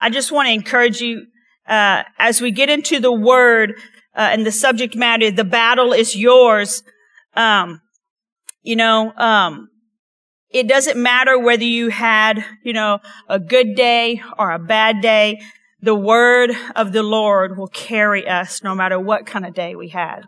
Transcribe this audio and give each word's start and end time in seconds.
I 0.00 0.10
just 0.10 0.32
want 0.32 0.48
to 0.48 0.54
encourage 0.54 1.00
you, 1.00 1.26
uh, 1.66 2.04
as 2.18 2.40
we 2.40 2.50
get 2.50 2.70
into 2.70 3.00
the 3.00 3.12
word, 3.12 3.74
uh, 4.14 4.28
and 4.32 4.46
the 4.46 4.52
subject 4.52 4.96
matter, 4.96 5.30
the 5.30 5.44
battle 5.44 5.92
is 5.92 6.16
yours. 6.16 6.82
Um, 7.34 7.80
you 8.62 8.76
know, 8.76 9.12
um, 9.16 9.68
it 10.50 10.66
doesn't 10.66 11.00
matter 11.00 11.38
whether 11.38 11.64
you 11.64 11.88
had, 11.88 12.44
you 12.64 12.72
know, 12.72 13.00
a 13.28 13.38
good 13.38 13.74
day 13.74 14.22
or 14.38 14.50
a 14.50 14.58
bad 14.58 15.00
day. 15.00 15.40
The 15.80 15.94
word 15.94 16.50
of 16.74 16.92
the 16.92 17.02
Lord 17.02 17.56
will 17.56 17.68
carry 17.68 18.26
us 18.26 18.62
no 18.62 18.74
matter 18.74 18.98
what 18.98 19.26
kind 19.26 19.46
of 19.46 19.54
day 19.54 19.76
we 19.76 19.88
had. 19.88 20.22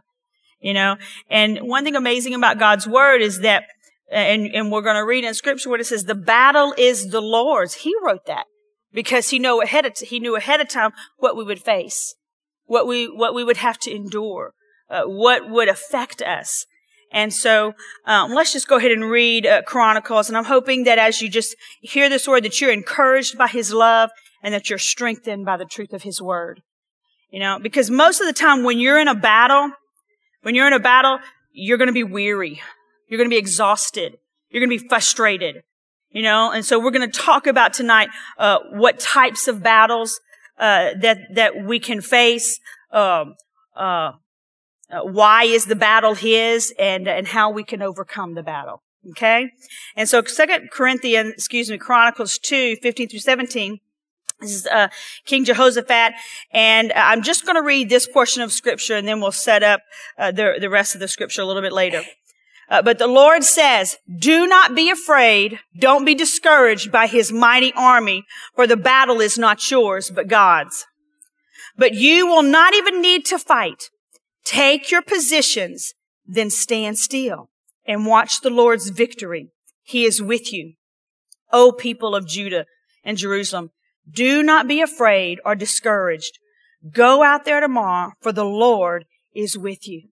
You 0.60 0.74
know, 0.74 0.96
and 1.30 1.58
one 1.62 1.84
thing 1.84 1.96
amazing 1.96 2.34
about 2.34 2.58
God's 2.58 2.86
word 2.86 3.22
is 3.22 3.40
that, 3.40 3.64
and, 4.12 4.46
and 4.54 4.70
we're 4.70 4.82
going 4.82 4.96
to 4.96 5.06
read 5.06 5.24
in 5.24 5.32
scripture 5.32 5.70
what 5.70 5.80
it 5.80 5.86
says, 5.86 6.04
the 6.04 6.14
battle 6.14 6.74
is 6.76 7.08
the 7.08 7.22
Lord's. 7.22 7.74
He 7.74 7.94
wrote 8.04 8.26
that 8.26 8.44
because 8.92 9.30
he 9.30 9.38
knew 9.38 9.60
ahead 9.62 9.86
of, 9.86 9.96
he 9.98 10.20
knew 10.20 10.36
ahead 10.36 10.60
of 10.60 10.68
time 10.68 10.92
what 11.18 11.36
we 11.36 11.44
would 11.44 11.62
face, 11.62 12.14
what 12.64 12.86
we, 12.86 13.06
what 13.06 13.34
we 13.34 13.44
would 13.44 13.58
have 13.58 13.78
to 13.80 13.94
endure, 13.94 14.52
uh, 14.88 15.02
what 15.04 15.48
would 15.48 15.68
affect 15.68 16.22
us. 16.22 16.66
And 17.12 17.32
so 17.32 17.74
um, 18.06 18.32
let's 18.32 18.52
just 18.52 18.68
go 18.68 18.76
ahead 18.76 18.92
and 18.92 19.10
read 19.10 19.46
uh, 19.46 19.62
Chronicles. 19.62 20.28
And 20.28 20.38
I'm 20.38 20.44
hoping 20.44 20.84
that 20.84 20.98
as 20.98 21.20
you 21.20 21.28
just 21.28 21.56
hear 21.80 22.08
this 22.08 22.28
word, 22.28 22.44
that 22.44 22.60
you're 22.60 22.72
encouraged 22.72 23.36
by 23.36 23.48
His 23.48 23.72
love 23.72 24.10
and 24.42 24.54
that 24.54 24.70
you're 24.70 24.78
strengthened 24.78 25.44
by 25.44 25.56
the 25.56 25.64
truth 25.64 25.92
of 25.92 26.04
His 26.04 26.22
word. 26.22 26.62
You 27.30 27.40
know, 27.40 27.58
because 27.60 27.90
most 27.90 28.20
of 28.20 28.26
the 28.26 28.32
time 28.32 28.64
when 28.64 28.78
you're 28.78 28.98
in 28.98 29.08
a 29.08 29.14
battle, 29.14 29.70
when 30.42 30.54
you're 30.54 30.66
in 30.66 30.72
a 30.72 30.80
battle, 30.80 31.18
you're 31.52 31.78
going 31.78 31.88
to 31.88 31.92
be 31.92 32.04
weary. 32.04 32.60
You're 33.08 33.18
going 33.18 33.28
to 33.28 33.34
be 33.34 33.38
exhausted. 33.38 34.18
You're 34.50 34.64
going 34.64 34.78
to 34.78 34.82
be 34.82 34.88
frustrated. 34.88 35.62
You 36.10 36.22
know, 36.22 36.50
and 36.50 36.64
so 36.64 36.80
we're 36.80 36.90
going 36.90 37.08
to 37.08 37.20
talk 37.20 37.46
about 37.46 37.72
tonight 37.72 38.08
uh, 38.36 38.58
what 38.72 38.98
types 38.98 39.46
of 39.46 39.62
battles 39.62 40.20
uh, 40.58 40.90
that 41.00 41.18
that 41.34 41.64
we 41.64 41.78
can 41.78 42.00
face. 42.00 42.58
Um, 42.90 43.36
uh, 43.76 44.12
uh, 44.90 45.02
why 45.02 45.44
is 45.44 45.66
the 45.66 45.76
battle 45.76 46.14
his 46.14 46.74
and, 46.78 47.06
and 47.06 47.28
how 47.28 47.50
we 47.50 47.62
can 47.62 47.82
overcome 47.82 48.34
the 48.34 48.42
battle. 48.42 48.82
Okay? 49.10 49.50
And 49.96 50.08
so 50.08 50.22
second 50.24 50.70
Corinthians, 50.70 51.34
excuse 51.34 51.70
me, 51.70 51.78
Chronicles 51.78 52.38
2, 52.38 52.76
15 52.82 53.08
through 53.08 53.20
17. 53.20 53.80
This 54.40 54.54
is 54.54 54.66
uh, 54.66 54.88
King 55.26 55.44
Jehoshaphat, 55.44 56.14
and 56.50 56.94
I'm 56.94 57.22
just 57.22 57.44
going 57.44 57.56
to 57.56 57.62
read 57.62 57.90
this 57.90 58.06
portion 58.06 58.42
of 58.42 58.52
scripture, 58.52 58.96
and 58.96 59.06
then 59.06 59.20
we'll 59.20 59.32
set 59.32 59.62
up 59.62 59.82
uh, 60.16 60.32
the 60.32 60.56
the 60.58 60.70
rest 60.70 60.94
of 60.94 61.00
the 61.00 61.08
scripture 61.08 61.42
a 61.42 61.44
little 61.44 61.60
bit 61.60 61.74
later. 61.74 62.02
Uh, 62.70 62.80
but 62.80 62.98
the 62.98 63.08
Lord 63.08 63.42
says, 63.42 63.98
"Do 64.08 64.46
not 64.46 64.76
be 64.76 64.90
afraid; 64.90 65.58
don't 65.76 66.04
be 66.04 66.14
discouraged 66.14 66.92
by 66.92 67.08
His 67.08 67.32
mighty 67.32 67.72
army, 67.74 68.24
for 68.54 68.66
the 68.66 68.76
battle 68.76 69.20
is 69.20 69.36
not 69.36 69.70
yours, 69.70 70.10
but 70.10 70.28
God's. 70.28 70.86
But 71.76 71.94
you 71.94 72.26
will 72.26 72.42
not 72.42 72.74
even 72.74 73.02
need 73.02 73.24
to 73.26 73.38
fight. 73.38 73.90
Take 74.44 74.90
your 74.90 75.02
positions, 75.02 75.94
then 76.24 76.50
stand 76.50 76.98
still 76.98 77.50
and 77.84 78.06
watch 78.06 78.40
the 78.40 78.50
Lord's 78.50 78.90
victory. 78.90 79.48
He 79.82 80.04
is 80.04 80.22
with 80.22 80.52
you. 80.52 80.74
O 81.52 81.72
people 81.72 82.14
of 82.14 82.28
Judah 82.28 82.66
and 83.02 83.18
Jerusalem, 83.18 83.70
do 84.08 84.42
not 84.42 84.68
be 84.68 84.80
afraid 84.80 85.40
or 85.44 85.56
discouraged. 85.56 86.38
Go 86.92 87.22
out 87.22 87.44
there 87.44 87.60
tomorrow, 87.60 88.12
for 88.20 88.32
the 88.32 88.44
Lord 88.44 89.06
is 89.34 89.58
with 89.58 89.88
you. 89.88 90.08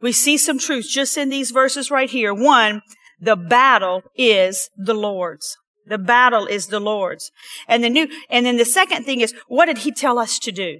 We 0.00 0.12
see 0.12 0.38
some 0.38 0.58
truths 0.58 0.92
just 0.92 1.16
in 1.16 1.28
these 1.28 1.50
verses 1.50 1.90
right 1.90 2.10
here. 2.10 2.32
One, 2.32 2.82
the 3.20 3.36
battle 3.36 4.02
is 4.16 4.70
the 4.76 4.94
Lord's. 4.94 5.56
The 5.86 5.98
battle 5.98 6.46
is 6.46 6.68
the 6.68 6.80
Lord's. 6.80 7.30
And 7.68 7.82
the 7.84 7.90
new, 7.90 8.08
and 8.30 8.46
then 8.46 8.56
the 8.56 8.64
second 8.64 9.04
thing 9.04 9.20
is, 9.20 9.34
what 9.48 9.66
did 9.66 9.78
he 9.78 9.92
tell 9.92 10.18
us 10.18 10.38
to 10.40 10.52
do? 10.52 10.78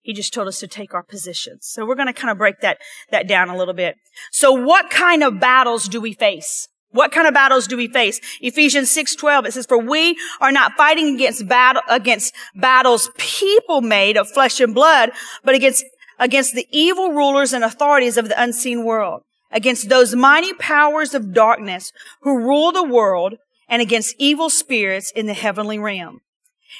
He 0.00 0.12
just 0.12 0.34
told 0.34 0.48
us 0.48 0.58
to 0.60 0.66
take 0.66 0.94
our 0.94 1.02
positions. 1.02 1.68
So 1.70 1.86
we're 1.86 1.94
going 1.94 2.08
to 2.08 2.12
kind 2.12 2.30
of 2.30 2.38
break 2.38 2.60
that, 2.60 2.78
that 3.10 3.28
down 3.28 3.48
a 3.48 3.56
little 3.56 3.74
bit. 3.74 3.96
So 4.30 4.52
what 4.52 4.90
kind 4.90 5.22
of 5.22 5.38
battles 5.38 5.88
do 5.88 6.00
we 6.00 6.12
face? 6.12 6.68
What 6.92 7.10
kind 7.10 7.26
of 7.26 7.32
battles 7.32 7.66
do 7.66 7.76
we 7.76 7.88
face? 7.88 8.20
Ephesians 8.40 8.94
6:12 8.94 9.46
it 9.46 9.52
says 9.54 9.66
for 9.66 9.78
we 9.78 10.16
are 10.40 10.52
not 10.52 10.72
fighting 10.76 11.14
against 11.14 11.48
battle 11.48 11.80
against 11.88 12.34
battles 12.54 13.08
people 13.16 13.80
made 13.80 14.18
of 14.18 14.28
flesh 14.28 14.60
and 14.60 14.74
blood 14.74 15.10
but 15.42 15.54
against 15.54 15.84
against 16.22 16.54
the 16.54 16.68
evil 16.70 17.10
rulers 17.10 17.52
and 17.52 17.64
authorities 17.64 18.16
of 18.16 18.28
the 18.28 18.40
unseen 18.40 18.84
world 18.84 19.22
against 19.50 19.88
those 19.88 20.14
mighty 20.14 20.54
powers 20.54 21.14
of 21.14 21.34
darkness 21.34 21.92
who 22.20 22.38
rule 22.38 22.70
the 22.70 22.84
world 22.84 23.34
and 23.68 23.82
against 23.82 24.14
evil 24.18 24.48
spirits 24.48 25.10
in 25.16 25.26
the 25.26 25.34
heavenly 25.34 25.80
realm. 25.80 26.20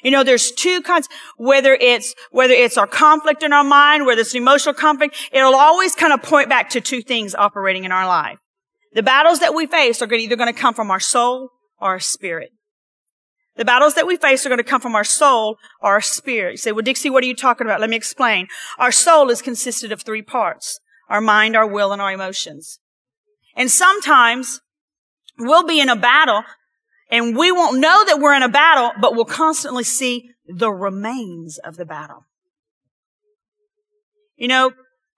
You 0.04 0.12
know, 0.12 0.22
there's 0.22 0.52
two 0.52 0.80
kinds, 0.82 1.08
whether 1.36 1.74
it's, 1.74 2.14
whether 2.30 2.54
it's 2.54 2.78
our 2.78 2.86
conflict 2.86 3.42
in 3.42 3.52
our 3.52 3.64
mind, 3.64 4.06
whether 4.06 4.20
it's 4.20 4.34
emotional 4.34 4.74
conflict, 4.74 5.16
it'll 5.32 5.56
always 5.56 5.96
kind 5.96 6.12
of 6.12 6.22
point 6.22 6.48
back 6.48 6.70
to 6.70 6.80
two 6.80 7.02
things 7.02 7.34
operating 7.34 7.84
in 7.84 7.90
our 7.90 8.06
life. 8.06 8.38
The 8.94 9.02
battles 9.02 9.40
that 9.40 9.54
we 9.54 9.66
face 9.66 10.00
are 10.00 10.12
either 10.12 10.36
going 10.36 10.52
to 10.52 10.58
come 10.58 10.72
from 10.72 10.90
our 10.90 11.00
soul 11.00 11.50
or 11.80 11.88
our 11.88 12.00
spirit. 12.00 12.52
The 13.56 13.64
battles 13.64 13.94
that 13.94 14.06
we 14.06 14.16
face 14.16 14.46
are 14.46 14.48
going 14.48 14.58
to 14.58 14.64
come 14.64 14.80
from 14.80 14.94
our 14.94 15.04
soul 15.04 15.58
or 15.80 15.92
our 15.92 16.00
spirit. 16.00 16.52
You 16.52 16.56
say, 16.56 16.72
well, 16.72 16.82
Dixie, 16.82 17.10
what 17.10 17.22
are 17.22 17.26
you 17.26 17.36
talking 17.36 17.66
about? 17.66 17.80
Let 17.80 17.90
me 17.90 17.96
explain. 17.96 18.48
Our 18.78 18.92
soul 18.92 19.28
is 19.28 19.42
consisted 19.42 19.92
of 19.92 20.02
three 20.02 20.22
parts. 20.22 20.80
Our 21.08 21.20
mind, 21.20 21.54
our 21.54 21.66
will, 21.66 21.92
and 21.92 22.00
our 22.00 22.12
emotions. 22.12 22.78
And 23.54 23.70
sometimes 23.70 24.62
we'll 25.38 25.66
be 25.66 25.80
in 25.80 25.90
a 25.90 25.96
battle 25.96 26.44
and 27.10 27.36
we 27.36 27.52
won't 27.52 27.78
know 27.78 28.04
that 28.06 28.20
we're 28.20 28.34
in 28.34 28.42
a 28.42 28.48
battle, 28.48 28.92
but 28.98 29.14
we'll 29.14 29.26
constantly 29.26 29.84
see 29.84 30.30
the 30.48 30.70
remains 30.70 31.58
of 31.58 31.76
the 31.76 31.84
battle. 31.84 32.24
You 34.36 34.48
know, 34.48 34.72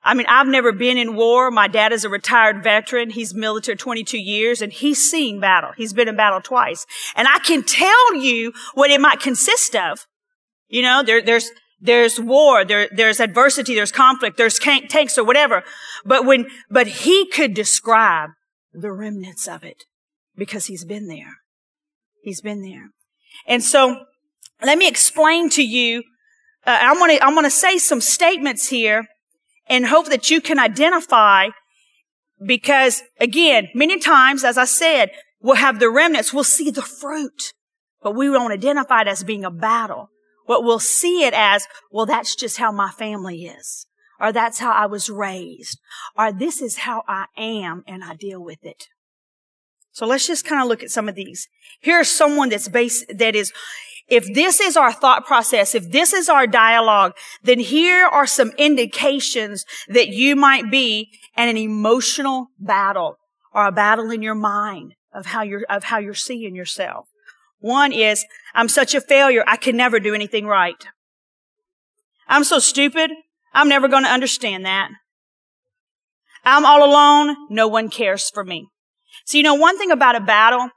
I 0.05 0.13
mean, 0.13 0.27
I've 0.29 0.47
never 0.47 0.71
been 0.71 0.99
in 0.99 1.17
war. 1.17 1.51
My 1.51 1.67
dad 1.67 1.93
is 1.93 2.05
a 2.05 2.11
retired 2.11 2.63
veteran. 2.63 3.11
He's 3.11 3.35
military 3.35 3.77
22 3.77 4.19
years 4.19 4.61
and 4.61 4.71
he's 4.71 4.99
seen 5.11 5.41
battle. 5.41 5.73
He's 5.77 5.95
been 5.95 6.09
in 6.09 6.17
battle 6.17 6.43
twice. 6.43 6.85
And 7.17 7.27
I 7.27 7.39
can 7.39 7.63
tell 7.63 8.15
you 8.15 8.53
what 8.75 8.91
it 8.91 9.01
might 9.01 9.21
consist 9.21 9.75
of. 9.75 10.07
You 10.69 10.83
know, 10.83 11.03
there, 11.03 11.23
there's, 11.23 11.51
there's 11.81 12.21
war, 12.21 12.65
there, 12.65 12.89
there's 12.93 13.19
adversity, 13.19 13.75
there's 13.75 13.93
conflict, 13.93 14.37
there's 14.37 14.59
tanks 14.59 15.17
or 15.17 15.25
whatever. 15.25 15.65
But 16.05 16.27
when, 16.27 16.49
but 16.69 16.87
he 16.87 17.27
could 17.31 17.55
describe 17.55 18.31
the 18.75 18.93
remnants 18.93 19.49
of 19.49 19.65
it 19.65 19.85
because 20.37 20.67
he's 20.67 20.85
been 20.85 21.09
there. 21.09 21.39
He's 22.23 22.43
been 22.43 22.63
there. 22.63 22.91
And 23.47 23.63
so 23.63 24.05
let 24.63 24.77
me 24.77 24.87
explain 24.87 25.49
to 25.51 25.63
you. 25.63 26.03
Uh, 26.67 26.79
I'm 26.81 26.99
going 26.99 27.17
to, 27.17 27.25
I'm 27.25 27.35
going 27.35 27.45
to 27.45 27.51
say 27.51 27.79
some 27.79 28.01
statements 28.01 28.69
here 28.69 29.07
and 29.67 29.87
hope 29.87 30.07
that 30.07 30.31
you 30.31 30.41
can 30.41 30.59
identify 30.59 31.49
because 32.45 33.03
again, 33.21 33.69
many 33.75 33.99
times, 33.99 34.45
as 34.45 34.59
I 34.59 34.65
said, 34.65 35.11
we'll 35.41 35.57
have 35.57 35.81
the 35.81 35.91
remnants. 35.91 36.33
We'll 36.33 36.45
see 36.45 36.71
the 36.71 36.83
fruit, 36.83 37.53
but 38.03 38.15
we 38.15 38.29
won't 38.29 38.53
identify 38.53 39.03
it 39.03 39.09
as 39.09 39.25
being 39.25 39.45
a 39.45 39.51
battle. 39.51 40.11
What 40.47 40.65
we'll 40.65 40.81
see 40.81 41.25
it 41.25 41.33
as, 41.35 41.67
well, 41.91 42.07
that's 42.07 42.35
just 42.35 42.59
how 42.59 42.71
my 42.71 42.91
family 42.91 43.45
is. 43.45 43.87
Or 44.21 44.33
that's 44.33 44.59
how 44.59 44.73
I 44.73 44.87
was 44.87 45.11
raised. 45.11 45.79
Or 46.17 46.33
this 46.33 46.61
is 46.61 46.79
how 46.79 47.03
I 47.09 47.27
am 47.37 47.83
and 47.87 48.05
I 48.05 48.15
deal 48.15 48.43
with 48.43 48.65
it. 48.65 48.89
So 49.93 50.07
let's 50.07 50.27
just 50.27 50.45
kind 50.45 50.61
of 50.61 50.69
look 50.69 50.83
at 50.83 50.91
some 50.91 51.09
of 51.09 51.15
these. 51.15 51.49
Here's 51.81 52.09
someone 52.09 52.49
that's 52.49 52.69
based, 52.69 53.07
that 53.17 53.35
is, 53.35 53.53
if 54.09 54.33
this 54.35 54.61
is 54.61 54.77
our 54.77 54.93
thought 54.93 55.25
process, 55.25 55.75
if 55.75 55.91
this 55.91 56.13
is 56.13 56.29
our 56.29 56.47
dialogue, 56.47 57.13
then 57.43 57.59
here 57.59 58.07
are 58.07 58.27
some 58.27 58.53
indications 58.59 59.65
that 59.89 60.09
you 60.09 60.37
might 60.37 60.71
be 60.71 61.11
in 61.37 61.49
an 61.49 61.57
emotional 61.57 62.49
battle 62.59 63.17
or 63.53 63.67
a 63.67 63.73
battle 63.73 64.11
in 64.11 64.23
your 64.23 64.35
mind 64.35 64.95
of 65.13 65.27
how 65.27 65.43
you're, 65.43 65.65
of 65.71 65.85
how 65.85 65.99
you're 65.99 66.13
seeing 66.13 66.55
yourself. 66.55 67.07
One 67.61 67.93
is, 67.93 68.27
I'm 68.55 68.69
such 68.69 68.95
a 68.95 69.01
failure. 69.01 69.45
I 69.47 69.57
can 69.57 69.77
never 69.77 69.99
do 69.99 70.15
anything 70.15 70.47
right. 70.47 70.85
I'm 72.29 72.45
so 72.45 72.59
stupid. 72.59 73.11
I'm 73.55 73.69
never 73.69 73.89
going 73.89 74.05
to 74.05 74.11
understand 74.11 74.67
that. 74.67 74.91
I'm 76.45 76.67
all 76.67 76.85
alone. 76.85 77.37
No 77.49 77.69
one 77.69 77.89
cares 77.89 78.29
for 78.29 78.45
me. 78.45 78.69
So, 79.25 79.39
you 79.39 79.45
know, 79.45 79.55
one 79.55 79.79
thing 79.79 79.91
about 79.91 80.17
a 80.17 80.21
battle 80.21 80.69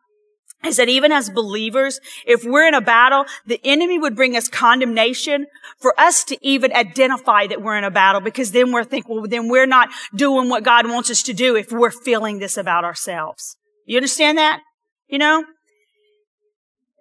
is 0.65 0.77
that 0.77 0.89
even 0.89 1.11
as 1.11 1.29
believers, 1.29 1.99
if 2.25 2.43
we're 2.43 2.67
in 2.67 2.73
a 2.73 2.81
battle, 2.81 3.25
the 3.45 3.61
enemy 3.63 3.99
would 3.99 4.15
bring 4.15 4.35
us 4.35 4.47
condemnation 4.47 5.45
for 5.79 5.97
us 5.99 6.23
to 6.25 6.37
even 6.41 6.73
identify 6.73 7.47
that 7.47 7.61
we're 7.61 7.77
in 7.77 7.83
a 7.83 7.91
battle 7.91 8.21
because 8.21 8.51
then 8.51 8.71
we're 8.71 8.83
thinking, 8.83 9.15
well, 9.15 9.27
then 9.27 9.49
we're 9.49 9.67
not 9.67 9.89
doing 10.15 10.49
what 10.49 10.63
God 10.63 10.89
wants 10.89 11.11
us 11.11 11.21
to 11.23 11.33
do 11.33 11.55
if 11.55 11.71
we're 11.71 11.91
feeling 11.91 12.39
this 12.39 12.57
about 12.57 12.83
ourselves. 12.83 13.55
You 13.85 13.97
understand 13.97 14.37
that? 14.37 14.61
You 15.07 15.19
know? 15.19 15.45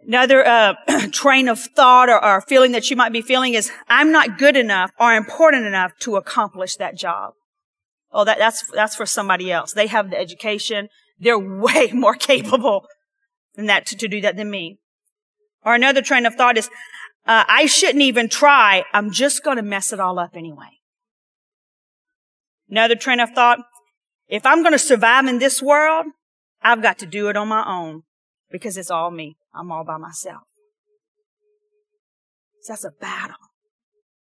Another 0.06 0.47
uh, 0.47 0.75
train 1.12 1.49
of 1.49 1.58
thought 1.58 2.08
or, 2.08 2.23
or 2.23 2.43
feeling 2.43 2.73
that 2.73 2.91
you 2.91 2.97
might 2.97 3.12
be 3.12 3.23
feeling 3.23 3.55
is, 3.55 3.73
I'm 3.88 4.12
not 4.12 4.38
good 4.38 4.56
enough 4.56 4.93
or 5.00 5.14
important 5.14 5.64
enough 5.64 5.93
to 6.00 6.17
accomplish 6.17 6.76
that 6.76 6.97
job. 6.97 7.32
Oh, 8.12 8.25
that, 8.25 8.38
that's, 8.38 8.62
that's 8.73 8.94
for 8.94 9.06
somebody 9.06 9.50
else. 9.50 9.73
They 9.73 9.88
have 9.88 10.11
the 10.11 10.19
education. 10.19 10.88
They're 11.19 11.38
way 11.61 11.91
more 11.93 12.14
capable 12.14 12.87
than 13.56 13.67
that 13.67 13.87
to, 13.87 13.97
to 13.97 14.08
do 14.08 14.20
that 14.20 14.37
than 14.37 14.50
me. 14.50 14.79
Or 15.64 15.75
another 15.75 16.03
train 16.03 16.26
of 16.26 16.35
thought 16.35 16.56
is, 16.56 16.69
uh, 17.26 17.44
I 17.49 17.67
shouldn't 17.67 18.03
even 18.03 18.29
try. 18.29 18.85
I'm 18.93 19.11
just 19.11 19.43
going 19.43 19.56
to 19.56 19.62
mess 19.62 19.93
it 19.93 19.99
all 19.99 20.19
up 20.19 20.37
anyway. 20.37 20.79
Another 22.70 22.94
train 22.94 23.20
of 23.20 23.31
thought. 23.31 23.58
If 24.29 24.44
I'm 24.44 24.62
going 24.62 24.73
to 24.73 24.79
survive 24.79 25.26
in 25.26 25.38
this 25.38 25.62
world, 25.62 26.06
I've 26.62 26.82
got 26.82 26.99
to 26.99 27.06
do 27.06 27.29
it 27.29 27.37
on 27.37 27.49
my 27.49 27.64
own 27.67 28.03
because 28.50 28.76
it's 28.76 28.91
all 28.91 29.11
me. 29.11 29.37
I'm 29.55 29.70
all 29.73 29.85
by 29.85 29.97
myself. 29.97 30.43
So 32.62 32.73
that's 32.73 32.85
a 32.85 32.91
battle. 32.91 33.37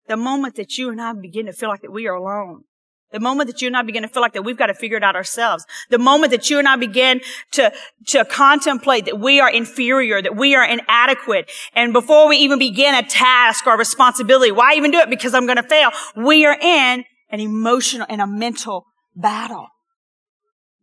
The 0.07 0.17
moment 0.17 0.55
that 0.55 0.77
you 0.77 0.89
and 0.89 1.01
I 1.01 1.13
begin 1.13 1.45
to 1.45 1.53
feel 1.53 1.69
like 1.69 1.81
that 1.81 1.91
we 1.91 2.07
are 2.07 2.15
alone, 2.15 2.63
the 3.11 3.19
moment 3.19 3.47
that 3.47 3.61
you 3.61 3.67
and 3.67 3.77
I 3.77 3.81
begin 3.81 4.03
to 4.03 4.07
feel 4.07 4.21
like 4.21 4.33
that 4.33 4.43
we've 4.43 4.57
got 4.57 4.67
to 4.67 4.73
figure 4.73 4.97
it 4.97 5.03
out 5.03 5.15
ourselves. 5.15 5.65
The 5.89 5.97
moment 5.97 6.31
that 6.31 6.49
you 6.49 6.59
and 6.59 6.67
I 6.67 6.75
begin 6.75 7.21
to, 7.51 7.71
to 8.07 8.25
contemplate 8.25 9.05
that 9.05 9.19
we 9.19 9.39
are 9.39 9.49
inferior, 9.49 10.21
that 10.21 10.35
we 10.35 10.55
are 10.55 10.65
inadequate. 10.65 11.51
And 11.73 11.93
before 11.93 12.27
we 12.27 12.37
even 12.37 12.59
begin 12.59 12.95
a 12.95 13.03
task 13.03 13.67
or 13.67 13.75
a 13.75 13.77
responsibility, 13.77 14.51
why 14.51 14.75
even 14.75 14.91
do 14.91 14.99
it? 14.99 15.09
Because 15.09 15.33
I'm 15.33 15.45
going 15.45 15.57
to 15.57 15.63
fail. 15.63 15.91
We 16.15 16.45
are 16.45 16.57
in 16.59 17.03
an 17.29 17.39
emotional 17.39 18.07
and 18.09 18.21
a 18.21 18.27
mental 18.27 18.85
battle. 19.15 19.67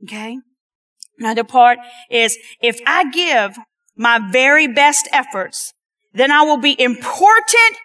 Okay. 0.05 0.39
Another 1.19 1.45
part 1.45 1.79
is 2.11 2.39
if 2.61 2.79
I 2.87 3.11
give 3.11 3.57
my 3.97 4.21
very 4.31 4.69
best 4.69 5.09
efforts, 5.13 5.73
then 6.13 6.31
I 6.31 6.43
will 6.43 6.59
be 6.59 6.81
important 6.81 7.77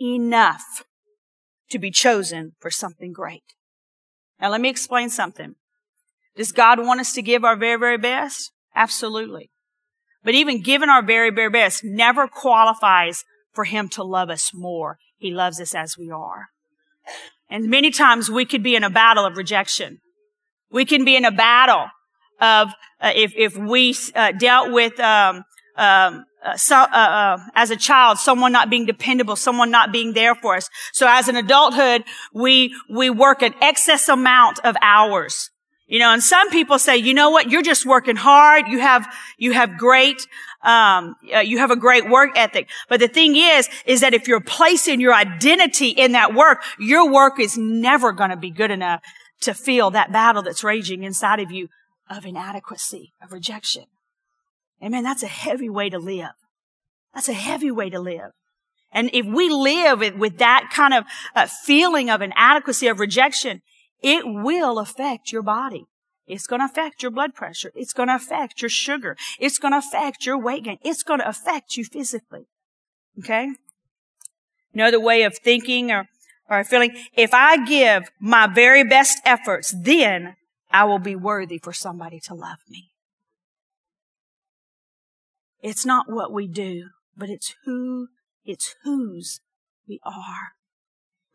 enough 0.00 0.84
to 1.70 1.78
be 1.78 1.90
chosen 1.90 2.52
for 2.60 2.70
something 2.70 3.12
great. 3.12 3.55
Now 4.40 4.50
let 4.50 4.60
me 4.60 4.68
explain 4.68 5.10
something. 5.10 5.54
Does 6.36 6.52
God 6.52 6.78
want 6.78 7.00
us 7.00 7.12
to 7.14 7.22
give 7.22 7.44
our 7.44 7.56
very, 7.56 7.78
very 7.78 7.98
best? 7.98 8.52
Absolutely. 8.74 9.50
But 10.22 10.34
even 10.34 10.60
giving 10.60 10.88
our 10.88 11.02
very, 11.02 11.30
very 11.30 11.50
best 11.50 11.82
never 11.84 12.28
qualifies 12.28 13.24
for 13.52 13.64
Him 13.64 13.88
to 13.90 14.02
love 14.02 14.28
us 14.28 14.52
more. 14.52 14.98
He 15.16 15.30
loves 15.30 15.60
us 15.60 15.74
as 15.74 15.96
we 15.96 16.10
are. 16.10 16.48
And 17.48 17.70
many 17.70 17.90
times 17.90 18.30
we 18.30 18.44
could 18.44 18.62
be 18.62 18.74
in 18.74 18.84
a 18.84 18.90
battle 18.90 19.24
of 19.24 19.36
rejection. 19.36 20.00
We 20.70 20.84
can 20.84 21.04
be 21.04 21.16
in 21.16 21.24
a 21.24 21.30
battle 21.30 21.86
of 22.40 22.68
uh, 23.00 23.12
if 23.14 23.32
if 23.36 23.56
we 23.56 23.94
uh, 24.14 24.32
dealt 24.32 24.72
with 24.72 24.98
um, 25.00 25.44
um, 25.76 26.24
uh, 26.46 26.56
so, 26.56 26.76
uh, 26.76 26.86
uh, 26.86 27.38
as 27.54 27.70
a 27.70 27.76
child, 27.76 28.18
someone 28.18 28.52
not 28.52 28.70
being 28.70 28.86
dependable, 28.86 29.36
someone 29.36 29.70
not 29.70 29.92
being 29.92 30.12
there 30.12 30.34
for 30.34 30.56
us. 30.56 30.68
So 30.92 31.06
as 31.08 31.28
an 31.28 31.36
adulthood, 31.36 32.04
we 32.32 32.74
we 32.88 33.10
work 33.10 33.42
an 33.42 33.54
excess 33.60 34.08
amount 34.08 34.60
of 34.60 34.76
hours. 34.80 35.50
You 35.86 36.00
know, 36.00 36.12
and 36.12 36.22
some 36.22 36.50
people 36.50 36.78
say, 36.80 36.96
you 36.96 37.14
know 37.14 37.30
what, 37.30 37.48
you're 37.50 37.62
just 37.62 37.86
working 37.86 38.16
hard. 38.16 38.66
You 38.68 38.80
have 38.80 39.06
you 39.38 39.52
have 39.52 39.76
great 39.76 40.26
um, 40.62 41.16
uh, 41.34 41.38
you 41.40 41.58
have 41.58 41.70
a 41.70 41.76
great 41.76 42.08
work 42.08 42.30
ethic. 42.36 42.68
But 42.88 43.00
the 43.00 43.08
thing 43.08 43.36
is, 43.36 43.68
is 43.84 44.00
that 44.00 44.14
if 44.14 44.26
you're 44.28 44.40
placing 44.40 45.00
your 45.00 45.14
identity 45.14 45.88
in 45.88 46.12
that 46.12 46.34
work, 46.34 46.62
your 46.78 47.10
work 47.10 47.38
is 47.38 47.56
never 47.56 48.12
going 48.12 48.30
to 48.30 48.36
be 48.36 48.50
good 48.50 48.70
enough 48.70 49.00
to 49.42 49.54
feel 49.54 49.90
that 49.90 50.12
battle 50.12 50.42
that's 50.42 50.64
raging 50.64 51.02
inside 51.02 51.40
of 51.40 51.50
you 51.50 51.68
of 52.08 52.24
inadequacy, 52.24 53.12
of 53.22 53.32
rejection. 53.32 53.84
Amen. 54.82 55.02
That's 55.02 55.22
a 55.22 55.28
heavy 55.28 55.68
way 55.68 55.90
to 55.90 55.98
live. 55.98 56.32
That's 57.14 57.28
a 57.28 57.34
heavy 57.34 57.70
way 57.70 57.90
to 57.90 57.98
live. 57.98 58.32
And 58.92 59.10
if 59.12 59.26
we 59.26 59.48
live 59.48 60.00
with 60.16 60.38
that 60.38 60.70
kind 60.72 60.94
of 60.94 61.04
uh, 61.34 61.46
feeling 61.46 62.10
of 62.10 62.22
inadequacy, 62.22 62.86
of 62.88 63.00
rejection, 63.00 63.62
it 64.02 64.24
will 64.24 64.78
affect 64.78 65.32
your 65.32 65.42
body. 65.42 65.86
It's 66.26 66.46
going 66.46 66.60
to 66.60 66.66
affect 66.66 67.02
your 67.02 67.10
blood 67.10 67.34
pressure. 67.34 67.72
It's 67.74 67.92
going 67.92 68.08
to 68.08 68.16
affect 68.16 68.60
your 68.60 68.68
sugar. 68.68 69.16
It's 69.38 69.58
going 69.58 69.72
to 69.72 69.78
affect 69.78 70.26
your 70.26 70.38
weight 70.38 70.64
gain. 70.64 70.78
It's 70.82 71.02
going 71.02 71.20
to 71.20 71.28
affect 71.28 71.76
you 71.76 71.84
physically. 71.84 72.46
Okay? 73.18 73.52
Another 74.74 75.00
way 75.00 75.22
of 75.22 75.36
thinking 75.38 75.92
or, 75.92 76.08
or 76.50 76.64
feeling, 76.64 76.96
if 77.14 77.32
I 77.32 77.64
give 77.64 78.10
my 78.20 78.46
very 78.46 78.84
best 78.84 79.18
efforts, 79.24 79.74
then 79.78 80.36
I 80.70 80.84
will 80.84 80.98
be 80.98 81.16
worthy 81.16 81.58
for 81.58 81.72
somebody 81.72 82.20
to 82.20 82.34
love 82.34 82.58
me. 82.68 82.90
It's 85.66 85.84
not 85.84 86.08
what 86.08 86.30
we 86.30 86.46
do, 86.46 86.90
but 87.16 87.28
it's 87.28 87.56
who, 87.64 88.06
it's 88.44 88.76
whose 88.84 89.40
we 89.88 89.98
are. 90.04 90.52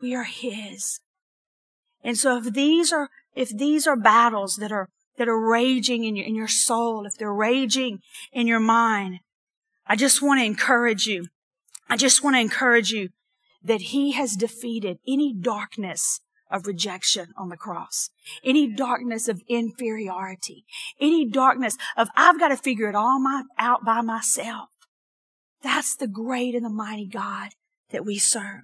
We 0.00 0.14
are 0.14 0.24
His. 0.24 1.00
And 2.02 2.16
so 2.16 2.38
if 2.38 2.54
these 2.54 2.94
are, 2.94 3.10
if 3.34 3.50
these 3.50 3.86
are 3.86 3.94
battles 3.94 4.56
that 4.56 4.72
are, 4.72 4.88
that 5.18 5.28
are 5.28 5.38
raging 5.38 6.04
in 6.04 6.16
your, 6.16 6.24
in 6.24 6.34
your 6.34 6.48
soul, 6.48 7.04
if 7.04 7.12
they're 7.18 7.30
raging 7.30 7.98
in 8.32 8.46
your 8.46 8.58
mind, 8.58 9.18
I 9.86 9.96
just 9.96 10.22
want 10.22 10.40
to 10.40 10.46
encourage 10.46 11.06
you. 11.06 11.26
I 11.90 11.98
just 11.98 12.24
want 12.24 12.34
to 12.34 12.40
encourage 12.40 12.90
you 12.90 13.10
that 13.62 13.82
He 13.82 14.12
has 14.12 14.34
defeated 14.34 14.96
any 15.06 15.34
darkness 15.34 16.21
of 16.52 16.66
rejection 16.66 17.32
on 17.36 17.48
the 17.48 17.56
cross, 17.56 18.10
any 18.44 18.68
darkness 18.68 19.26
of 19.26 19.42
inferiority, 19.48 20.64
any 21.00 21.28
darkness 21.28 21.76
of 21.96 22.08
I've 22.14 22.38
got 22.38 22.48
to 22.48 22.56
figure 22.56 22.88
it 22.88 22.94
all 22.94 23.18
my, 23.18 23.42
out 23.58 23.84
by 23.84 24.02
myself. 24.02 24.68
That's 25.62 25.96
the 25.96 26.06
great 26.06 26.54
and 26.54 26.64
the 26.64 26.70
mighty 26.70 27.06
God 27.06 27.50
that 27.90 28.04
we 28.04 28.18
serve. 28.18 28.62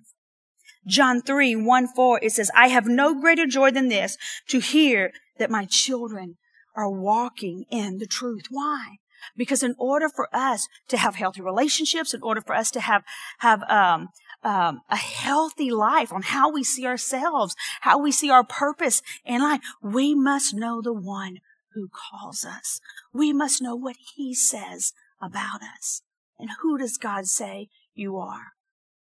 John 0.87 1.23
3, 1.23 1.57
1, 1.57 1.89
4, 1.89 2.21
it 2.23 2.33
says, 2.33 2.51
I 2.55 2.69
have 2.69 2.87
no 2.87 3.19
greater 3.19 3.47
joy 3.47 3.71
than 3.71 3.89
this 3.89 4.17
to 4.49 4.59
hear 4.59 5.13
that 5.39 5.51
my 5.51 5.65
children 5.65 6.37
are 6.77 6.91
walking 6.91 7.65
in 7.71 7.99
the 7.99 8.07
truth. 8.07 8.45
Why? 8.51 8.97
Because 9.37 9.63
in 9.63 9.75
order 9.79 10.09
for 10.09 10.29
us 10.33 10.67
to 10.89 10.97
have 10.97 11.17
healthy 11.17 11.43
relationships, 11.43 12.15
in 12.15 12.23
order 12.23 12.41
for 12.41 12.55
us 12.55 12.71
to 12.71 12.81
have, 12.81 13.03
have, 13.39 13.63
um, 13.69 14.09
um, 14.43 14.81
a 14.89 14.97
healthy 14.97 15.71
life 15.71 16.13
on 16.13 16.23
how 16.23 16.51
we 16.51 16.63
see 16.63 16.87
ourselves, 16.87 17.55
how 17.81 17.99
we 17.99 18.13
see 18.13 18.31
our 18.31 18.45
purpose 18.45 19.03
in 19.25 19.43
life, 19.43 19.61
we 19.83 20.15
must 20.15 20.55
know 20.55 20.81
the 20.81 20.93
one 20.93 21.39
who 21.75 21.89
calls 21.89 22.45
us. 22.45 22.81
We 23.13 23.33
must 23.33 23.63
know 23.63 23.77
what 23.77 23.97
he 24.17 24.35
says 24.35 24.93
about 25.21 25.61
us. 25.63 26.03
And 26.39 26.51
who 26.63 26.79
does 26.79 26.97
God 26.97 27.27
say 27.27 27.69
you 27.95 28.17
are? 28.17 28.53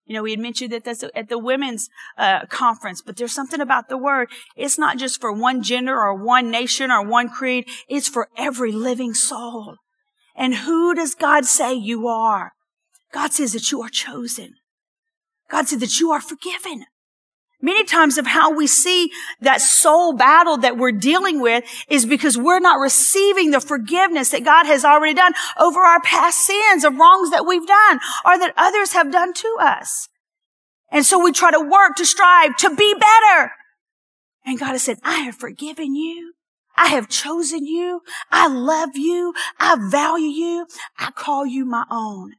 You 0.05 0.13
know, 0.13 0.23
we 0.23 0.31
had 0.31 0.39
mentioned 0.39 0.71
that 0.71 0.85
that's 0.85 1.03
at 1.13 1.27
the 1.27 1.37
women's 1.37 1.89
uh, 2.17 2.45
conference, 2.45 3.01
but 3.01 3.17
there's 3.17 3.33
something 3.33 3.59
about 3.59 3.89
the 3.89 3.97
word. 3.97 4.29
It's 4.55 4.79
not 4.79 4.97
just 4.97 5.19
for 5.19 5.33
one 5.33 5.61
gender 5.61 5.99
or 5.99 6.15
one 6.15 6.49
nation 6.49 6.91
or 6.91 7.05
one 7.05 7.27
creed. 7.27 7.67
It's 7.89 8.07
for 8.07 8.29
every 8.37 8.71
living 8.71 9.13
soul. 9.13 9.75
And 10.33 10.55
who 10.55 10.95
does 10.95 11.13
God 11.13 11.43
say 11.45 11.73
you 11.73 12.07
are? 12.07 12.53
God 13.11 13.33
says 13.33 13.51
that 13.51 13.69
you 13.69 13.81
are 13.81 13.89
chosen. 13.89 14.55
God 15.49 15.67
said 15.67 15.79
that 15.79 15.99
you 15.99 16.11
are 16.11 16.21
forgiven. 16.21 16.85
Many 17.59 17.85
times 17.85 18.19
of 18.19 18.27
how 18.27 18.53
we 18.53 18.67
see 18.67 19.11
that 19.41 19.61
soul 19.61 20.13
battle 20.13 20.57
that 20.57 20.77
we're 20.77 20.91
dealing 20.91 21.41
with 21.41 21.63
is 21.89 22.05
because 22.05 22.37
we're 22.37 22.59
not 22.59 22.79
receiving 22.79 23.49
the 23.49 23.59
forgiveness 23.59 24.29
that 24.29 24.43
God 24.43 24.67
has 24.67 24.85
already 24.85 25.15
done 25.15 25.33
over 25.59 25.79
our 25.79 25.99
past 26.01 26.45
sins 26.45 26.83
of 26.83 26.95
wrongs 26.95 27.31
that 27.31 27.47
we've 27.47 27.65
done 27.65 27.99
or 28.23 28.37
that 28.37 28.53
others 28.57 28.93
have 28.93 29.11
done 29.11 29.33
to 29.33 29.57
us. 29.59 30.07
And 30.91 31.03
so 31.03 31.21
we 31.21 31.31
try 31.31 31.49
to 31.49 31.59
work 31.59 31.95
to 31.95 32.05
strive 32.05 32.55
to 32.57 32.75
be 32.75 32.93
better. 32.93 33.51
And 34.45 34.59
God 34.59 34.73
has 34.73 34.83
said, 34.83 34.99
I 35.03 35.21
have 35.21 35.35
forgiven 35.35 35.95
you. 35.95 36.33
I 36.77 36.89
have 36.89 37.09
chosen 37.09 37.65
you. 37.65 38.01
I 38.31 38.47
love 38.47 38.95
you. 38.95 39.33
I 39.59 39.77
value 39.89 40.27
you. 40.27 40.67
I 40.99 41.09
call 41.09 41.47
you 41.47 41.65
my 41.65 41.85
own. 41.89 42.33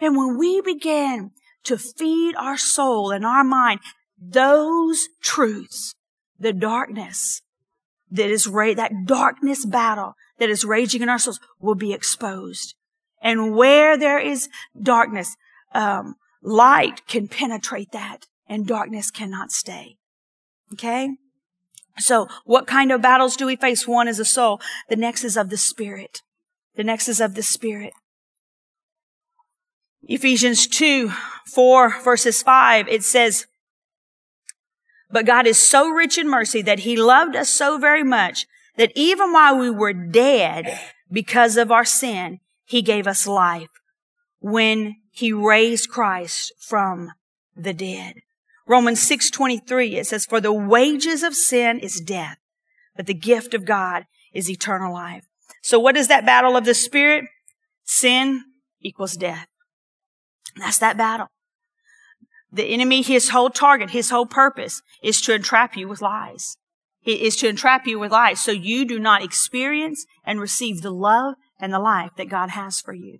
And 0.00 0.16
when 0.16 0.36
we 0.36 0.60
begin 0.60 1.30
to 1.66 1.78
feed 1.78 2.34
our 2.36 2.56
soul 2.56 3.10
and 3.10 3.24
our 3.24 3.44
mind 3.44 3.80
those 4.18 5.08
truths, 5.20 5.94
the 6.38 6.52
darkness 6.52 7.42
that 8.10 8.30
is 8.30 8.46
ra- 8.46 8.74
that 8.74 9.04
darkness 9.04 9.64
battle 9.64 10.14
that 10.38 10.48
is 10.48 10.64
raging 10.64 11.02
in 11.02 11.08
our 11.08 11.18
souls 11.18 11.40
will 11.60 11.74
be 11.74 11.92
exposed. 11.92 12.74
And 13.20 13.54
where 13.54 13.96
there 13.96 14.18
is 14.18 14.48
darkness, 14.80 15.36
um, 15.74 16.14
light 16.42 17.06
can 17.06 17.28
penetrate 17.28 17.92
that 17.92 18.26
and 18.48 18.66
darkness 18.66 19.10
cannot 19.10 19.50
stay. 19.50 19.96
Okay? 20.72 21.10
So 21.98 22.28
what 22.44 22.66
kind 22.66 22.92
of 22.92 23.02
battles 23.02 23.36
do 23.36 23.46
we 23.46 23.56
face? 23.56 23.86
One 23.86 24.08
is 24.08 24.18
the 24.18 24.24
soul. 24.24 24.60
The 24.88 24.96
next 24.96 25.24
is 25.24 25.36
of 25.36 25.48
the 25.48 25.56
spirit. 25.56 26.22
The 26.76 26.84
next 26.84 27.08
is 27.08 27.20
of 27.20 27.34
the 27.34 27.42
spirit. 27.42 27.94
Ephesians 30.08 30.66
2, 30.66 31.12
4 31.46 32.00
verses 32.02 32.42
5, 32.42 32.88
it 32.88 33.02
says, 33.02 33.46
but 35.10 35.26
God 35.26 35.46
is 35.46 35.62
so 35.62 35.88
rich 35.88 36.18
in 36.18 36.28
mercy 36.28 36.62
that 36.62 36.80
he 36.80 36.96
loved 36.96 37.36
us 37.36 37.48
so 37.48 37.78
very 37.78 38.02
much 38.02 38.46
that 38.76 38.92
even 38.94 39.32
while 39.32 39.56
we 39.56 39.70
were 39.70 39.92
dead 39.92 40.78
because 41.10 41.56
of 41.56 41.70
our 41.70 41.84
sin, 41.84 42.40
he 42.64 42.82
gave 42.82 43.06
us 43.06 43.26
life 43.26 43.70
when 44.40 44.96
he 45.10 45.32
raised 45.32 45.88
Christ 45.88 46.52
from 46.58 47.12
the 47.56 47.72
dead. 47.72 48.16
Romans 48.66 49.00
6:23 49.00 49.94
it 49.94 50.06
says 50.06 50.26
for 50.26 50.40
the 50.40 50.52
wages 50.52 51.22
of 51.22 51.34
sin 51.34 51.78
is 51.78 52.00
death 52.00 52.38
but 52.96 53.06
the 53.06 53.14
gift 53.14 53.54
of 53.54 53.64
God 53.64 54.06
is 54.34 54.50
eternal 54.50 54.92
life. 54.92 55.24
So 55.62 55.78
what 55.78 55.96
is 55.96 56.08
that 56.08 56.26
battle 56.26 56.56
of 56.56 56.64
the 56.64 56.74
spirit? 56.74 57.24
Sin 57.84 58.44
equals 58.80 59.14
death. 59.14 59.46
That's 60.56 60.78
that 60.78 60.96
battle. 60.96 61.28
The 62.52 62.64
enemy, 62.64 63.02
his 63.02 63.30
whole 63.30 63.50
target, 63.50 63.90
his 63.90 64.10
whole 64.10 64.26
purpose 64.26 64.82
is 65.02 65.20
to 65.22 65.34
entrap 65.34 65.76
you 65.76 65.88
with 65.88 66.00
lies. 66.00 66.56
It 67.04 67.20
is 67.20 67.36
to 67.36 67.48
entrap 67.48 67.86
you 67.86 67.98
with 67.98 68.12
lies 68.12 68.42
so 68.42 68.50
you 68.50 68.84
do 68.84 68.98
not 68.98 69.22
experience 69.22 70.06
and 70.24 70.40
receive 70.40 70.82
the 70.82 70.90
love 70.90 71.34
and 71.60 71.72
the 71.72 71.78
life 71.78 72.10
that 72.16 72.28
God 72.28 72.50
has 72.50 72.80
for 72.80 72.94
you. 72.94 73.18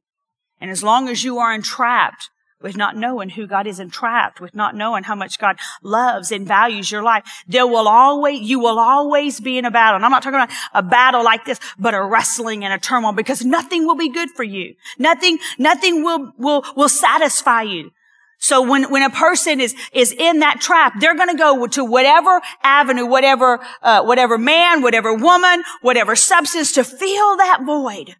And 0.61 0.71
as 0.71 0.83
long 0.83 1.09
as 1.09 1.23
you 1.23 1.38
are 1.38 1.55
entrapped 1.55 2.31
with 2.63 2.77
not 2.77 2.97
knowing 2.97 3.31
who 3.31 3.47
God 3.47 3.67
is 3.67 3.79
entrapped 3.79 4.41
with 4.41 4.55
not 4.55 4.75
knowing 4.75 5.05
how 5.05 5.15
much 5.15 5.39
God 5.39 5.57
loves 5.83 6.33
and 6.33 6.47
values 6.47 6.91
your 6.91 7.03
life. 7.03 7.25
There 7.47 7.67
will 7.67 7.87
always, 7.87 8.41
you 8.41 8.59
will 8.59 8.79
always 8.79 9.41
be 9.41 9.59
in 9.59 9.65
a 9.65 9.71
battle. 9.71 9.97
And 9.97 10.05
I'm 10.05 10.11
not 10.11 10.23
talking 10.23 10.41
about 10.41 10.53
a 10.73 10.83
battle 10.83 11.23
like 11.23 11.45
this, 11.45 11.61
but 11.79 11.95
a 11.95 12.03
wrestling 12.03 12.65
and 12.65 12.73
a 12.73 12.79
turmoil 12.79 13.13
because 13.13 13.45
nothing 13.45 13.87
will 13.87 13.95
be 13.95 14.09
good 14.09 14.31
for 14.31 14.43
you. 14.43 14.75
Nothing, 14.99 15.39
nothing 15.59 16.03
will, 16.03 16.33
will, 16.39 16.65
will 16.77 16.89
satisfy 16.89 17.63
you. 17.63 17.91
So 18.39 18.63
when, 18.69 18.91
when 18.91 19.03
a 19.03 19.11
person 19.11 19.61
is, 19.61 19.75
is 19.93 20.13
in 20.13 20.41
that 20.41 20.61
trap, 20.61 20.95
they're 21.01 21.15
going 21.17 21.31
to 21.31 21.37
go 21.37 21.67
to 21.67 21.85
whatever 21.85 22.41
avenue, 22.63 23.07
whatever, 23.07 23.61
uh, 23.83 24.03
whatever 24.03 24.37
man, 24.37 24.83
whatever 24.83 25.15
woman, 25.15 25.63
whatever 25.81 26.15
substance 26.15 26.73
to 26.73 26.85
fill 26.85 27.37
that 27.39 27.61
void 27.65 28.17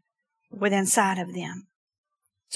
within 0.51 0.81
inside 0.81 1.19
of 1.19 1.35
them. 1.35 1.67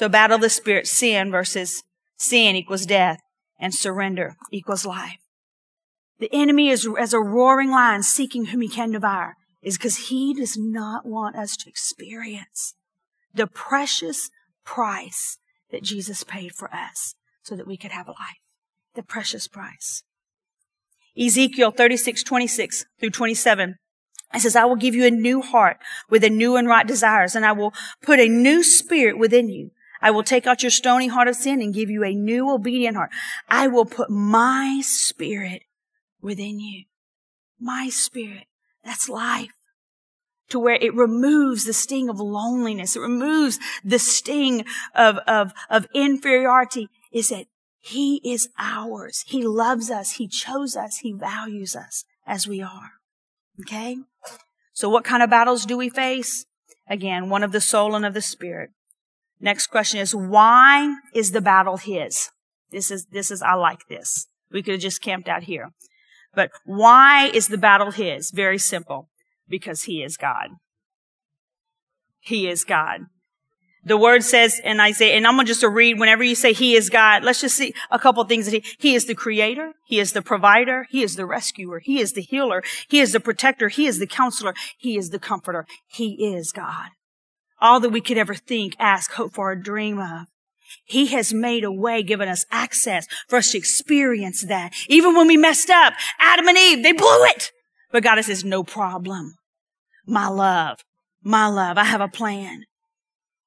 So 0.00 0.09
battle 0.09 0.38
the 0.38 0.49
spirit, 0.49 0.87
sin 0.87 1.30
versus 1.30 1.83
sin 2.16 2.57
equals 2.57 2.87
death 2.87 3.21
and 3.59 3.75
surrender 3.75 4.35
equals 4.50 4.87
life. 4.87 5.19
The 6.21 6.30
enemy 6.33 6.71
is 6.71 6.88
as 6.99 7.12
a 7.12 7.21
roaring 7.21 7.71
lion 7.71 8.02
seeking 8.02 8.47
whom 8.47 8.62
he 8.62 8.69
can 8.71 8.92
devour 8.92 9.35
is 9.61 9.76
because 9.76 10.09
he 10.09 10.33
does 10.33 10.57
not 10.57 11.04
want 11.04 11.37
us 11.37 11.54
to 11.59 11.69
experience 11.69 12.76
the 13.35 13.47
precious 13.47 14.30
price 14.64 15.37
that 15.71 15.83
Jesus 15.83 16.25
paid 16.25 16.52
for 16.52 16.75
us 16.75 17.14
so 17.42 17.54
that 17.54 17.66
we 17.66 17.76
could 17.76 17.92
have 17.92 18.09
a 18.09 18.12
life. 18.12 18.40
The 18.95 19.02
precious 19.02 19.49
price. 19.49 20.02
Ezekiel 21.14 21.73
36, 21.73 22.23
26 22.23 22.87
through 22.99 23.11
27. 23.11 23.75
It 24.33 24.40
says, 24.40 24.57
I 24.57 24.64
will 24.64 24.76
give 24.76 24.95
you 24.95 25.04
a 25.04 25.11
new 25.11 25.42
heart 25.42 25.76
with 26.09 26.25
a 26.25 26.30
new 26.30 26.57
and 26.57 26.66
right 26.66 26.87
desires, 26.87 27.35
and 27.35 27.45
I 27.45 27.52
will 27.52 27.75
put 28.02 28.19
a 28.19 28.28
new 28.28 28.62
spirit 28.62 29.19
within 29.19 29.50
you. 29.50 29.73
I 30.02 30.11
will 30.11 30.23
take 30.23 30.47
out 30.47 30.62
your 30.62 30.71
stony 30.71 31.09
heart 31.09 31.28
of 31.28 31.37
sin 31.37 31.61
and 31.61 31.75
give 31.75 31.90
you 31.90 32.04
a 32.04 32.14
new 32.14 32.50
obedient 32.50 32.97
heart. 32.97 33.11
I 33.49 33.69
will 33.69 33.85
put 33.85 34.11
my 34.11 34.80
spirit 34.83 35.62
within 36.21 36.59
you. 36.59 36.85
My 37.59 37.88
spirit. 37.90 38.45
That's 38.85 39.09
life. 39.09 39.50
To 40.49 40.59
where 40.59 40.78
it 40.80 40.95
removes 40.95 41.64
the 41.64 41.73
sting 41.73 42.09
of 42.09 42.19
loneliness. 42.19 42.97
It 42.97 43.00
removes 43.00 43.59
the 43.85 43.99
sting 43.99 44.64
of, 44.95 45.19
of, 45.26 45.52
of 45.69 45.87
inferiority 45.95 46.88
is 47.12 47.28
that 47.28 47.47
he 47.78 48.21
is 48.25 48.49
ours. 48.59 49.25
He 49.26 49.42
loves 49.42 49.90
us. 49.90 50.12
He 50.12 50.28
chose 50.28 50.76
us. 50.76 50.99
He 50.99 51.12
values 51.12 51.76
us 51.76 52.04
as 52.26 52.47
we 52.49 52.61
are. 52.61 52.92
Okay? 53.61 53.99
So 54.73 54.88
what 54.88 55.04
kind 55.04 55.23
of 55.23 55.30
battles 55.30 55.66
do 55.66 55.76
we 55.76 55.88
face? 55.88 56.47
Again, 56.88 57.28
one 57.28 57.42
of 57.42 57.52
the 57.52 57.61
soul 57.61 57.95
and 57.95 58.04
of 58.04 58.14
the 58.14 58.23
spirit. 58.23 58.71
Next 59.40 59.68
question 59.68 60.00
is, 60.00 60.14
why 60.14 60.97
is 61.14 61.32
the 61.32 61.40
battle 61.40 61.78
his? 61.78 62.28
This 62.70 62.90
is, 62.90 63.06
this 63.06 63.30
is, 63.30 63.40
I 63.42 63.54
like 63.54 63.88
this. 63.88 64.26
We 64.52 64.62
could 64.62 64.75
have 64.75 64.82
just 64.82 65.00
camped 65.00 65.28
out 65.28 65.44
here. 65.44 65.70
But 66.35 66.50
why 66.64 67.30
is 67.32 67.49
the 67.49 67.59
battle 67.59 67.90
his? 67.90 68.30
Very 68.30 68.59
simple. 68.59 69.09
Because 69.49 69.85
he 69.85 70.02
is 70.02 70.16
God. 70.16 70.50
He 72.20 72.49
is 72.49 72.64
God. 72.64 73.06
The 73.82 73.97
word 73.97 74.23
says 74.23 74.61
in 74.62 74.78
Isaiah, 74.78 75.16
and 75.16 75.26
I'm 75.26 75.37
going 75.37 75.47
to 75.47 75.52
just 75.52 75.64
read 75.64 75.99
whenever 75.99 76.23
you 76.23 76.35
say 76.35 76.52
he 76.52 76.75
is 76.76 76.90
God, 76.90 77.25
let's 77.25 77.40
just 77.40 77.56
see 77.56 77.73
a 77.90 77.99
couple 77.99 78.23
things 78.25 78.44
that 78.44 78.52
he, 78.52 78.64
he 78.78 78.94
is 78.94 79.06
the 79.06 79.14
creator. 79.14 79.73
He 79.87 79.99
is 79.99 80.12
the 80.12 80.20
provider. 80.20 80.87
He 80.90 81.02
is 81.02 81.16
the 81.16 81.25
rescuer. 81.25 81.78
He 81.78 81.99
is 81.99 82.12
the 82.12 82.20
healer. 82.20 82.62
He 82.88 83.00
is 83.00 83.12
the 83.12 83.20
protector. 83.20 83.70
He 83.70 83.87
is 83.87 83.99
the 83.99 84.06
counselor. 84.06 84.54
He 84.76 84.99
is 84.99 85.09
the 85.09 85.18
comforter. 85.18 85.66
He 85.88 86.35
is 86.35 86.52
God 86.52 86.90
all 87.61 87.81
that 87.81 87.90
we 87.90 88.00
could 88.00 88.19
ever 88.19 88.35
think, 88.35 88.75
ask, 88.79 89.12
hope 89.12 89.35
for, 89.35 89.52
or 89.52 89.57
dream 89.57 89.99
of. 89.99 90.26
He 90.85 91.07
has 91.09 91.33
made 91.33 91.64
a 91.64 91.73
way, 91.73 92.02
given 92.02 92.29
us 92.29 92.47
access 92.50 93.07
for 93.29 93.37
us 93.37 93.52
to 93.52 93.59
experience 93.59 94.45
that. 94.45 94.73
Even 94.88 95.14
when 95.14 95.26
we 95.26 95.37
messed 95.37 95.71
up, 95.71 95.95
Adam 96.19 96.49
and 96.49 96.59
Eve, 96.59 96.83
they 96.83 96.93
blew 96.93 97.25
it. 97.25 97.50
But 97.93 98.02
God 98.02 98.23
says, 98.25 98.45
no 98.45 98.62
problem. 98.62 99.35
My 100.07 100.29
love, 100.29 100.79
my 101.23 101.47
love, 101.47 101.76
I 101.76 101.85
have 101.85 102.00
a 102.00 102.09
plan. 102.09 102.64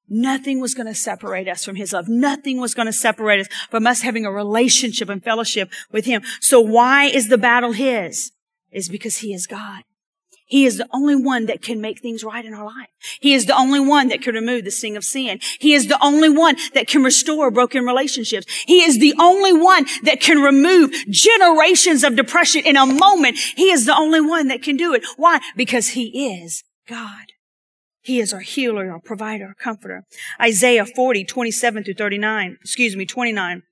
Nothing 0.08 0.60
was 0.60 0.74
going 0.74 0.86
to 0.86 0.94
separate 0.94 1.48
us 1.48 1.64
from 1.64 1.76
his 1.76 1.92
love. 1.92 2.08
Nothing 2.08 2.60
was 2.60 2.74
going 2.74 2.86
to 2.86 2.92
separate 2.92 3.40
us 3.40 3.48
from 3.70 3.86
us 3.86 4.02
having 4.02 4.26
a 4.26 4.30
relationship 4.30 5.08
and 5.08 5.24
fellowship 5.24 5.70
with 5.90 6.04
him. 6.04 6.22
So 6.40 6.60
why 6.60 7.06
is 7.06 7.28
the 7.28 7.38
battle 7.38 7.72
his? 7.72 8.32
Is 8.70 8.88
because 8.88 9.18
he 9.18 9.32
is 9.32 9.46
God. 9.46 9.82
He 10.46 10.66
is 10.66 10.76
the 10.76 10.88
only 10.92 11.16
one 11.16 11.46
that 11.46 11.62
can 11.62 11.80
make 11.80 12.00
things 12.00 12.22
right 12.22 12.44
in 12.44 12.52
our 12.52 12.66
life. 12.66 12.88
He 13.20 13.32
is 13.32 13.46
the 13.46 13.56
only 13.56 13.80
one 13.80 14.08
that 14.08 14.20
can 14.20 14.34
remove 14.34 14.64
the 14.64 14.70
sting 14.70 14.96
of 14.96 15.04
sin. 15.04 15.40
He 15.58 15.72
is 15.72 15.88
the 15.88 15.98
only 16.04 16.28
one 16.28 16.56
that 16.74 16.86
can 16.86 17.02
restore 17.02 17.50
broken 17.50 17.86
relationships. 17.86 18.46
He 18.66 18.82
is 18.82 18.98
the 18.98 19.14
only 19.18 19.54
one 19.54 19.86
that 20.02 20.20
can 20.20 20.42
remove 20.42 20.92
generations 21.08 22.04
of 22.04 22.16
depression 22.16 22.62
in 22.66 22.76
a 22.76 22.84
moment. 22.86 23.38
He 23.56 23.70
is 23.70 23.86
the 23.86 23.96
only 23.96 24.20
one 24.20 24.48
that 24.48 24.62
can 24.62 24.76
do 24.76 24.92
it. 24.92 25.04
Why? 25.16 25.40
Because 25.56 25.88
he 25.88 26.34
is 26.34 26.62
God. 26.86 27.32
He 28.02 28.20
is 28.20 28.34
our 28.34 28.40
healer, 28.40 28.90
our 28.92 29.00
provider, 29.00 29.46
our 29.46 29.54
comforter. 29.54 30.04
Isaiah 30.38 30.84
40, 30.84 31.24
27 31.24 31.84
through 31.84 31.94
39, 31.94 32.58
excuse 32.60 32.94
me, 32.94 33.06
29. 33.06 33.62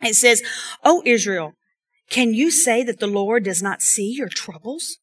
It 0.00 0.14
says, 0.14 0.42
O 0.82 1.02
Israel, 1.04 1.52
can 2.08 2.32
you 2.32 2.50
say 2.50 2.82
that 2.82 3.00
the 3.00 3.06
Lord 3.06 3.44
does 3.44 3.62
not 3.62 3.82
see 3.82 4.10
your 4.10 4.30
troubles? 4.30 4.96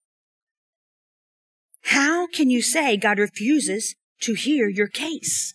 How 1.83 2.27
can 2.27 2.49
you 2.49 2.61
say 2.61 2.97
God 2.97 3.19
refuses 3.19 3.95
to 4.21 4.33
hear 4.33 4.69
your 4.69 4.87
case? 4.87 5.53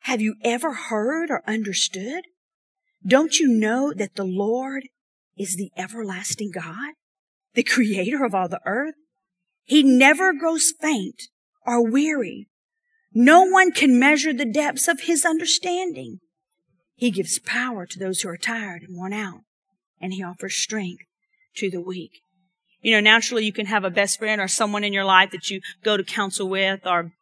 Have 0.00 0.20
you 0.20 0.36
ever 0.42 0.72
heard 0.72 1.30
or 1.30 1.42
understood? 1.46 2.24
Don't 3.06 3.38
you 3.38 3.48
know 3.48 3.92
that 3.94 4.14
the 4.14 4.24
Lord 4.24 4.88
is 5.36 5.56
the 5.56 5.70
everlasting 5.76 6.50
God, 6.52 6.94
the 7.54 7.62
creator 7.62 8.24
of 8.24 8.34
all 8.34 8.48
the 8.48 8.60
earth? 8.64 8.94
He 9.64 9.82
never 9.82 10.32
grows 10.32 10.72
faint 10.80 11.24
or 11.66 11.84
weary. 11.84 12.48
No 13.12 13.42
one 13.42 13.72
can 13.72 13.98
measure 13.98 14.32
the 14.32 14.50
depths 14.50 14.88
of 14.88 15.02
his 15.02 15.24
understanding. 15.24 16.20
He 16.94 17.10
gives 17.10 17.38
power 17.38 17.84
to 17.86 17.98
those 17.98 18.20
who 18.20 18.28
are 18.28 18.38
tired 18.38 18.82
and 18.82 18.96
worn 18.96 19.12
out, 19.12 19.40
and 20.00 20.12
he 20.12 20.22
offers 20.22 20.56
strength 20.56 21.04
to 21.56 21.70
the 21.70 21.80
weak. 21.80 22.22
You 22.80 22.92
know, 22.92 23.00
naturally 23.00 23.44
you 23.44 23.52
can 23.52 23.66
have 23.66 23.84
a 23.84 23.90
best 23.90 24.18
friend 24.18 24.40
or 24.40 24.48
someone 24.48 24.84
in 24.84 24.92
your 24.92 25.04
life 25.04 25.30
that 25.32 25.50
you 25.50 25.60
go 25.82 25.96
to 25.96 26.04
counsel 26.04 26.48
with 26.48 26.86
or 26.86 27.12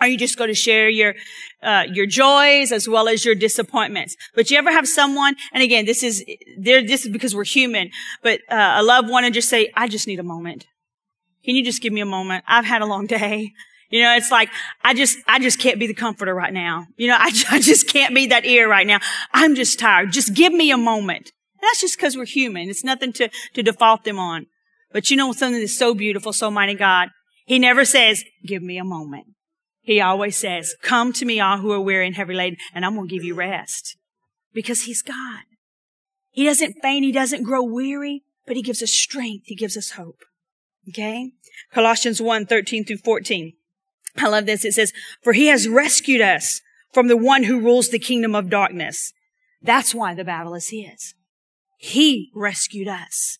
or 0.00 0.08
you 0.08 0.18
just 0.18 0.36
go 0.36 0.46
to 0.46 0.54
share 0.54 0.88
your 0.88 1.14
uh, 1.62 1.84
your 1.90 2.06
joys 2.06 2.72
as 2.72 2.88
well 2.88 3.08
as 3.08 3.24
your 3.24 3.34
disappointments. 3.34 4.16
But 4.34 4.50
you 4.50 4.58
ever 4.58 4.72
have 4.72 4.88
someone, 4.88 5.36
and 5.52 5.62
again, 5.62 5.86
this 5.86 6.02
is. 6.02 6.24
This 6.58 7.06
is 7.06 7.12
because 7.12 7.34
we're 7.34 7.44
human. 7.44 7.90
But 8.22 8.40
uh, 8.50 8.74
a 8.76 8.82
loved 8.82 9.08
one 9.08 9.24
and 9.24 9.32
just 9.32 9.48
say, 9.48 9.70
"I 9.74 9.88
just 9.88 10.06
need 10.06 10.18
a 10.18 10.24
moment. 10.24 10.66
Can 11.44 11.54
you 11.54 11.64
just 11.64 11.82
give 11.82 11.92
me 11.92 12.00
a 12.00 12.06
moment? 12.06 12.44
I've 12.48 12.64
had 12.64 12.82
a 12.82 12.86
long 12.86 13.06
day. 13.06 13.52
You 13.90 14.02
know, 14.02 14.16
it's 14.16 14.30
like 14.30 14.48
I 14.82 14.94
just 14.94 15.18
I 15.28 15.38
just 15.38 15.60
can't 15.60 15.78
be 15.78 15.86
the 15.86 15.94
comforter 15.94 16.34
right 16.34 16.52
now. 16.52 16.86
You 16.96 17.08
know, 17.08 17.16
I, 17.18 17.30
I 17.50 17.60
just 17.60 17.88
can't 17.88 18.14
be 18.14 18.26
that 18.26 18.44
ear 18.44 18.68
right 18.68 18.86
now. 18.86 18.98
I'm 19.32 19.54
just 19.54 19.78
tired. 19.78 20.12
Just 20.12 20.34
give 20.34 20.52
me 20.52 20.70
a 20.70 20.76
moment. 20.76 21.32
And 21.54 21.62
that's 21.62 21.80
just 21.80 21.96
because 21.96 22.16
we're 22.16 22.24
human. 22.24 22.68
It's 22.68 22.84
nothing 22.84 23.12
to 23.14 23.30
to 23.54 23.62
default 23.62 24.04
them 24.04 24.18
on. 24.18 24.46
But 24.94 25.10
you 25.10 25.16
know 25.16 25.32
something 25.32 25.60
that's 25.60 25.76
so 25.76 25.92
beautiful, 25.92 26.32
so 26.32 26.52
mighty 26.52 26.74
God? 26.74 27.08
He 27.46 27.58
never 27.58 27.84
says, 27.84 28.22
give 28.46 28.62
me 28.62 28.78
a 28.78 28.84
moment. 28.84 29.26
He 29.80 30.00
always 30.00 30.36
says, 30.36 30.76
come 30.82 31.12
to 31.14 31.24
me 31.24 31.40
all 31.40 31.58
who 31.58 31.72
are 31.72 31.80
weary 31.80 32.06
and 32.06 32.14
heavy 32.14 32.32
laden, 32.32 32.58
and 32.72 32.86
I'm 32.86 32.94
going 32.94 33.08
to 33.08 33.14
give 33.14 33.24
you 33.24 33.34
rest. 33.34 33.96
Because 34.54 34.82
he's 34.82 35.02
God. 35.02 35.42
He 36.30 36.44
doesn't 36.44 36.76
faint. 36.80 37.04
He 37.04 37.10
doesn't 37.10 37.42
grow 37.42 37.64
weary, 37.64 38.22
but 38.46 38.54
he 38.54 38.62
gives 38.62 38.84
us 38.84 38.92
strength. 38.92 39.46
He 39.46 39.56
gives 39.56 39.76
us 39.76 39.90
hope. 39.90 40.20
Okay? 40.88 41.32
Colossians 41.72 42.22
1, 42.22 42.46
13 42.46 42.84
through 42.84 42.98
14. 42.98 43.52
I 44.18 44.28
love 44.28 44.46
this. 44.46 44.64
It 44.64 44.74
says, 44.74 44.92
for 45.24 45.32
he 45.32 45.48
has 45.48 45.66
rescued 45.66 46.20
us 46.20 46.60
from 46.92 47.08
the 47.08 47.16
one 47.16 47.42
who 47.42 47.58
rules 47.58 47.88
the 47.88 47.98
kingdom 47.98 48.36
of 48.36 48.48
darkness. 48.48 49.12
That's 49.60 49.92
why 49.92 50.14
the 50.14 50.24
battle 50.24 50.54
is 50.54 50.68
his. 50.68 51.14
He 51.78 52.30
rescued 52.32 52.86
us 52.86 53.38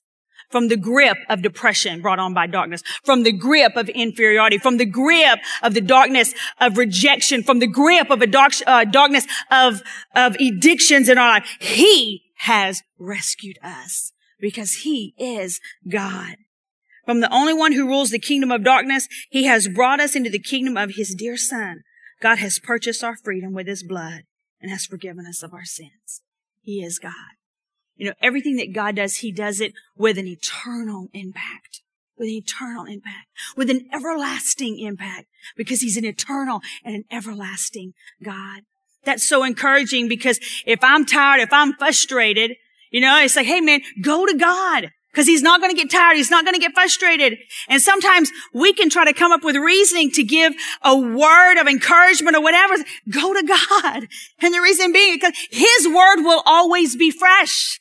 from 0.50 0.68
the 0.68 0.76
grip 0.76 1.18
of 1.28 1.42
depression 1.42 2.00
brought 2.00 2.18
on 2.18 2.34
by 2.34 2.46
darkness, 2.46 2.82
from 3.04 3.22
the 3.22 3.32
grip 3.32 3.76
of 3.76 3.88
inferiority, 3.88 4.58
from 4.58 4.76
the 4.76 4.86
grip 4.86 5.38
of 5.62 5.74
the 5.74 5.80
darkness 5.80 6.34
of 6.60 6.78
rejection, 6.78 7.42
from 7.42 7.58
the 7.58 7.66
grip 7.66 8.10
of 8.10 8.22
a 8.22 8.26
dark, 8.26 8.52
uh, 8.66 8.84
darkness 8.84 9.26
of, 9.50 9.82
of 10.14 10.36
addictions 10.36 11.08
in 11.08 11.18
our 11.18 11.28
life. 11.28 11.56
He 11.60 12.22
has 12.38 12.82
rescued 12.98 13.58
us 13.62 14.12
because 14.40 14.82
he 14.82 15.14
is 15.18 15.60
God. 15.88 16.36
From 17.04 17.20
the 17.20 17.32
only 17.32 17.52
one 17.52 17.72
who 17.72 17.86
rules 17.86 18.10
the 18.10 18.18
kingdom 18.18 18.50
of 18.50 18.64
darkness, 18.64 19.08
he 19.30 19.44
has 19.44 19.68
brought 19.68 20.00
us 20.00 20.16
into 20.16 20.30
the 20.30 20.38
kingdom 20.38 20.76
of 20.76 20.94
his 20.94 21.14
dear 21.14 21.36
son. 21.36 21.82
God 22.22 22.38
has 22.38 22.58
purchased 22.58 23.04
our 23.04 23.16
freedom 23.16 23.52
with 23.52 23.66
his 23.66 23.82
blood 23.82 24.22
and 24.60 24.70
has 24.70 24.86
forgiven 24.86 25.26
us 25.26 25.42
of 25.42 25.52
our 25.52 25.64
sins. 25.64 26.22
He 26.62 26.82
is 26.82 26.98
God. 26.98 27.12
You 27.96 28.08
know, 28.08 28.14
everything 28.20 28.56
that 28.56 28.72
God 28.72 28.96
does, 28.96 29.18
He 29.18 29.32
does 29.32 29.60
it 29.60 29.72
with 29.96 30.18
an 30.18 30.26
eternal 30.26 31.08
impact. 31.12 31.82
With 32.18 32.28
an 32.28 32.34
eternal 32.34 32.84
impact. 32.84 33.28
With 33.56 33.70
an 33.70 33.88
everlasting 33.92 34.78
impact. 34.78 35.26
Because 35.56 35.80
He's 35.80 35.96
an 35.96 36.04
eternal 36.04 36.60
and 36.84 36.94
an 36.94 37.04
everlasting 37.10 37.94
God. 38.22 38.62
That's 39.04 39.26
so 39.26 39.44
encouraging 39.44 40.08
because 40.08 40.40
if 40.66 40.82
I'm 40.82 41.04
tired, 41.04 41.40
if 41.40 41.52
I'm 41.52 41.74
frustrated, 41.74 42.56
you 42.90 43.00
know, 43.00 43.20
it's 43.20 43.36
like, 43.36 43.46
hey 43.46 43.60
man, 43.60 43.82
go 44.00 44.26
to 44.26 44.36
God. 44.36 44.90
Because 45.10 45.28
he's 45.28 45.42
not 45.42 45.60
going 45.60 45.70
to 45.70 45.80
get 45.80 45.92
tired. 45.92 46.16
He's 46.16 46.30
not 46.30 46.44
going 46.44 46.54
to 46.54 46.60
get 46.60 46.72
frustrated. 46.74 47.38
And 47.68 47.80
sometimes 47.80 48.32
we 48.52 48.72
can 48.72 48.90
try 48.90 49.04
to 49.04 49.12
come 49.12 49.30
up 49.30 49.44
with 49.44 49.54
reasoning 49.54 50.10
to 50.10 50.24
give 50.24 50.54
a 50.82 50.98
word 50.98 51.60
of 51.60 51.68
encouragement 51.68 52.36
or 52.36 52.42
whatever. 52.42 52.74
Go 53.08 53.32
to 53.32 53.46
God. 53.46 54.08
And 54.40 54.52
the 54.52 54.60
reason 54.60 54.92
being 54.92 55.14
because 55.14 55.34
his 55.52 55.86
word 55.86 56.24
will 56.24 56.42
always 56.44 56.96
be 56.96 57.12
fresh. 57.12 57.78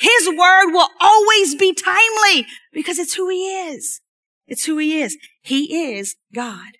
His 0.00 0.28
word 0.28 0.72
will 0.72 0.88
always 0.98 1.54
be 1.54 1.74
timely 1.74 2.46
because 2.72 2.98
it's 2.98 3.14
who 3.14 3.28
he 3.28 3.50
is. 3.50 4.00
It's 4.46 4.64
who 4.64 4.78
he 4.78 4.98
is. 4.98 5.14
He 5.42 5.92
is 5.92 6.16
God. 6.34 6.78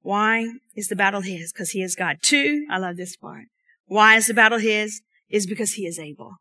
Why 0.00 0.46
is 0.76 0.86
the 0.86 0.94
battle 0.94 1.22
his? 1.22 1.52
Because 1.52 1.70
he 1.70 1.82
is 1.82 1.96
God. 1.96 2.18
Two, 2.22 2.66
I 2.70 2.78
love 2.78 2.96
this 2.96 3.16
part. 3.16 3.46
Why 3.86 4.14
is 4.14 4.28
the 4.28 4.34
battle 4.34 4.60
his? 4.60 5.02
Is 5.28 5.44
because 5.44 5.72
he 5.72 5.86
is 5.86 5.98
able. 5.98 6.36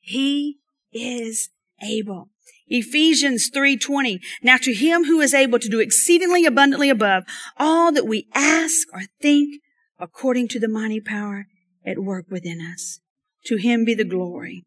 He 0.00 0.60
is 0.92 1.50
able. 1.82 2.30
Ephesians 2.68 3.50
3:20 3.50 4.20
Now 4.42 4.56
to 4.56 4.72
him 4.72 5.04
who 5.04 5.20
is 5.20 5.34
able 5.34 5.58
to 5.58 5.68
do 5.68 5.78
exceedingly 5.78 6.46
abundantly 6.46 6.88
above 6.88 7.24
all 7.58 7.92
that 7.92 8.06
we 8.06 8.28
ask 8.34 8.88
or 8.94 9.02
think 9.20 9.60
according 9.98 10.48
to 10.48 10.58
the 10.58 10.68
mighty 10.68 11.00
power 11.00 11.48
at 11.84 11.98
work 11.98 12.26
within 12.30 12.60
us 12.62 13.00
to 13.46 13.56
him 13.56 13.84
be 13.84 13.94
the 13.94 14.04
glory 14.04 14.64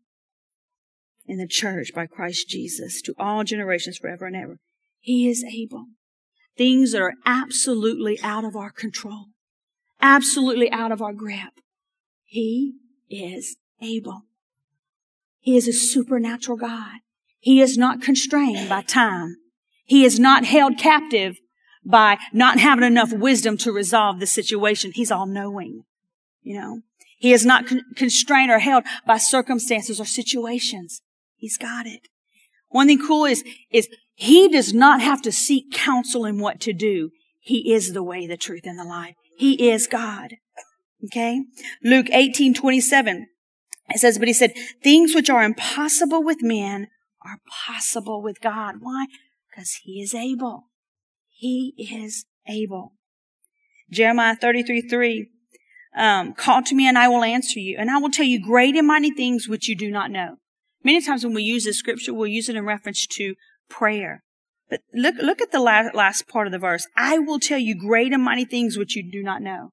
in 1.25 1.38
the 1.38 1.48
church 1.48 1.91
by 1.93 2.07
Christ 2.07 2.50
Jesus 2.50 3.01
to 3.03 3.13
all 3.17 3.43
generations 3.43 3.98
forever 3.98 4.25
and 4.25 4.36
ever 4.36 4.57
he 5.00 5.29
is 5.29 5.43
able 5.43 5.86
things 6.57 6.91
that 6.91 7.01
are 7.01 7.13
absolutely 7.25 8.19
out 8.21 8.43
of 8.43 8.55
our 8.55 8.71
control 8.71 9.27
absolutely 10.01 10.71
out 10.71 10.91
of 10.91 11.01
our 11.01 11.13
grip 11.13 11.53
he 12.25 12.74
is 13.09 13.57
able 13.81 14.24
he 15.39 15.57
is 15.57 15.67
a 15.67 15.74
supernatural 15.74 16.57
God. 16.57 17.00
He 17.39 17.62
is 17.62 17.77
not 17.77 18.01
constrained 18.01 18.69
by 18.69 18.81
time. 18.81 19.38
He 19.86 20.03
is 20.03 20.19
not 20.19 20.45
held 20.45 20.77
captive 20.77 21.38
by 21.86 22.17
not 22.33 22.59
having 22.59 22.83
enough 22.83 23.13
wisdom 23.13 23.57
to 23.57 23.71
resolve 23.71 24.19
the 24.19 24.27
situation. 24.27 24.91
He's 24.93 25.12
all 25.12 25.25
knowing, 25.25 25.83
you 26.41 26.59
know. 26.59 26.81
He 27.20 27.34
is 27.34 27.46
not 27.46 27.68
con- 27.68 27.84
constrained 27.96 28.50
or 28.50 28.60
held 28.60 28.86
by 29.06 29.18
circumstances 29.18 30.00
or 30.00 30.06
situations. 30.06 31.02
He's 31.36 31.58
got 31.58 31.86
it. 31.86 32.08
One 32.70 32.88
thing 32.88 33.06
cool 33.06 33.26
is, 33.26 33.44
is 33.72 33.90
he 34.16 34.48
does 34.48 34.74
not 34.74 35.02
have 35.02 35.22
to 35.24 35.32
seek 35.32 35.72
counsel 35.72 36.26
in 36.26 36.40
what 36.40 36.60
to 36.62 36.74
do. 36.74 37.12
He 37.40 37.74
is 37.74 37.94
the 37.94 38.04
way, 38.04 38.26
the 38.26 38.38
truth, 38.38 38.64
and 38.66 38.80
the 38.80 38.84
life. 38.84 39.16
He 39.38 39.70
is 39.70 39.86
God. 39.86 40.36
Okay? 41.06 41.42
Luke 41.84 42.08
18, 42.10 42.54
27. 42.54 43.28
It 43.90 44.00
says, 44.00 44.18
but 44.18 44.28
he 44.28 44.34
said, 44.34 44.54
things 44.84 45.14
which 45.14 45.30
are 45.30 45.44
impossible 45.44 46.24
with 46.24 46.42
men 46.42 46.88
are 47.26 47.40
possible 47.66 48.22
with 48.22 48.40
God. 48.40 48.76
Why? 48.80 49.08
Because 49.50 49.80
he 49.84 50.02
is 50.02 50.14
able. 50.14 50.68
He 51.30 51.74
is 51.78 52.26
able. 52.48 52.94
Jeremiah 53.90 54.36
33, 54.36 54.82
3. 54.82 55.30
Um, 55.96 56.34
call 56.34 56.62
to 56.63 56.75
me 56.75 56.88
and 56.88 56.98
I 56.98 57.08
will 57.08 57.24
answer 57.24 57.60
you 57.60 57.75
and 57.77 57.89
I 57.89 57.98
will 57.98 58.12
tell 58.12 58.25
you 58.25 58.39
great 58.41 58.75
and 58.75 58.88
mighty 58.88 59.12
things 59.12 59.48
which 59.48 59.67
you 59.67 59.75
do 59.75 59.89
not 59.89 60.12
know. 60.12 60.38
Many 60.84 61.01
times 61.01 61.24
when 61.24 61.34
we 61.34 61.43
use 61.43 61.65
this 61.65 61.77
scripture, 61.77 62.13
we'll 62.13 62.27
use 62.27 62.48
it 62.48 62.55
in 62.55 62.65
reference 62.65 63.05
to 63.07 63.35
prayer. 63.70 64.24
But 64.70 64.81
look, 64.94 65.16
look 65.16 65.42
at 65.42 65.51
the 65.51 65.59
last, 65.59 65.96
last 65.96 66.27
part 66.27 66.48
of 66.48 66.51
the 66.51 66.59
verse. 66.59 66.87
I 66.96 67.18
will 67.18 67.40
tell 67.40 67.57
you 67.57 67.75
great 67.75 68.14
and 68.14 68.24
mighty 68.24 68.46
things 68.46 68.77
which 68.77 68.96
you 68.96 69.03
do 69.09 69.24
not 69.24 69.42
know. 69.42 69.72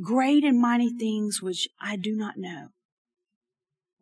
Great 0.00 0.44
and 0.44 0.60
mighty 0.60 0.90
things 0.90 1.42
which 1.42 1.68
I 1.80 1.96
do 1.96 2.14
not 2.14 2.36
know 2.36 2.68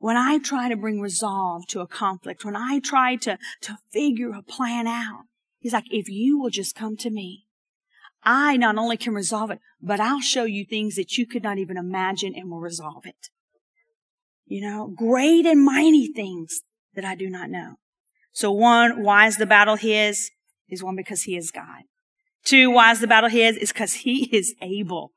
when 0.05 0.19
I 0.19 0.37
try 0.37 0.69
to 0.69 0.77
bring 0.77 1.01
resolve 1.01 1.67
to 1.69 1.81
a 1.81 1.87
conflict, 1.87 2.45
when 2.45 2.55
I 2.55 2.79
try 2.79 3.17
to, 3.17 3.39
to 3.63 3.79
figure 3.91 4.33
a 4.33 4.43
plan 4.43 4.87
out, 4.87 5.23
he's 5.61 5.73
like, 5.73 5.87
if 5.91 6.11
you 6.11 6.39
will 6.39 6.51
just 6.51 6.75
come 6.75 6.99
to 6.99 7.09
me, 7.09 7.44
I 8.25 8.57
not 8.57 8.77
only 8.77 8.97
can 8.97 9.15
resolve 9.15 9.51
it, 9.51 9.59
but 9.81 10.01
I'll 10.01 10.21
show 10.21 10.45
you 10.45 10.65
things 10.65 10.97
that 10.97 11.17
you 11.19 11.27
could 11.27 11.43
not 11.43 11.59
even 11.59 11.77
imagine 11.77 12.35
and 12.35 12.51
will 12.51 12.61
resolve 12.61 13.05
it. 13.05 13.29
You 14.47 14.63
know, 14.63 14.93
great 14.95 15.47
and 15.47 15.65
mighty 15.65 16.13
things 16.13 16.61
that 16.95 17.05
I 17.05 17.15
do 17.15 17.29
not 17.29 17.51
know. 17.51 17.77
So 18.33 18.51
one, 18.51 19.03
why 19.03 19.27
is 19.27 19.37
the 19.37 19.47
battle 19.47 19.77
his? 19.77 20.31
Is 20.69 20.83
one, 20.83 20.97
because 20.97 21.23
he 21.23 21.37
is 21.37 21.51
God. 21.51 21.83
Two, 22.45 22.71
why 22.71 22.93
is 22.93 23.01
the 23.01 23.07
battle 23.07 23.31
his? 23.31 23.57
Is 23.57 23.73
because 23.73 23.95
he 23.95 24.25
is 24.37 24.55
able. 24.61 25.13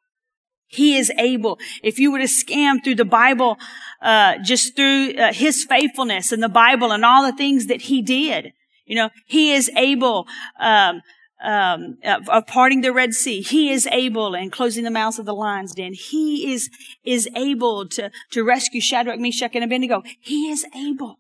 He 0.67 0.98
is 0.98 1.12
able. 1.17 1.60
If 1.82 1.98
you 1.98 2.12
were 2.12 2.20
to 2.20 2.28
scan 2.28 2.82
through 2.82 2.96
the 2.96 3.06
Bible, 3.06 3.58
uh, 4.02 4.36
just 4.43 4.76
through 4.76 5.13
uh, 5.13 5.34
His 5.34 5.63
faithfulness 5.63 6.32
and 6.32 6.43
the 6.43 6.50
Bible 6.50 6.91
and 6.91 7.06
all 7.06 7.24
the 7.24 7.38
things 7.38 7.67
that 7.67 7.84
He 7.84 8.02
did, 8.02 8.52
you 8.86 8.96
know, 8.96 9.10
He 9.26 9.54
is 9.54 9.70
able, 9.78 10.28
um, 10.60 11.02
um, 11.43 11.97
of, 12.04 12.28
of, 12.30 12.47
parting 12.47 12.82
the 12.82 12.91
Red 12.91 13.13
Sea. 13.13 13.41
He 13.41 13.71
is 13.71 13.88
able 13.88 14.36
and 14.36 14.52
closing 14.52 14.84
the 14.84 14.91
mouths 14.91 15.19
of 15.19 15.26
the 15.26 15.36
lions 15.36 15.73
den. 15.73 15.93
He 15.93 16.52
is, 16.52 16.69
is 17.04 17.30
able 17.36 17.88
to, 17.89 18.12
to 18.32 18.43
rescue 18.43 18.82
Shadrach, 18.82 19.19
Meshach, 19.19 19.56
and 19.56 19.63
Abednego. 19.63 20.04
He 20.19 20.50
is 20.50 20.65
able. 20.76 21.19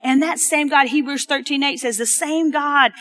And 0.00 0.22
that 0.22 0.38
same 0.38 0.68
God, 0.68 0.88
Hebrews 0.88 1.24
13, 1.26 1.62
8 1.62 1.76
says, 1.78 1.98
the 1.98 2.06
same 2.06 2.50
God 2.50 2.92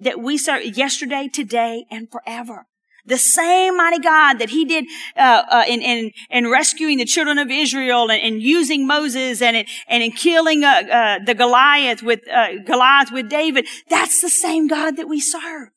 that 0.00 0.20
we 0.20 0.38
serve 0.38 0.64
yesterday, 0.64 1.28
today, 1.32 1.84
and 1.90 2.10
forever. 2.10 2.66
The 3.06 3.18
same 3.18 3.76
mighty 3.76 3.98
God 3.98 4.38
that 4.38 4.48
he 4.48 4.64
did 4.64 4.86
uh, 5.16 5.42
uh, 5.50 5.64
in, 5.68 5.82
in, 5.82 6.12
in 6.30 6.50
rescuing 6.50 6.96
the 6.96 7.04
children 7.04 7.38
of 7.38 7.50
Israel 7.50 8.10
and, 8.10 8.22
and 8.22 8.42
using 8.42 8.86
Moses 8.86 9.42
and 9.42 9.56
in, 9.56 9.66
and 9.88 10.02
in 10.02 10.12
killing 10.12 10.64
uh, 10.64 10.82
uh 10.90 11.18
the 11.24 11.34
Goliath 11.34 12.02
with 12.02 12.20
uh, 12.28 12.58
Goliath 12.64 13.12
with 13.12 13.28
David. 13.28 13.66
That's 13.90 14.22
the 14.22 14.30
same 14.30 14.68
God 14.68 14.96
that 14.96 15.06
we 15.06 15.20
serve. 15.20 15.68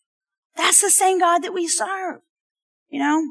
That's 0.55 0.81
the 0.81 0.89
same 0.89 1.19
God 1.19 1.39
that 1.39 1.53
we 1.53 1.67
serve. 1.67 2.21
You 2.89 2.99
know. 2.99 3.23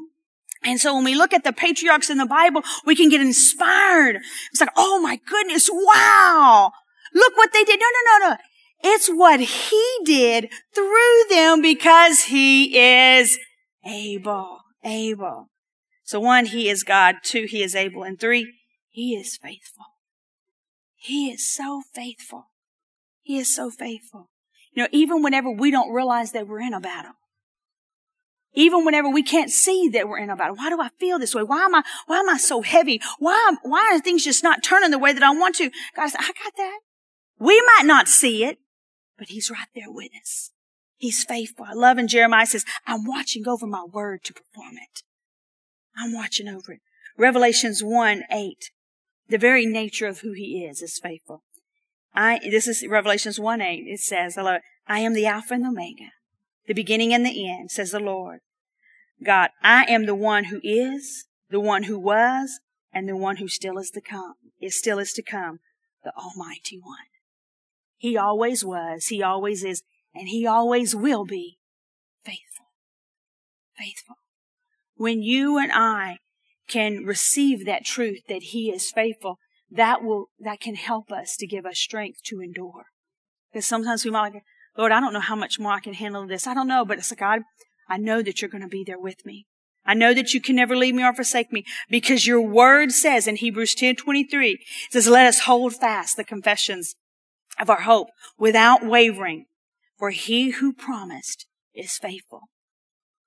And 0.63 0.79
so 0.79 0.95
when 0.95 1.03
we 1.03 1.15
look 1.15 1.33
at 1.33 1.43
the 1.43 1.53
patriarchs 1.53 2.09
in 2.09 2.17
the 2.17 2.25
Bible, 2.25 2.63
we 2.85 2.95
can 2.95 3.09
get 3.09 3.21
inspired. 3.21 4.17
It's 4.51 4.59
like, 4.59 4.71
oh 4.75 4.99
my 4.99 5.19
goodness, 5.25 5.69
wow! 5.71 6.71
Look 7.13 7.37
what 7.37 7.53
they 7.53 7.63
did. 7.63 7.79
No, 7.79 7.85
no, 7.85 8.19
no, 8.19 8.29
no. 8.29 8.37
It's 8.83 9.07
what 9.07 9.39
he 9.39 9.97
did 10.03 10.49
through 10.73 11.23
them 11.29 11.61
because 11.61 12.23
he 12.23 12.77
is 12.77 13.39
able, 13.87 14.59
able. 14.83 15.49
So 16.03 16.19
one, 16.19 16.45
he 16.45 16.69
is 16.69 16.83
God. 16.83 17.15
Two, 17.23 17.45
he 17.49 17.63
is 17.63 17.75
able. 17.75 18.03
And 18.03 18.19
three, 18.19 18.53
he 18.89 19.15
is 19.15 19.37
faithful. 19.37 19.85
He 20.95 21.29
is 21.29 21.53
so 21.53 21.83
faithful. 21.93 22.45
He 23.21 23.37
is 23.37 23.53
so 23.53 23.69
faithful. 23.69 24.29
You 24.71 24.83
know, 24.83 24.89
even 24.91 25.23
whenever 25.23 25.49
we 25.49 25.71
don't 25.71 25.91
realize 25.91 26.31
that 26.31 26.47
we're 26.47 26.61
in 26.61 26.73
a 26.73 26.79
battle, 26.79 27.13
even 28.53 28.85
whenever 28.85 29.09
we 29.09 29.21
can't 29.21 29.51
see 29.51 29.87
that 29.89 30.07
we're 30.07 30.17
in 30.17 30.29
a 30.29 30.35
battle, 30.35 30.55
why 30.55 30.69
do 30.69 30.81
I 30.81 30.89
feel 30.99 31.19
this 31.19 31.35
way? 31.35 31.43
Why 31.43 31.63
am 31.65 31.75
I, 31.75 31.83
why 32.07 32.19
am 32.19 32.29
I 32.29 32.37
so 32.37 32.61
heavy? 32.61 32.99
Why, 33.19 33.55
why 33.61 33.91
are 33.93 33.99
things 33.99 34.23
just 34.23 34.43
not 34.43 34.63
turning 34.63 34.89
the 34.89 34.97
way 34.97 35.13
that 35.13 35.21
I 35.21 35.31
want 35.31 35.55
to? 35.55 35.69
God, 35.95 36.09
I 36.17 36.27
got 36.27 36.53
that. 36.57 36.79
We 37.39 37.61
might 37.61 37.85
not 37.85 38.07
see 38.07 38.43
it, 38.43 38.57
but 39.17 39.27
he's 39.27 39.51
right 39.51 39.67
there 39.75 39.91
with 39.91 40.09
us. 40.19 40.51
He's 40.97 41.23
faithful. 41.23 41.65
I 41.69 41.73
love 41.73 41.97
in 41.97 42.07
Jeremiah 42.07 42.47
says, 42.47 42.65
I'm 42.85 43.05
watching 43.05 43.47
over 43.47 43.67
my 43.67 43.83
word 43.83 44.23
to 44.25 44.33
perform 44.33 44.77
it. 44.77 45.03
I'm 45.95 46.13
watching 46.13 46.47
over 46.47 46.73
it. 46.73 46.81
Revelations 47.17 47.83
1, 47.83 48.23
8. 48.31 48.71
The 49.29 49.37
very 49.37 49.65
nature 49.65 50.07
of 50.07 50.19
who 50.19 50.33
he 50.33 50.65
is 50.65 50.81
is 50.81 50.99
faithful. 50.99 51.43
I, 52.15 52.39
this 52.39 52.67
is 52.67 52.85
Revelations 52.87 53.39
1, 53.39 53.61
8. 53.61 53.83
It 53.87 53.99
says, 53.99 54.37
I 54.37 54.41
love 54.41 54.55
it. 54.55 54.61
I 54.87 54.99
am 54.99 55.13
the 55.13 55.27
Alpha 55.27 55.53
and 55.53 55.63
the 55.63 55.69
Omega, 55.69 56.11
the 56.65 56.73
beginning 56.73 57.13
and 57.13 57.25
the 57.25 57.49
end, 57.49 57.71
says 57.71 57.91
the 57.91 57.99
Lord. 57.99 58.39
God, 59.23 59.49
I 59.61 59.83
am 59.85 60.05
the 60.05 60.15
one 60.15 60.45
who 60.45 60.59
is, 60.63 61.25
the 61.49 61.59
one 61.59 61.83
who 61.83 61.99
was, 61.99 62.59
and 62.93 63.07
the 63.07 63.17
one 63.17 63.37
who 63.37 63.47
still 63.47 63.77
is 63.77 63.91
to 63.91 64.01
come, 64.01 64.35
is 64.61 64.77
still 64.77 64.97
is 64.97 65.13
to 65.13 65.21
come, 65.21 65.59
the 66.03 66.11
Almighty 66.15 66.79
One. 66.81 67.07
He 67.97 68.15
always 68.15 68.63
was, 68.63 69.07
He 69.07 69.21
always 69.21 69.63
is, 69.63 69.83
and 70.17 70.29
he 70.29 70.45
always 70.45 70.95
will 70.95 71.25
be 71.25 71.57
faithful. 72.23 72.65
Faithful. 73.77 74.15
When 74.95 75.21
you 75.21 75.57
and 75.57 75.71
I 75.71 76.17
can 76.67 77.05
receive 77.05 77.65
that 77.65 77.85
truth 77.85 78.19
that 78.27 78.43
he 78.43 78.71
is 78.71 78.91
faithful, 78.91 79.37
that 79.69 80.03
will, 80.03 80.29
that 80.39 80.59
can 80.59 80.75
help 80.75 81.11
us 81.11 81.35
to 81.37 81.47
give 81.47 81.65
us 81.65 81.77
strength 81.77 82.19
to 82.25 82.41
endure. 82.41 82.85
Because 83.51 83.65
sometimes 83.65 84.03
we 84.03 84.11
might, 84.11 84.33
like, 84.33 84.43
Lord, 84.77 84.91
I 84.91 84.99
don't 84.99 85.13
know 85.13 85.19
how 85.19 85.35
much 85.35 85.59
more 85.59 85.73
I 85.73 85.79
can 85.79 85.93
handle 85.93 86.27
this. 86.27 86.47
I 86.47 86.53
don't 86.53 86.67
know, 86.67 86.85
but 86.85 86.97
it's 86.97 87.11
like, 87.11 87.19
God, 87.19 87.41
I 87.89 87.97
know 87.97 88.21
that 88.21 88.41
you're 88.41 88.49
going 88.49 88.63
to 88.63 88.67
be 88.67 88.83
there 88.85 88.99
with 88.99 89.25
me. 89.25 89.45
I 89.85 89.93
know 89.93 90.13
that 90.13 90.33
you 90.33 90.41
can 90.41 90.57
never 90.57 90.75
leave 90.75 90.95
me 90.95 91.03
or 91.03 91.13
forsake 91.13 91.53
me 91.53 91.63
because 91.89 92.27
your 92.27 92.41
word 92.41 92.91
says 92.91 93.25
in 93.25 93.37
Hebrews 93.37 93.73
10, 93.73 93.95
23, 93.95 94.51
it 94.51 94.59
says, 94.91 95.07
let 95.07 95.25
us 95.25 95.41
hold 95.41 95.75
fast 95.75 96.17
the 96.17 96.25
confessions 96.25 96.95
of 97.57 97.69
our 97.69 97.81
hope 97.81 98.09
without 98.37 98.85
wavering, 98.85 99.45
for 99.97 100.11
he 100.11 100.51
who 100.51 100.73
promised 100.73 101.45
is 101.73 101.97
faithful. 101.97 102.49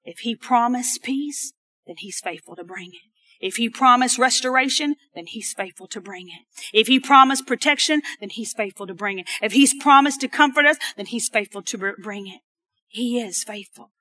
If 0.04 0.20
he 0.20 0.34
promised 0.34 1.02
peace, 1.02 1.52
then 1.86 1.96
he's 1.98 2.20
faithful 2.20 2.56
to 2.56 2.64
bring 2.64 2.88
it. 2.88 3.10
If 3.40 3.56
he 3.56 3.70
promised 3.70 4.18
restoration, 4.18 4.96
then 5.14 5.26
he's 5.26 5.54
faithful 5.54 5.86
to 5.88 6.00
bring 6.00 6.28
it. 6.28 6.42
If 6.72 6.88
he 6.88 7.00
promised 7.00 7.46
protection, 7.46 8.02
then 8.20 8.28
he's 8.28 8.52
faithful 8.52 8.86
to 8.86 8.94
bring 8.94 9.18
it. 9.18 9.26
If 9.40 9.52
he's 9.52 9.74
promised 9.74 10.20
to 10.20 10.28
comfort 10.28 10.66
us, 10.66 10.76
then 10.96 11.06
he's 11.06 11.28
faithful 11.28 11.62
to 11.62 11.94
bring 12.02 12.26
it. 12.26 12.40
He 12.86 13.18
is 13.18 13.42
faithful. 13.42 13.92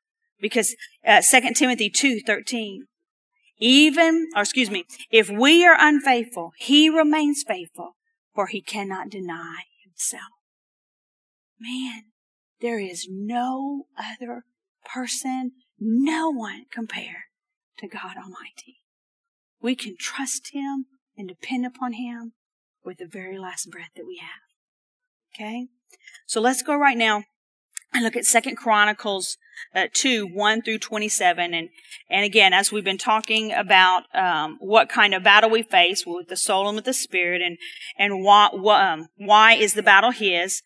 Because 0.42 0.76
uh, 1.06 1.22
2 1.22 1.54
Timothy 1.54 1.90
2, 1.90 2.22
13, 2.22 2.86
even, 3.60 4.30
or 4.36 4.42
excuse 4.42 4.70
me, 4.70 4.86
if 5.10 5.30
we 5.30 5.66
are 5.66 5.76
unfaithful, 5.78 6.52
he 6.58 6.90
remains 6.90 7.44
faithful, 7.46 7.96
for 8.34 8.48
he 8.48 8.62
cannot 8.62 9.10
deny 9.10 9.64
himself. 9.84 10.32
Man, 11.60 12.04
there 12.62 12.80
is 12.80 13.08
no 13.10 13.86
other 13.98 14.44
person, 14.86 15.54
no 15.80 16.30
one 16.30 16.66
compared 16.72 17.28
to 17.80 17.88
God 17.88 18.18
Almighty. 18.18 18.82
We 19.62 19.76
can 19.76 19.96
trust 19.98 20.52
Him 20.54 20.86
and 21.18 21.28
depend 21.28 21.66
upon 21.66 21.94
Him 21.94 22.34
with 22.84 22.98
the 22.98 23.08
very 23.08 23.38
last 23.38 23.70
breath 23.70 23.92
that 23.96 24.06
we 24.06 24.18
have. 24.18 24.42
Okay? 25.36 25.68
So 26.26 26.42
let's 26.42 26.62
go 26.62 26.76
right 26.76 26.98
now 26.98 27.24
and 27.94 28.04
look 28.04 28.16
at 28.16 28.26
Second 28.26 28.56
Chronicles 28.56 29.38
uh, 29.76 29.88
2, 29.94 30.28
1 30.28 30.62
through 30.62 30.80
27. 30.80 31.54
And, 31.54 31.70
and 32.10 32.26
again, 32.26 32.54
as 32.54 32.72
we've 32.72 32.84
been 32.84 32.98
talking 32.98 33.52
about 33.52 34.04
um, 34.16 34.58
what 34.60 34.90
kind 34.90 35.14
of 35.14 35.24
battle 35.24 35.50
we 35.50 35.64
face 35.64 36.06
with 36.06 36.28
the 36.28 36.38
soul 36.38 36.68
and 36.68 36.76
with 36.76 36.86
the 36.86 36.94
spirit 36.94 37.42
and, 37.42 37.58
and 37.98 38.24
why, 38.24 38.48
um, 38.48 39.08
why 39.18 39.54
is 39.54 39.74
the 39.74 39.84
battle 39.84 40.12
his, 40.12 40.62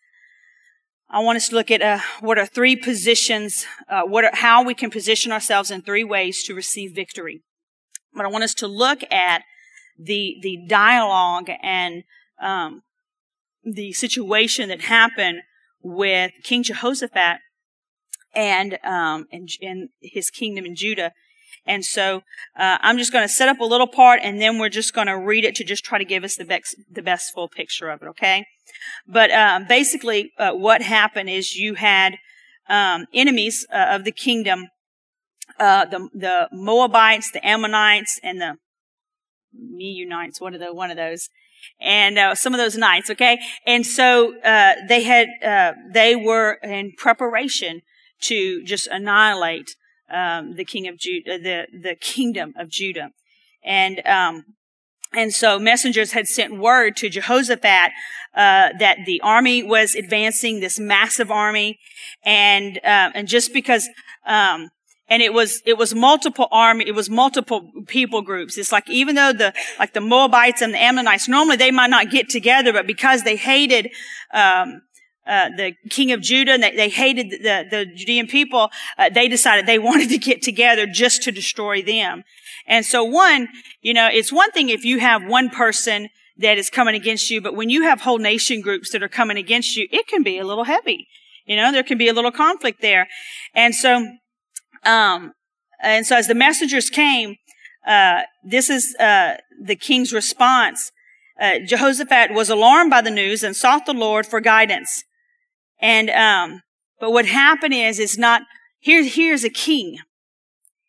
I 1.14 1.20
want 1.20 1.36
us 1.36 1.50
to 1.50 1.54
look 1.54 1.70
at 1.70 1.80
uh, 1.80 2.00
what 2.18 2.38
are 2.40 2.46
three 2.46 2.74
positions, 2.74 3.66
uh, 3.88 4.02
what 4.02 4.24
are, 4.24 4.34
how 4.34 4.64
we 4.64 4.74
can 4.74 4.90
position 4.90 5.30
ourselves 5.30 5.70
in 5.70 5.80
three 5.80 6.02
ways 6.02 6.42
to 6.42 6.56
receive 6.56 6.92
victory. 6.92 7.44
But 8.12 8.24
I 8.24 8.28
want 8.28 8.42
us 8.42 8.52
to 8.54 8.66
look 8.66 9.04
at 9.12 9.42
the 9.96 10.34
the 10.42 10.66
dialogue 10.66 11.48
and 11.62 12.02
um, 12.42 12.82
the 13.62 13.92
situation 13.92 14.68
that 14.70 14.80
happened 14.80 15.42
with 15.84 16.32
King 16.42 16.64
Jehoshaphat 16.64 17.38
and 18.34 18.80
um, 18.82 19.28
and, 19.30 19.48
and 19.62 19.90
his 20.02 20.30
kingdom 20.30 20.66
in 20.66 20.74
Judah. 20.74 21.12
And 21.66 21.84
so 21.84 22.22
uh, 22.58 22.78
I'm 22.80 22.98
just 22.98 23.12
going 23.12 23.24
to 23.26 23.32
set 23.32 23.48
up 23.48 23.60
a 23.60 23.64
little 23.64 23.86
part, 23.86 24.20
and 24.22 24.40
then 24.40 24.58
we're 24.58 24.68
just 24.68 24.94
going 24.94 25.06
to 25.06 25.18
read 25.18 25.44
it 25.44 25.54
to 25.56 25.64
just 25.64 25.84
try 25.84 25.98
to 25.98 26.04
give 26.04 26.24
us 26.24 26.36
the 26.36 26.44
best 26.44 26.76
the 26.90 27.02
best 27.02 27.32
full 27.32 27.48
picture 27.48 27.90
of 27.90 28.02
it. 28.02 28.06
Okay. 28.08 28.46
But 29.06 29.30
um, 29.30 29.66
basically, 29.66 30.32
uh, 30.38 30.52
what 30.52 30.82
happened 30.82 31.30
is 31.30 31.56
you 31.56 31.74
had 31.74 32.16
um, 32.68 33.06
enemies 33.12 33.66
uh, 33.72 33.86
of 33.90 34.04
the 34.04 34.12
kingdom, 34.12 34.68
uh, 35.58 35.86
the 35.86 36.08
the 36.12 36.48
Moabites, 36.52 37.30
the 37.30 37.46
Ammonites, 37.46 38.20
and 38.22 38.40
the 38.40 38.56
Meunites. 39.54 40.40
What 40.40 40.54
are 40.54 40.58
the 40.58 40.74
one 40.74 40.90
of 40.90 40.96
those? 40.96 41.28
And 41.80 42.18
uh, 42.18 42.34
some 42.34 42.52
of 42.52 42.58
those 42.58 42.76
nights, 42.76 43.08
okay. 43.08 43.38
And 43.66 43.86
so 43.86 44.38
uh, 44.40 44.74
they 44.86 45.02
had 45.02 45.28
uh, 45.42 45.72
they 45.92 46.14
were 46.14 46.58
in 46.62 46.92
preparation 46.92 47.80
to 48.22 48.62
just 48.64 48.86
annihilate 48.86 49.76
um, 50.14 50.54
the 50.56 50.64
king 50.64 50.86
of 50.88 50.96
Judah, 50.98 51.38
the 51.38 51.66
the 51.72 51.94
kingdom 51.94 52.54
of 52.56 52.68
Judah, 52.68 53.10
and 53.64 54.06
um, 54.06 54.44
and 55.12 55.32
so 55.32 55.58
messengers 55.58 56.12
had 56.12 56.26
sent 56.26 56.58
word 56.58 56.96
to 56.96 57.08
Jehoshaphat 57.08 57.92
uh, 58.34 58.70
that 58.78 58.98
the 59.06 59.20
army 59.20 59.62
was 59.62 59.94
advancing, 59.94 60.60
this 60.60 60.78
massive 60.78 61.30
army, 61.30 61.78
and 62.24 62.78
uh, 62.78 63.10
and 63.14 63.28
just 63.28 63.52
because, 63.52 63.88
um, 64.26 64.70
and 65.08 65.22
it 65.22 65.32
was 65.32 65.62
it 65.64 65.78
was 65.78 65.94
multiple 65.94 66.48
army, 66.50 66.84
it 66.86 66.94
was 66.94 67.08
multiple 67.08 67.70
people 67.86 68.22
groups. 68.22 68.58
It's 68.58 68.72
like 68.72 68.88
even 68.90 69.14
though 69.14 69.32
the 69.32 69.54
like 69.78 69.92
the 69.92 70.00
Moabites 70.00 70.62
and 70.62 70.74
the 70.74 70.82
Ammonites 70.82 71.28
normally 71.28 71.56
they 71.56 71.70
might 71.70 71.90
not 71.90 72.10
get 72.10 72.28
together, 72.28 72.72
but 72.72 72.86
because 72.86 73.22
they 73.22 73.36
hated. 73.36 73.90
Um, 74.32 74.82
uh, 75.26 75.48
the 75.56 75.72
king 75.88 76.12
of 76.12 76.20
Judah, 76.20 76.52
and 76.52 76.62
they, 76.62 76.76
they 76.76 76.88
hated 76.88 77.30
the, 77.30 77.66
the 77.70 77.86
Judean 77.86 78.26
people, 78.26 78.70
uh, 78.98 79.08
they 79.08 79.28
decided 79.28 79.66
they 79.66 79.78
wanted 79.90 80.08
to 80.10 80.18
get 80.18 80.42
together 80.42 80.86
just 80.86 81.22
to 81.22 81.32
destroy 81.32 81.82
them. 81.82 82.24
And 82.66 82.84
so 82.84 83.04
one, 83.04 83.48
you 83.82 83.94
know, 83.94 84.08
it's 84.10 84.32
one 84.32 84.50
thing 84.52 84.68
if 84.68 84.84
you 84.84 84.98
have 85.00 85.24
one 85.24 85.50
person 85.50 86.08
that 86.38 86.58
is 86.58 86.70
coming 86.70 86.94
against 86.94 87.30
you, 87.30 87.40
but 87.40 87.54
when 87.54 87.70
you 87.70 87.82
have 87.82 88.00
whole 88.00 88.18
nation 88.18 88.60
groups 88.60 88.90
that 88.90 89.02
are 89.02 89.08
coming 89.08 89.36
against 89.36 89.76
you, 89.76 89.86
it 89.90 90.06
can 90.06 90.22
be 90.22 90.38
a 90.38 90.44
little 90.44 90.64
heavy. 90.64 91.06
You 91.46 91.56
know, 91.56 91.70
there 91.72 91.82
can 91.82 91.98
be 91.98 92.08
a 92.08 92.12
little 92.12 92.32
conflict 92.32 92.80
there. 92.80 93.08
And 93.54 93.74
so, 93.74 94.16
um, 94.84 95.34
and 95.80 96.06
so 96.06 96.16
as 96.16 96.26
the 96.26 96.34
messengers 96.34 96.90
came, 96.90 97.36
uh, 97.86 98.22
this 98.42 98.70
is, 98.70 98.96
uh, 98.96 99.36
the 99.62 99.76
king's 99.76 100.12
response. 100.12 100.90
Uh, 101.38 101.58
Jehoshaphat 101.64 102.32
was 102.32 102.48
alarmed 102.48 102.90
by 102.90 103.02
the 103.02 103.10
news 103.10 103.42
and 103.42 103.54
sought 103.54 103.86
the 103.86 103.92
Lord 103.92 104.26
for 104.26 104.40
guidance. 104.40 105.04
And, 105.84 106.08
um, 106.08 106.62
but 106.98 107.10
what 107.10 107.26
happened 107.26 107.74
is, 107.74 107.98
it's 107.98 108.16
not, 108.16 108.40
here, 108.80 109.04
here's 109.04 109.44
a 109.44 109.50
king. 109.50 109.98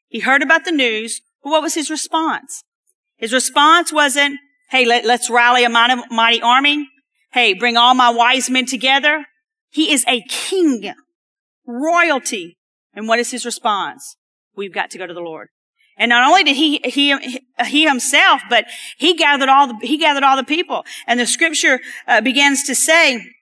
He 0.08 0.22
heard 0.22 0.42
about 0.42 0.64
the 0.64 0.72
news. 0.72 1.20
But 1.44 1.50
what 1.50 1.62
was 1.62 1.74
his 1.74 1.90
response? 1.90 2.64
His 3.18 3.34
response 3.34 3.92
wasn't, 3.92 4.40
Hey, 4.70 4.86
let, 4.86 5.04
us 5.06 5.30
rally 5.30 5.66
a 5.66 5.70
mighty, 5.70 6.02
mighty 6.10 6.42
army. 6.42 6.88
Hey, 7.34 7.54
bring 7.54 7.76
all 7.76 7.94
my 7.94 8.10
wise 8.10 8.50
men 8.50 8.66
together. 8.66 9.26
He 9.70 9.92
is 9.92 10.06
a 10.08 10.24
king, 10.30 10.94
royalty. 11.68 12.58
And 12.94 13.10
what 13.10 13.20
is 13.20 13.32
his 13.32 13.46
response? 13.46 14.16
We've 14.56 14.74
got 14.74 14.92
to 14.92 14.98
go 14.98 15.06
to 15.06 15.14
the 15.14 15.20
Lord. 15.20 15.50
And 15.98 16.08
not 16.10 16.26
only 16.26 16.46
did 16.46 16.56
he, 16.56 16.80
he, 16.86 17.42
he 17.66 17.86
himself, 17.86 18.42
but 18.50 18.66
he 18.98 19.14
gathered 19.14 19.50
all 19.50 19.68
the, 19.68 19.76
he 19.86 19.98
gathered 19.98 20.24
all 20.24 20.38
the 20.38 20.46
people. 20.46 20.86
And 21.06 21.20
the 21.20 21.28
scripture 21.28 21.82
uh, 22.08 22.22
begins 22.22 22.64
to 22.64 22.76
say, 22.76 23.35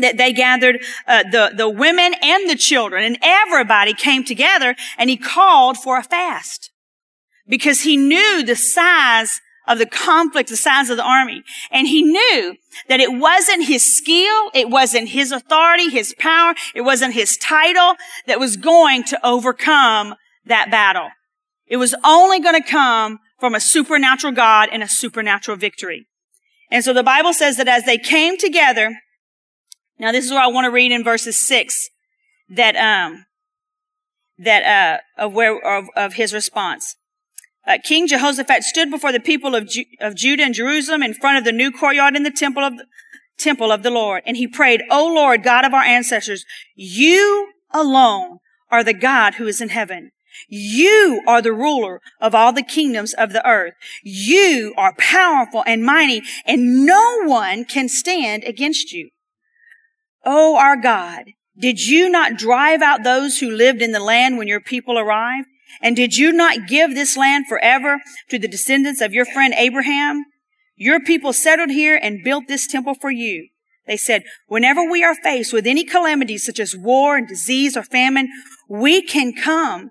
that 0.00 0.16
they 0.16 0.32
gathered 0.32 0.82
uh, 1.06 1.22
the 1.24 1.52
the 1.54 1.68
women 1.68 2.14
and 2.22 2.48
the 2.48 2.56
children 2.56 3.04
and 3.04 3.18
everybody 3.22 3.94
came 3.94 4.24
together 4.24 4.76
and 4.96 5.10
he 5.10 5.16
called 5.16 5.76
for 5.76 5.98
a 5.98 6.02
fast 6.02 6.70
because 7.46 7.82
he 7.82 7.96
knew 7.96 8.42
the 8.44 8.56
size 8.56 9.40
of 9.68 9.78
the 9.78 9.86
conflict, 9.86 10.48
the 10.48 10.56
size 10.56 10.90
of 10.90 10.96
the 10.96 11.04
army. 11.04 11.42
And 11.70 11.86
he 11.86 12.02
knew 12.02 12.56
that 12.88 13.00
it 13.00 13.12
wasn't 13.12 13.66
his 13.66 13.96
skill, 13.96 14.50
it 14.54 14.70
wasn't 14.70 15.10
his 15.10 15.30
authority, 15.30 15.90
his 15.90 16.14
power, 16.18 16.54
it 16.74 16.80
wasn't 16.80 17.14
his 17.14 17.36
title 17.36 17.94
that 18.26 18.40
was 18.40 18.56
going 18.56 19.04
to 19.04 19.26
overcome 19.26 20.14
that 20.46 20.70
battle. 20.70 21.10
It 21.66 21.76
was 21.76 21.94
only 22.02 22.40
going 22.40 22.60
to 22.60 22.66
come 22.66 23.18
from 23.38 23.54
a 23.54 23.60
supernatural 23.60 24.32
God 24.32 24.70
and 24.72 24.82
a 24.82 24.88
supernatural 24.88 25.58
victory. 25.58 26.06
And 26.70 26.82
so 26.82 26.92
the 26.92 27.02
Bible 27.02 27.32
says 27.32 27.56
that 27.58 27.68
as 27.68 27.84
they 27.84 27.98
came 27.98 28.36
together, 28.38 28.98
now 29.98 30.12
this 30.12 30.24
is 30.24 30.30
where 30.30 30.40
I 30.40 30.46
want 30.48 30.64
to 30.64 30.70
read 30.70 30.92
in 30.92 31.04
verses 31.04 31.36
six, 31.36 31.90
that, 32.48 32.76
um, 32.76 33.26
that, 34.38 35.00
uh, 35.18 35.22
of 35.22 35.32
where, 35.32 35.58
of, 35.58 35.88
of 35.96 36.14
his 36.14 36.32
response 36.32 36.96
uh, 37.68 37.76
King 37.84 38.06
Jehoshaphat 38.06 38.62
stood 38.62 38.90
before 38.90 39.12
the 39.12 39.20
people 39.20 39.54
of, 39.54 39.68
Ju- 39.68 39.84
of 40.00 40.14
Judah 40.14 40.42
and 40.42 40.54
Jerusalem 40.54 41.02
in 41.02 41.12
front 41.12 41.38
of 41.38 41.44
the 41.44 41.52
new 41.52 41.70
courtyard 41.70 42.16
in 42.16 42.22
the 42.22 42.30
temple 42.30 42.64
of 42.64 42.78
the, 42.78 42.86
temple 43.38 43.70
of 43.70 43.82
the 43.82 43.90
Lord. 43.90 44.22
And 44.26 44.36
he 44.36 44.48
prayed, 44.48 44.82
O 44.90 45.06
Lord, 45.06 45.42
God 45.42 45.64
of 45.64 45.74
our 45.74 45.82
ancestors, 45.82 46.44
you 46.74 47.52
alone 47.70 48.38
are 48.70 48.82
the 48.82 48.94
God 48.94 49.34
who 49.34 49.46
is 49.46 49.60
in 49.60 49.68
heaven. 49.68 50.12
You 50.48 51.22
are 51.26 51.42
the 51.42 51.52
ruler 51.52 52.00
of 52.20 52.34
all 52.34 52.52
the 52.52 52.62
kingdoms 52.62 53.12
of 53.12 53.32
the 53.32 53.46
earth. 53.46 53.74
You 54.02 54.72
are 54.76 54.94
powerful 54.96 55.62
and 55.66 55.84
mighty 55.84 56.22
and 56.46 56.86
no 56.86 57.22
one 57.24 57.64
can 57.64 57.88
stand 57.88 58.44
against 58.44 58.92
you. 58.92 59.10
O 60.24 60.56
our 60.56 60.76
God, 60.76 61.32
did 61.58 61.84
you 61.86 62.08
not 62.08 62.36
drive 62.36 62.82
out 62.82 63.02
those 63.02 63.38
who 63.38 63.50
lived 63.50 63.82
in 63.82 63.92
the 63.92 64.00
land 64.00 64.38
when 64.38 64.48
your 64.48 64.60
people 64.60 64.98
arrived? 64.98 65.48
And 65.80 65.96
did 65.96 66.16
you 66.16 66.32
not 66.32 66.66
give 66.66 66.94
this 66.94 67.16
land 67.16 67.46
forever 67.46 68.00
to 68.30 68.38
the 68.38 68.48
descendants 68.48 69.00
of 69.00 69.12
your 69.12 69.24
friend 69.24 69.54
Abraham? 69.56 70.24
Your 70.76 71.00
people 71.00 71.32
settled 71.32 71.70
here 71.70 71.98
and 72.00 72.24
built 72.24 72.46
this 72.46 72.66
temple 72.66 72.94
for 72.94 73.10
you. 73.10 73.48
They 73.86 73.96
said, 73.96 74.24
whenever 74.46 74.88
we 74.88 75.02
are 75.02 75.14
faced 75.14 75.52
with 75.52 75.66
any 75.66 75.82
calamities 75.82 76.44
such 76.44 76.60
as 76.60 76.76
war 76.76 77.16
and 77.16 77.26
disease 77.26 77.76
or 77.76 77.82
famine, 77.82 78.28
we 78.68 79.02
can 79.02 79.32
come 79.32 79.90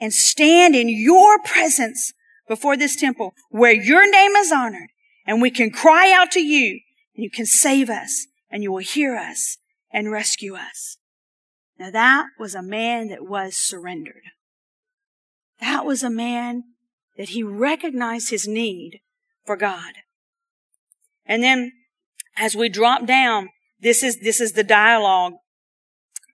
and 0.00 0.12
stand 0.12 0.76
in 0.76 0.88
your 0.88 1.38
presence 1.40 2.12
before 2.46 2.76
this 2.76 2.94
temple 2.94 3.34
where 3.50 3.72
your 3.72 4.08
name 4.10 4.32
is 4.32 4.52
honored 4.52 4.90
and 5.26 5.42
we 5.42 5.50
can 5.50 5.70
cry 5.70 6.12
out 6.12 6.30
to 6.32 6.40
you 6.40 6.80
and 7.16 7.24
you 7.24 7.30
can 7.30 7.46
save 7.46 7.90
us 7.90 8.26
and 8.50 8.62
you 8.62 8.70
will 8.70 8.78
hear 8.78 9.16
us 9.16 9.56
and 9.90 10.10
rescue 10.10 10.54
us. 10.54 10.98
Now 11.78 11.90
that 11.90 12.26
was 12.38 12.54
a 12.54 12.62
man 12.62 13.08
that 13.08 13.26
was 13.26 13.56
surrendered. 13.56 14.22
That 15.60 15.84
was 15.84 16.02
a 16.02 16.10
man 16.10 16.64
that 17.16 17.30
he 17.30 17.42
recognized 17.42 18.30
his 18.30 18.46
need 18.46 19.00
for 19.44 19.56
God. 19.56 19.94
And 21.26 21.42
then 21.42 21.72
as 22.36 22.56
we 22.56 22.68
drop 22.68 23.06
down, 23.06 23.50
this 23.80 24.02
is, 24.02 24.18
this 24.20 24.40
is 24.40 24.52
the 24.52 24.64
dialogue, 24.64 25.34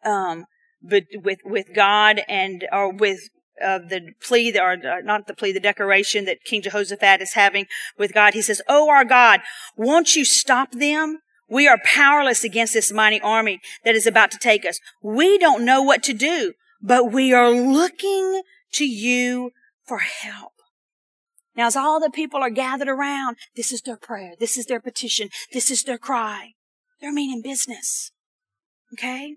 um, 0.05 0.47
but 0.83 1.05
with, 1.15 1.39
with 1.45 1.75
God 1.75 2.21
and, 2.29 2.67
or 2.71 2.93
with, 2.93 3.29
uh, 3.63 3.79
the 3.79 4.13
plea, 4.21 4.59
or 4.59 4.73
uh, 4.73 5.01
not 5.05 5.27
the 5.27 5.35
plea, 5.35 5.53
the 5.53 5.61
declaration 5.61 6.25
that 6.25 6.43
King 6.45 6.61
Jehoshaphat 6.63 7.23
is 7.23 7.35
having 7.35 7.67
with 7.97 8.13
God. 8.13 8.35
He 8.35 8.43
says, 8.43 8.61
Oh, 8.69 8.91
our 8.91 9.05
God, 9.05 9.41
won't 9.77 10.17
you 10.17 10.25
stop 10.25 10.73
them? 10.73 11.21
We 11.49 11.69
are 11.69 11.79
powerless 11.85 12.45
against 12.45 12.73
this 12.73 12.93
mighty 12.93 13.21
army 13.21 13.61
that 13.85 13.95
is 13.95 14.07
about 14.07 14.31
to 14.31 14.39
take 14.39 14.65
us. 14.65 14.81
We 15.03 15.39
don't 15.39 15.65
know 15.65 15.83
what 15.83 16.03
to 16.05 16.15
do, 16.15 16.55
but 16.81 17.13
we 17.13 17.33
are 17.33 17.51
looking 17.51 18.43
to 18.73 18.85
you 18.85 19.51
for 19.87 19.99
help. 19.99 20.53
Now, 21.57 21.67
as 21.67 21.77
all 21.77 22.01
the 22.01 22.11
people 22.11 22.41
are 22.41 22.51
gathered 22.51 22.89
around, 22.89 23.37
this 23.55 23.73
is 23.73 23.83
their 23.83 23.97
prayer. 23.97 24.33
This 24.39 24.57
is 24.57 24.67
their 24.67 24.81
petition. 24.81 25.29
This 25.53 25.71
is 25.71 25.85
their 25.85 25.99
cry. 25.99 26.53
They're 27.01 27.13
meaning 27.13 27.43
business. 27.43 28.11
Okay? 28.93 29.37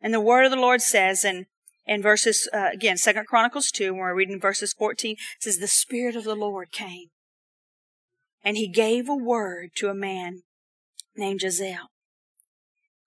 And 0.00 0.14
the 0.14 0.20
word 0.20 0.44
of 0.44 0.50
the 0.50 0.56
Lord 0.56 0.80
says 0.80 1.24
in, 1.24 1.46
in 1.86 2.02
verses, 2.02 2.48
uh, 2.52 2.68
again, 2.72 2.96
Second 2.96 3.26
Chronicles 3.26 3.70
2, 3.70 3.92
when 3.92 4.00
we're 4.00 4.14
reading 4.14 4.40
verses 4.40 4.72
14, 4.72 5.16
says, 5.40 5.58
the 5.58 5.66
Spirit 5.66 6.14
of 6.14 6.24
the 6.24 6.36
Lord 6.36 6.70
came. 6.70 7.08
And 8.44 8.56
he 8.56 8.68
gave 8.68 9.08
a 9.08 9.14
word 9.14 9.70
to 9.76 9.88
a 9.88 9.94
man 9.94 10.42
named 11.20 11.40
Jazel. 11.40 11.86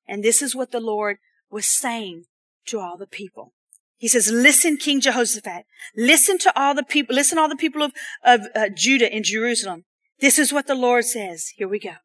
And 0.08 0.24
this 0.24 0.42
is 0.42 0.56
what 0.56 0.72
the 0.72 0.80
Lord 0.80 1.18
was 1.50 1.68
saying 1.68 2.26
to 2.68 2.80
all 2.80 2.98
the 2.98 3.08
people. 3.08 3.54
He 3.98 4.08
says, 4.08 4.32
listen, 4.32 4.78
King 4.78 5.02
Jehoshaphat. 5.02 5.66
Listen 5.96 6.38
to 6.40 6.60
all 6.60 6.76
the 6.76 6.84
people, 6.84 7.16
listen 7.16 7.38
all 7.38 7.50
the 7.50 7.56
people 7.56 7.82
of, 7.82 7.94
of 8.24 8.42
uh, 8.56 8.70
Judah 8.74 9.14
in 9.14 9.24
Jerusalem. 9.24 9.86
This 10.20 10.38
is 10.38 10.54
what 10.54 10.68
the 10.68 10.76
Lord 10.76 11.06
says. 11.06 11.54
Here 11.56 11.68
we 11.68 11.80
go. 11.80 11.96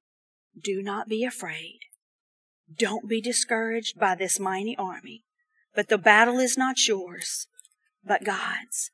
Do 0.61 0.83
not 0.83 1.09
be 1.09 1.25
afraid. 1.25 1.81
Don't 2.73 3.09
be 3.09 3.21
discouraged 3.21 3.99
by 3.99 4.15
this 4.15 4.39
mighty 4.39 4.77
army. 4.77 5.25
But 5.75 5.89
the 5.89 5.99
battle 5.99 6.39
is 6.39 6.57
not 6.57 6.87
yours, 6.87 7.47
but 8.05 8.25
God's. 8.25 8.91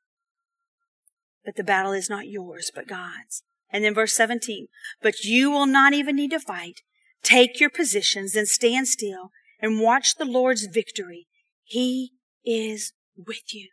But 1.45 1.57
the 1.57 1.65
battle 1.65 1.93
is 1.93 2.09
not 2.09 2.29
yours, 2.29 2.71
but 2.75 2.89
God's. 2.89 3.43
And 3.71 3.85
then 3.85 3.95
verse 3.95 4.15
17, 4.15 4.69
but 5.03 5.25
you 5.25 5.51
will 5.51 5.67
not 5.67 5.93
even 5.93 6.17
need 6.17 6.31
to 6.31 6.41
fight. 6.41 6.83
Take 7.25 7.59
your 7.59 7.71
positions 7.71 8.37
and 8.37 8.47
stand 8.47 8.87
still 8.87 9.31
and 9.61 9.81
watch 9.81 10.15
the 10.15 10.25
Lord's 10.25 10.67
victory. 10.67 11.27
He 11.65 12.13
is 12.45 12.93
with 13.17 13.53
you. 13.53 13.71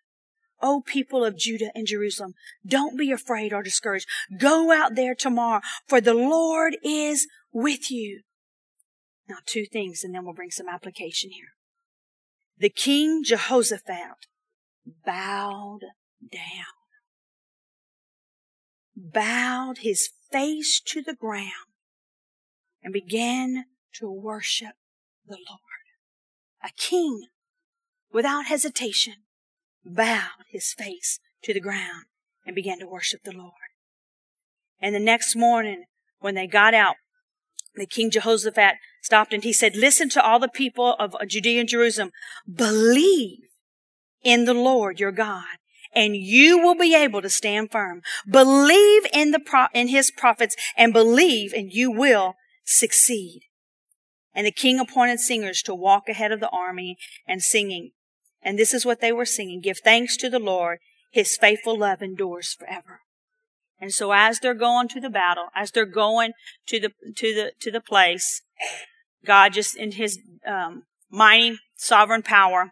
O 0.61 0.81
people 0.81 1.25
of 1.25 1.37
Judah 1.37 1.71
and 1.75 1.85
Jerusalem, 1.85 2.33
don't 2.65 2.97
be 2.97 3.11
afraid 3.11 3.51
or 3.51 3.61
discouraged. 3.61 4.07
Go 4.39 4.71
out 4.71 4.95
there 4.95 5.15
tomorrow, 5.15 5.61
for 5.87 5.99
the 5.99 6.13
Lord 6.13 6.77
is 6.83 7.27
with 7.51 7.91
you. 7.91 8.21
Now, 9.27 9.37
two 9.45 9.65
things, 9.65 10.03
and 10.03 10.13
then 10.13 10.23
we'll 10.23 10.33
bring 10.33 10.51
some 10.51 10.69
application 10.69 11.31
here. 11.31 11.53
The 12.57 12.69
king 12.69 13.23
Jehoshaphat 13.23 14.27
bowed 15.05 15.79
down, 16.31 16.65
bowed 18.95 19.79
his 19.79 20.09
face 20.31 20.79
to 20.85 21.01
the 21.01 21.15
ground, 21.15 21.70
and 22.83 22.93
began 22.93 23.65
to 23.95 24.11
worship 24.11 24.75
the 25.27 25.37
Lord. 25.37 25.59
A 26.63 26.69
king 26.77 27.27
without 28.11 28.45
hesitation, 28.45 29.15
bowed 29.85 30.45
his 30.49 30.73
face 30.73 31.19
to 31.43 31.53
the 31.53 31.59
ground 31.59 32.05
and 32.45 32.55
began 32.55 32.79
to 32.79 32.87
worship 32.87 33.21
the 33.23 33.31
Lord. 33.31 33.53
And 34.81 34.93
the 34.95 34.99
next 34.99 35.35
morning, 35.35 35.85
when 36.19 36.35
they 36.35 36.47
got 36.47 36.73
out, 36.73 36.95
the 37.75 37.85
King 37.85 38.11
Jehoshaphat 38.11 38.75
stopped 39.01 39.33
and 39.33 39.43
he 39.43 39.53
said, 39.53 39.75
listen 39.75 40.09
to 40.09 40.23
all 40.23 40.39
the 40.39 40.49
people 40.49 40.95
of 40.99 41.15
Judea 41.27 41.61
and 41.61 41.69
Jerusalem. 41.69 42.11
Believe 42.51 43.39
in 44.23 44.45
the 44.45 44.53
Lord 44.53 44.99
your 44.99 45.11
God 45.11 45.45
and 45.93 46.15
you 46.15 46.57
will 46.57 46.75
be 46.75 46.95
able 46.95 47.21
to 47.21 47.29
stand 47.29 47.71
firm. 47.71 48.01
Believe 48.29 49.05
in 49.13 49.31
the 49.31 49.39
pro- 49.39 49.67
in 49.73 49.87
his 49.87 50.11
prophets 50.11 50.55
and 50.77 50.93
believe 50.93 51.53
and 51.53 51.71
you 51.71 51.91
will 51.91 52.35
succeed. 52.63 53.43
And 54.33 54.47
the 54.47 54.51
king 54.51 54.79
appointed 54.79 55.19
singers 55.19 55.61
to 55.63 55.75
walk 55.75 56.07
ahead 56.07 56.31
of 56.31 56.39
the 56.39 56.49
army 56.49 56.97
and 57.27 57.41
singing. 57.41 57.91
And 58.41 58.57
this 58.57 58.73
is 58.73 58.85
what 58.85 59.01
they 59.01 59.11
were 59.11 59.25
singing. 59.25 59.61
Give 59.61 59.77
thanks 59.77 60.15
to 60.17 60.29
the 60.29 60.39
Lord. 60.39 60.79
His 61.11 61.37
faithful 61.37 61.77
love 61.77 62.01
endures 62.01 62.53
forever. 62.53 63.01
And 63.79 63.91
so 63.91 64.11
as 64.11 64.39
they're 64.39 64.53
going 64.53 64.87
to 64.89 65.01
the 65.01 65.09
battle, 65.09 65.47
as 65.55 65.71
they're 65.71 65.85
going 65.85 66.33
to 66.67 66.79
the, 66.79 66.89
to 67.17 67.33
the, 67.33 67.51
to 67.59 67.71
the 67.71 67.81
place, 67.81 68.41
God 69.25 69.53
just 69.53 69.75
in 69.75 69.93
his, 69.93 70.19
um, 70.45 70.83
mighty 71.11 71.59
sovereign 71.75 72.23
power, 72.23 72.71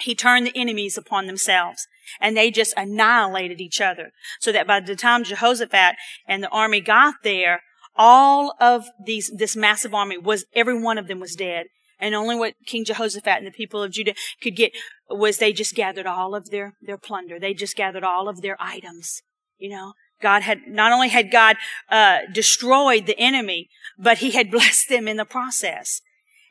he 0.00 0.14
turned 0.14 0.46
the 0.46 0.56
enemies 0.56 0.98
upon 0.98 1.26
themselves 1.26 1.86
and 2.20 2.36
they 2.36 2.50
just 2.50 2.74
annihilated 2.76 3.60
each 3.60 3.80
other. 3.80 4.12
So 4.40 4.52
that 4.52 4.66
by 4.66 4.80
the 4.80 4.96
time 4.96 5.24
Jehoshaphat 5.24 5.96
and 6.26 6.42
the 6.42 6.48
army 6.50 6.80
got 6.80 7.16
there, 7.22 7.62
all 7.96 8.54
of 8.60 8.86
these, 9.04 9.30
this 9.36 9.56
massive 9.56 9.94
army 9.94 10.18
was, 10.18 10.44
every 10.54 10.80
one 10.80 10.98
of 10.98 11.08
them 11.08 11.20
was 11.20 11.34
dead. 11.34 11.66
And 11.98 12.14
only 12.14 12.34
what 12.34 12.54
King 12.66 12.84
Jehoshaphat 12.84 13.38
and 13.38 13.46
the 13.46 13.52
people 13.52 13.82
of 13.82 13.92
Judah 13.92 14.14
could 14.42 14.56
get 14.56 14.72
was 15.08 15.38
they 15.38 15.52
just 15.52 15.74
gathered 15.74 16.06
all 16.06 16.34
of 16.34 16.50
their, 16.50 16.74
their 16.82 16.98
plunder. 16.98 17.38
They 17.38 17.54
just 17.54 17.76
gathered 17.76 18.02
all 18.02 18.28
of 18.28 18.42
their 18.42 18.56
items. 18.58 19.22
You 19.56 19.70
know, 19.70 19.92
God 20.20 20.42
had, 20.42 20.62
not 20.66 20.90
only 20.90 21.08
had 21.08 21.30
God, 21.30 21.56
uh, 21.88 22.20
destroyed 22.32 23.06
the 23.06 23.18
enemy, 23.18 23.68
but 23.96 24.18
he 24.18 24.32
had 24.32 24.50
blessed 24.50 24.88
them 24.88 25.06
in 25.06 25.16
the 25.16 25.24
process. 25.24 26.00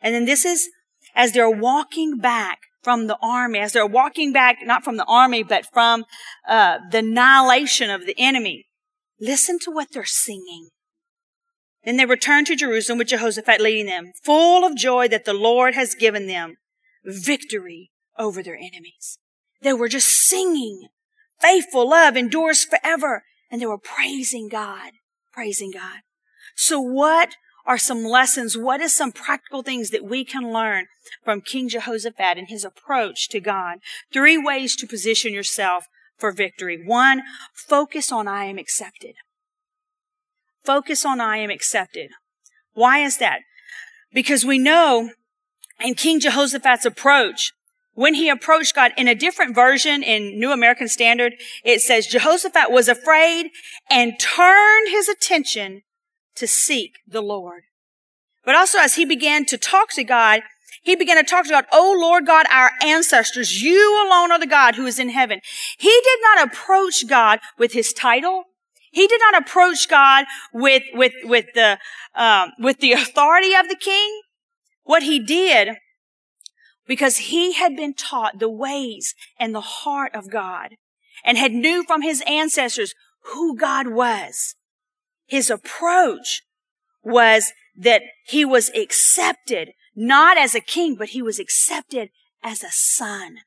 And 0.01 0.15
then 0.15 0.25
this 0.25 0.45
is, 0.45 0.69
as 1.15 1.33
they're 1.33 1.49
walking 1.49 2.17
back 2.17 2.59
from 2.81 3.07
the 3.07 3.17
army, 3.21 3.59
as 3.59 3.73
they're 3.73 3.85
walking 3.85 4.31
back, 4.31 4.57
not 4.63 4.83
from 4.83 4.97
the 4.97 5.05
army, 5.05 5.43
but 5.43 5.65
from, 5.73 6.05
uh, 6.47 6.77
the 6.91 6.99
annihilation 6.99 7.89
of 7.89 8.05
the 8.05 8.15
enemy, 8.17 8.67
listen 9.19 9.59
to 9.59 9.71
what 9.71 9.89
they're 9.91 10.05
singing. 10.05 10.69
Then 11.83 11.97
they 11.97 12.05
returned 12.05 12.47
to 12.47 12.55
Jerusalem 12.55 12.99
with 12.99 13.07
Jehoshaphat 13.07 13.59
leading 13.59 13.87
them, 13.87 14.11
full 14.23 14.65
of 14.65 14.75
joy 14.75 15.07
that 15.07 15.25
the 15.25 15.33
Lord 15.33 15.73
has 15.73 15.95
given 15.95 16.27
them 16.27 16.57
victory 17.03 17.91
over 18.17 18.43
their 18.43 18.55
enemies. 18.55 19.17
They 19.61 19.73
were 19.73 19.89
just 19.89 20.07
singing. 20.07 20.87
Faithful 21.39 21.89
love 21.89 22.15
endures 22.15 22.63
forever. 22.63 23.23
And 23.49 23.61
they 23.61 23.65
were 23.65 23.77
praising 23.77 24.47
God, 24.47 24.91
praising 25.31 25.71
God. 25.71 26.01
So 26.55 26.79
what 26.79 27.35
are 27.65 27.77
some 27.77 28.03
lessons? 28.03 28.57
What 28.57 28.81
is 28.81 28.93
some 28.93 29.11
practical 29.11 29.61
things 29.61 29.89
that 29.89 30.03
we 30.03 30.23
can 30.23 30.53
learn 30.53 30.85
from 31.23 31.41
King 31.41 31.69
Jehoshaphat 31.69 32.37
and 32.37 32.47
his 32.47 32.63
approach 32.63 33.27
to 33.29 33.39
God? 33.39 33.79
Three 34.13 34.37
ways 34.37 34.75
to 34.77 34.87
position 34.87 35.33
yourself 35.33 35.85
for 36.17 36.31
victory. 36.31 36.81
One, 36.83 37.23
focus 37.53 38.11
on 38.11 38.27
I 38.27 38.45
am 38.45 38.57
accepted. 38.57 39.15
Focus 40.63 41.05
on 41.05 41.19
I 41.19 41.37
am 41.37 41.49
accepted. 41.49 42.11
Why 42.73 42.99
is 42.99 43.17
that? 43.17 43.39
Because 44.13 44.45
we 44.45 44.57
know 44.57 45.11
in 45.83 45.95
King 45.95 46.19
Jehoshaphat's 46.19 46.85
approach, 46.85 47.53
when 47.93 48.13
he 48.13 48.29
approached 48.29 48.75
God 48.75 48.91
in 48.97 49.07
a 49.07 49.15
different 49.15 49.53
version 49.53 50.01
in 50.01 50.39
New 50.39 50.51
American 50.51 50.87
Standard, 50.87 51.33
it 51.63 51.81
says 51.81 52.07
Jehoshaphat 52.07 52.71
was 52.71 52.87
afraid 52.87 53.49
and 53.89 54.19
turned 54.19 54.89
his 54.89 55.09
attention 55.09 55.81
to 56.35 56.47
seek 56.47 56.99
the 57.07 57.21
Lord. 57.21 57.63
But 58.45 58.55
also 58.55 58.79
as 58.79 58.95
he 58.95 59.05
began 59.05 59.45
to 59.45 59.57
talk 59.57 59.91
to 59.91 60.03
God, 60.03 60.41
he 60.81 60.95
began 60.95 61.17
to 61.17 61.23
talk 61.23 61.45
to 61.45 61.51
God, 61.51 61.65
Oh 61.71 61.95
Lord 61.99 62.25
God, 62.25 62.47
our 62.51 62.71
ancestors, 62.81 63.61
you 63.61 64.07
alone 64.07 64.31
are 64.31 64.39
the 64.39 64.47
God 64.47 64.75
who 64.75 64.85
is 64.85 64.97
in 64.97 65.09
heaven. 65.09 65.41
He 65.77 66.01
did 66.03 66.19
not 66.23 66.47
approach 66.47 67.07
God 67.07 67.39
with 67.57 67.73
his 67.73 67.93
title. 67.93 68.45
He 68.91 69.07
did 69.07 69.19
not 69.19 69.41
approach 69.41 69.89
God 69.89 70.25
with, 70.53 70.83
with, 70.93 71.13
with 71.23 71.47
the, 71.55 71.79
um, 72.13 72.51
with 72.59 72.79
the 72.79 72.91
authority 72.93 73.55
of 73.55 73.69
the 73.69 73.75
king. 73.75 74.21
What 74.83 75.03
he 75.03 75.19
did, 75.19 75.77
because 76.87 77.17
he 77.17 77.53
had 77.53 77.75
been 77.75 77.93
taught 77.93 78.39
the 78.39 78.49
ways 78.49 79.15
and 79.39 79.55
the 79.55 79.61
heart 79.61 80.13
of 80.13 80.29
God 80.29 80.75
and 81.23 81.37
had 81.37 81.53
knew 81.53 81.83
from 81.83 82.01
his 82.01 82.21
ancestors 82.27 82.93
who 83.33 83.55
God 83.55 83.87
was. 83.87 84.55
His 85.25 85.49
approach 85.49 86.41
was 87.03 87.53
that 87.77 88.01
he 88.25 88.43
was 88.43 88.69
accepted 88.75 89.73
not 89.95 90.37
as 90.37 90.55
a 90.55 90.59
king, 90.61 90.95
but 90.95 91.09
he 91.09 91.21
was 91.21 91.39
accepted 91.39 92.09
as 92.43 92.63
a 92.63 92.71
son. 92.71 93.37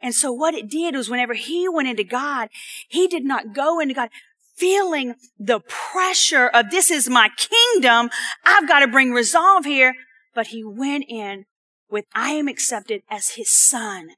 And 0.00 0.14
so 0.14 0.32
what 0.32 0.54
it 0.54 0.68
did 0.68 0.94
was 0.94 1.08
whenever 1.08 1.34
he 1.34 1.68
went 1.68 1.88
into 1.88 2.04
God, 2.04 2.48
he 2.88 3.06
did 3.06 3.24
not 3.24 3.54
go 3.54 3.80
into 3.80 3.94
God 3.94 4.10
feeling 4.56 5.14
the 5.38 5.60
pressure 5.60 6.46
of 6.46 6.70
this 6.70 6.90
is 6.90 7.08
my 7.08 7.28
kingdom. 7.36 8.10
I've 8.44 8.68
got 8.68 8.80
to 8.80 8.88
bring 8.88 9.12
resolve 9.12 9.64
here. 9.64 9.94
But 10.34 10.48
he 10.48 10.64
went 10.64 11.04
in 11.08 11.44
with 11.88 12.06
I 12.14 12.30
am 12.30 12.48
accepted 12.48 13.02
as 13.08 13.30
his 13.30 13.50
son. 13.50 14.10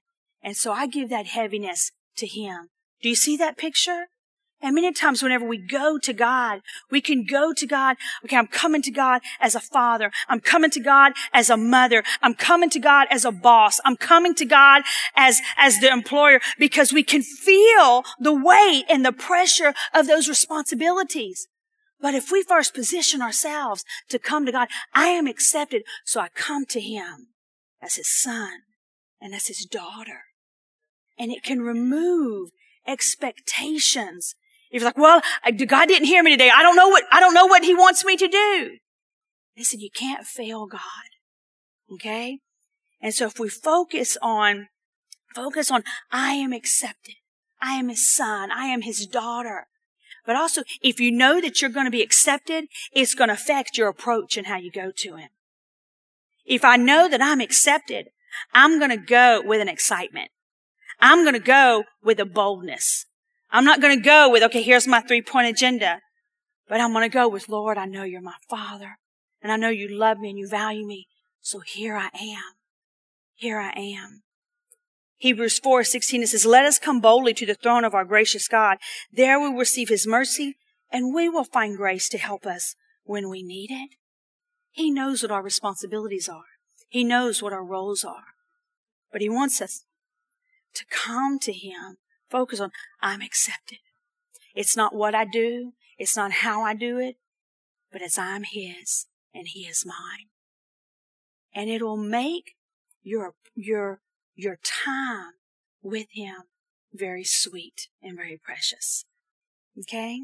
And 0.42 0.56
so 0.56 0.72
I 0.72 0.86
give 0.86 1.10
that 1.10 1.26
heaviness 1.26 1.92
to 2.16 2.26
him 2.26 2.70
Do 3.02 3.08
you 3.08 3.14
see 3.14 3.36
that 3.36 3.58
picture? 3.58 4.06
And 4.62 4.74
many 4.74 4.90
times 4.92 5.22
whenever 5.22 5.46
we 5.46 5.58
go 5.58 5.98
to 5.98 6.12
God, 6.12 6.62
we 6.90 7.00
can 7.00 7.24
go 7.24 7.52
to 7.52 7.66
God. 7.66 7.96
Okay, 8.24 8.36
I'm 8.36 8.46
coming 8.46 8.80
to 8.82 8.90
God 8.90 9.20
as 9.38 9.54
a 9.54 9.60
father. 9.60 10.10
I'm 10.28 10.40
coming 10.40 10.70
to 10.70 10.80
God 10.80 11.12
as 11.32 11.50
a 11.50 11.56
mother. 11.56 12.02
I'm 12.22 12.34
coming 12.34 12.70
to 12.70 12.78
God 12.78 13.06
as 13.10 13.24
a 13.24 13.30
boss. 13.30 13.80
I'm 13.84 13.96
coming 13.96 14.34
to 14.36 14.46
God 14.46 14.82
as, 15.14 15.40
as 15.58 15.78
the 15.80 15.88
employer 15.88 16.40
because 16.58 16.92
we 16.92 17.02
can 17.02 17.22
feel 17.22 18.04
the 18.18 18.32
weight 18.32 18.84
and 18.88 19.04
the 19.04 19.12
pressure 19.12 19.74
of 19.92 20.06
those 20.06 20.28
responsibilities. 20.28 21.48
But 22.00 22.14
if 22.14 22.30
we 22.30 22.42
first 22.42 22.74
position 22.74 23.20
ourselves 23.20 23.84
to 24.08 24.18
come 24.18 24.46
to 24.46 24.52
God, 24.52 24.68
I 24.94 25.08
am 25.08 25.26
accepted. 25.26 25.82
So 26.04 26.20
I 26.20 26.28
come 26.28 26.64
to 26.66 26.80
Him 26.80 27.28
as 27.82 27.96
His 27.96 28.08
son 28.08 28.60
and 29.20 29.34
as 29.34 29.48
His 29.48 29.66
daughter. 29.66 30.24
And 31.18 31.30
it 31.30 31.42
can 31.42 31.60
remove 31.60 32.50
expectations 32.86 34.34
if 34.70 34.82
you're 34.82 34.88
like, 34.88 34.98
well, 34.98 35.20
God 35.66 35.88
didn't 35.88 36.06
hear 36.06 36.22
me 36.22 36.32
today. 36.32 36.50
I 36.54 36.62
don't 36.62 36.76
know 36.76 36.88
what, 36.88 37.04
I 37.12 37.20
don't 37.20 37.34
know 37.34 37.46
what 37.46 37.64
he 37.64 37.74
wants 37.74 38.04
me 38.04 38.16
to 38.16 38.28
do. 38.28 38.78
They 39.56 39.62
said, 39.62 39.80
you 39.80 39.90
can't 39.90 40.26
fail 40.26 40.66
God. 40.66 40.80
Okay? 41.92 42.40
And 43.00 43.14
so 43.14 43.26
if 43.26 43.38
we 43.38 43.48
focus 43.48 44.18
on, 44.20 44.68
focus 45.34 45.70
on, 45.70 45.84
I 46.10 46.32
am 46.32 46.52
accepted. 46.52 47.14
I 47.60 47.74
am 47.74 47.88
his 47.88 48.12
son. 48.12 48.50
I 48.50 48.66
am 48.66 48.82
his 48.82 49.06
daughter. 49.06 49.66
But 50.26 50.36
also, 50.36 50.62
if 50.82 50.98
you 50.98 51.12
know 51.12 51.40
that 51.40 51.62
you're 51.62 51.70
going 51.70 51.86
to 51.86 51.90
be 51.90 52.02
accepted, 52.02 52.64
it's 52.92 53.14
going 53.14 53.28
to 53.28 53.34
affect 53.34 53.78
your 53.78 53.88
approach 53.88 54.36
and 54.36 54.48
how 54.48 54.56
you 54.56 54.70
go 54.70 54.90
to 54.96 55.16
him. 55.16 55.28
If 56.44 56.64
I 56.64 56.76
know 56.76 57.08
that 57.08 57.22
I'm 57.22 57.40
accepted, 57.40 58.08
I'm 58.52 58.78
going 58.78 58.90
to 58.90 58.96
go 58.96 59.40
with 59.44 59.60
an 59.60 59.68
excitement. 59.68 60.30
I'm 61.00 61.22
going 61.22 61.34
to 61.34 61.40
go 61.40 61.84
with 62.02 62.18
a 62.18 62.24
boldness. 62.24 63.06
I'm 63.50 63.64
not 63.64 63.80
going 63.80 63.96
to 63.96 64.04
go 64.04 64.30
with, 64.30 64.42
okay, 64.44 64.62
here's 64.62 64.86
my 64.86 65.00
three 65.00 65.22
point 65.22 65.48
agenda, 65.48 66.00
but 66.68 66.80
I'm 66.80 66.92
going 66.92 67.08
to 67.08 67.14
go 67.14 67.28
with, 67.28 67.48
Lord, 67.48 67.78
I 67.78 67.86
know 67.86 68.02
you're 68.02 68.20
my 68.20 68.36
father 68.48 68.98
and 69.42 69.52
I 69.52 69.56
know 69.56 69.68
you 69.68 69.88
love 69.88 70.18
me 70.18 70.30
and 70.30 70.38
you 70.38 70.48
value 70.48 70.86
me. 70.86 71.06
So 71.40 71.60
here 71.60 71.96
I 71.96 72.10
am. 72.18 72.54
Here 73.34 73.58
I 73.58 73.72
am. 73.76 74.22
Hebrews 75.18 75.58
4, 75.58 75.84
16, 75.84 76.22
it 76.22 76.28
says, 76.28 76.44
let 76.44 76.66
us 76.66 76.78
come 76.78 77.00
boldly 77.00 77.32
to 77.34 77.46
the 77.46 77.54
throne 77.54 77.84
of 77.84 77.94
our 77.94 78.04
gracious 78.04 78.48
God. 78.48 78.78
There 79.10 79.40
we 79.40 79.48
will 79.48 79.58
receive 79.58 79.88
his 79.88 80.06
mercy 80.06 80.56
and 80.90 81.14
we 81.14 81.28
will 81.28 81.44
find 81.44 81.76
grace 81.76 82.08
to 82.10 82.18
help 82.18 82.46
us 82.46 82.74
when 83.04 83.30
we 83.30 83.42
need 83.42 83.70
it. 83.70 83.90
He 84.72 84.90
knows 84.90 85.22
what 85.22 85.32
our 85.32 85.42
responsibilities 85.42 86.28
are. 86.28 86.44
He 86.88 87.02
knows 87.02 87.42
what 87.42 87.52
our 87.52 87.64
roles 87.64 88.04
are. 88.04 88.24
But 89.10 89.22
he 89.22 89.28
wants 89.28 89.62
us 89.62 89.84
to 90.74 90.84
come 90.90 91.38
to 91.38 91.52
him 91.52 91.96
Focus 92.30 92.60
on, 92.60 92.70
I'm 93.00 93.22
accepted. 93.22 93.78
It's 94.54 94.76
not 94.76 94.94
what 94.94 95.14
I 95.14 95.24
do. 95.24 95.72
It's 95.98 96.16
not 96.16 96.32
how 96.32 96.62
I 96.62 96.74
do 96.74 96.98
it, 96.98 97.16
but 97.92 98.02
it's 98.02 98.18
I'm 98.18 98.44
His 98.44 99.06
and 99.34 99.46
He 99.48 99.60
is 99.60 99.84
mine. 99.86 100.28
And 101.54 101.70
it 101.70 101.82
will 101.82 101.96
make 101.96 102.56
your, 103.02 103.34
your, 103.54 104.00
your 104.34 104.58
time 104.62 105.34
with 105.82 106.06
Him 106.12 106.44
very 106.92 107.24
sweet 107.24 107.88
and 108.02 108.16
very 108.16 108.40
precious. 108.42 109.04
Okay? 109.78 110.22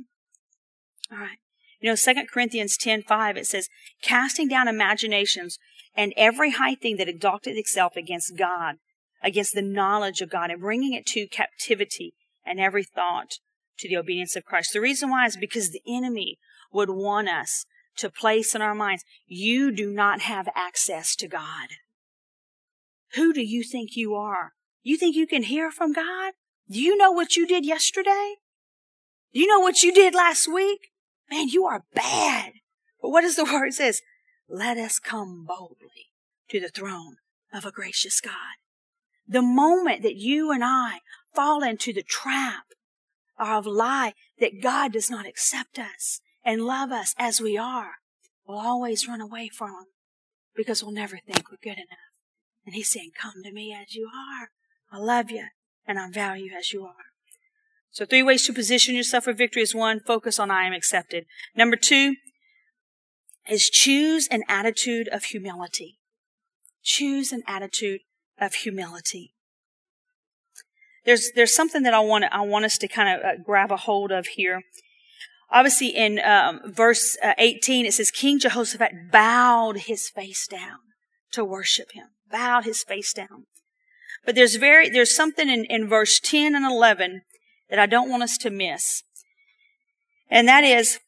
All 1.11 1.19
right. 1.19 1.39
You 1.81 1.91
know, 1.91 1.97
2 1.97 2.27
Corinthians 2.33 2.77
10, 2.77 3.03
5, 3.03 3.37
it 3.37 3.47
says, 3.47 3.69
casting 4.03 4.49
down 4.49 4.69
imaginations 4.69 5.59
and 5.95 6.15
every 6.17 6.53
high 6.53 6.75
thing 6.75 6.97
that 6.97 7.09
exalted 7.09 7.57
itself 7.57 7.97
against 7.97 8.37
God 8.37 8.77
against 9.23 9.55
the 9.55 9.63
knowledge 9.63 10.21
of 10.21 10.31
God 10.31 10.51
and 10.51 10.61
bringing 10.61 10.93
it 10.93 11.07
to 11.07 11.27
captivity 11.27 12.15
and 12.45 12.59
every 12.59 12.85
thought 12.85 13.39
to 13.79 13.89
the 13.89 13.97
obedience 13.97 14.37
of 14.37 14.45
Christ. 14.45 14.73
The 14.73 14.81
reason 14.81 15.11
why 15.11 15.27
is 15.27 15.37
because 15.37 15.71
the 15.71 15.83
enemy 15.87 16.39
would 16.73 16.91
want 16.91 17.29
us 17.29 17.67
to 17.97 18.11
place 18.11 18.55
in 18.55 18.63
our 18.63 18.75
minds, 18.75 19.05
you 19.27 19.71
do 19.71 19.91
not 19.91 20.23
have 20.23 20.49
access 20.55 21.15
to 21.17 21.29
God. 21.29 21.69
Who 23.15 23.33
do 23.33 23.43
you 23.43 23.63
think 23.63 23.97
you 23.97 24.15
are? 24.15 24.53
You 24.83 24.97
think 24.97 25.15
you 25.15 25.27
can 25.27 25.45
hear 25.45 25.71
from 25.71 25.93
God? 25.93 26.33
Do 26.71 26.81
you 26.81 26.97
know 26.97 27.13
what 27.13 27.37
you 27.37 27.47
did 27.47 27.67
yesterday? 27.67 28.37
Do 29.33 29.41
you 29.41 29.47
know 29.47 29.61
what 29.61 29.83
you 29.83 29.93
did 29.93 30.15
last 30.15 30.53
week? 30.53 30.91
Man, 31.31 31.49
you 31.49 31.65
are 31.67 31.85
bad. 31.95 32.55
But 33.01 33.11
what 33.11 33.23
does 33.23 33.37
the 33.37 33.45
word 33.53 33.75
says? 33.75 34.01
Let 34.49 34.79
us 34.79 34.99
come 34.99 35.45
boldly 35.47 36.13
to 36.49 36.61
the 36.61 36.69
throne 36.69 37.17
of 37.53 37.65
a 37.65 37.71
gracious 37.71 38.21
God. 38.21 38.62
The 39.33 39.41
moment 39.41 40.03
that 40.03 40.17
you 40.17 40.53
and 40.53 40.63
I 40.63 40.99
fall 41.35 41.63
into 41.63 41.91
the 41.91 42.03
trap 42.03 42.65
of 43.39 43.65
lie 43.65 44.13
that 44.39 44.61
God 44.61 44.93
does 44.93 45.11
not 45.11 45.27
accept 45.27 45.79
us 45.79 46.21
and 46.45 46.67
love 46.67 46.93
us 46.93 47.15
as 47.17 47.41
we 47.41 47.57
are, 47.57 47.93
we'll 48.47 48.59
always 48.59 49.09
run 49.09 49.23
away 49.23 49.49
from 49.49 49.71
Him 49.71 49.87
because 50.55 50.83
we'll 50.83 50.93
never 50.93 51.17
think 51.17 51.51
we're 51.51 51.57
good 51.63 51.79
enough. 51.79 52.13
And 52.67 52.75
He's 52.75 52.93
saying, 52.93 53.13
come 53.19 53.43
to 53.43 53.53
me 53.53 53.75
as 53.75 53.95
you 53.95 54.07
are. 54.07 54.51
I 54.93 54.99
love 55.03 55.31
you 55.31 55.47
and 55.87 55.99
I 55.99 56.11
value 56.11 56.51
you 56.51 56.59
as 56.59 56.75
you 56.75 56.85
are. 56.85 57.07
So 57.91 58.05
three 58.05 58.23
ways 58.23 58.47
to 58.47 58.53
position 58.53 58.95
yourself 58.95 59.25
for 59.25 59.33
victory 59.33 59.63
is 59.63 59.75
one, 59.75 60.01
focus 60.01 60.39
on 60.39 60.51
I 60.51 60.67
am 60.67 60.75
accepted. 60.75 61.25
Number 61.57 61.77
two 61.77 62.17
is 63.51 63.71
choose 63.71 64.29
an 64.29 64.43
attitude 64.47 65.09
of 65.09 65.25
humility. 65.25 66.01
Choose 66.83 67.33
an 67.33 67.43
attitude 67.47 68.01
of 68.41 68.55
humility. 68.55 69.35
There's, 71.05 71.31
there's 71.35 71.55
something 71.55 71.83
that 71.83 71.95
I 71.95 72.01
want, 72.01 72.25
I 72.31 72.43
want 72.43 72.65
us 72.65 72.79
to 72.79 72.89
kind 72.89 73.19
of 73.19 73.25
uh, 73.25 73.43
grab 73.45 73.73
a 73.73 73.77
hold 73.77 74.13
of 74.13 74.27
here. 74.29 74.63
Obviously 75.51 75.89
in 75.89 76.21
um, 76.21 76.61
verse 76.65 77.17
uh, 77.23 77.35
18, 77.39 77.87
it 77.87 77.95
says, 77.95 78.11
King 78.11 78.39
Jehoshaphat 78.39 79.11
bowed 79.11 79.79
his 79.79 80.09
face 80.09 80.47
down 80.47 80.79
to 81.33 81.45
worship 81.45 81.93
him, 81.93 82.07
bowed 82.31 82.65
his 82.65 82.83
face 82.83 83.13
down. 83.13 83.47
But 84.25 84.35
there's 84.35 84.57
very, 84.57 84.89
there's 84.89 85.15
something 85.15 85.49
in, 85.49 85.65
in 85.65 85.89
verse 85.89 86.21
10 86.21 86.55
and 86.55 86.65
11 86.65 87.23
that 87.69 87.79
I 87.79 87.87
don't 87.87 88.09
want 88.09 88.23
us 88.23 88.37
to 88.39 88.51
miss. 88.51 89.03
And 90.31 90.47
that 90.47 90.65
is, 90.65 91.01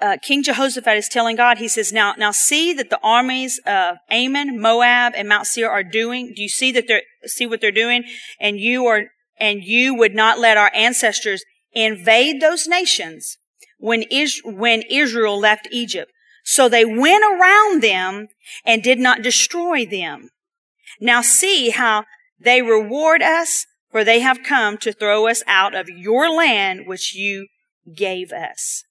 uh, 0.00 0.16
King 0.22 0.42
Jehoshaphat 0.42 0.96
is 0.96 1.08
telling 1.08 1.36
God, 1.36 1.58
he 1.58 1.68
says, 1.68 1.92
now, 1.92 2.14
now 2.16 2.30
see 2.30 2.72
that 2.72 2.90
the 2.90 3.00
armies 3.02 3.60
of 3.66 3.96
Ammon, 4.10 4.60
Moab, 4.60 5.12
and 5.16 5.28
Mount 5.28 5.46
Seir 5.46 5.70
are 5.70 5.82
doing. 5.82 6.32
Do 6.34 6.42
you 6.42 6.48
see 6.48 6.72
that 6.72 6.86
they're, 6.86 7.02
see 7.24 7.46
what 7.46 7.60
they're 7.60 7.70
doing? 7.70 8.04
And 8.40 8.58
you 8.58 8.86
are, 8.86 9.04
and 9.38 9.62
you 9.62 9.94
would 9.94 10.14
not 10.14 10.38
let 10.38 10.56
our 10.56 10.70
ancestors 10.74 11.44
invade 11.72 12.40
those 12.40 12.66
nations 12.66 13.38
when, 13.78 14.02
Is, 14.02 14.40
when 14.44 14.82
Israel 14.82 15.38
left 15.38 15.68
Egypt. 15.70 16.10
So 16.44 16.68
they 16.68 16.84
went 16.84 17.24
around 17.24 17.82
them 17.82 18.28
and 18.64 18.82
did 18.82 18.98
not 18.98 19.22
destroy 19.22 19.84
them. 19.84 20.30
Now 21.00 21.20
see 21.20 21.70
how 21.70 22.04
they 22.40 22.62
reward 22.62 23.20
us, 23.20 23.66
for 23.90 24.04
they 24.04 24.20
have 24.20 24.42
come 24.42 24.78
to 24.78 24.92
throw 24.92 25.26
us 25.26 25.42
out 25.46 25.74
of 25.74 25.88
your 25.88 26.30
land 26.30 26.86
which 26.86 27.14
you 27.14 27.48
gave 27.94 28.32
us. 28.32 28.84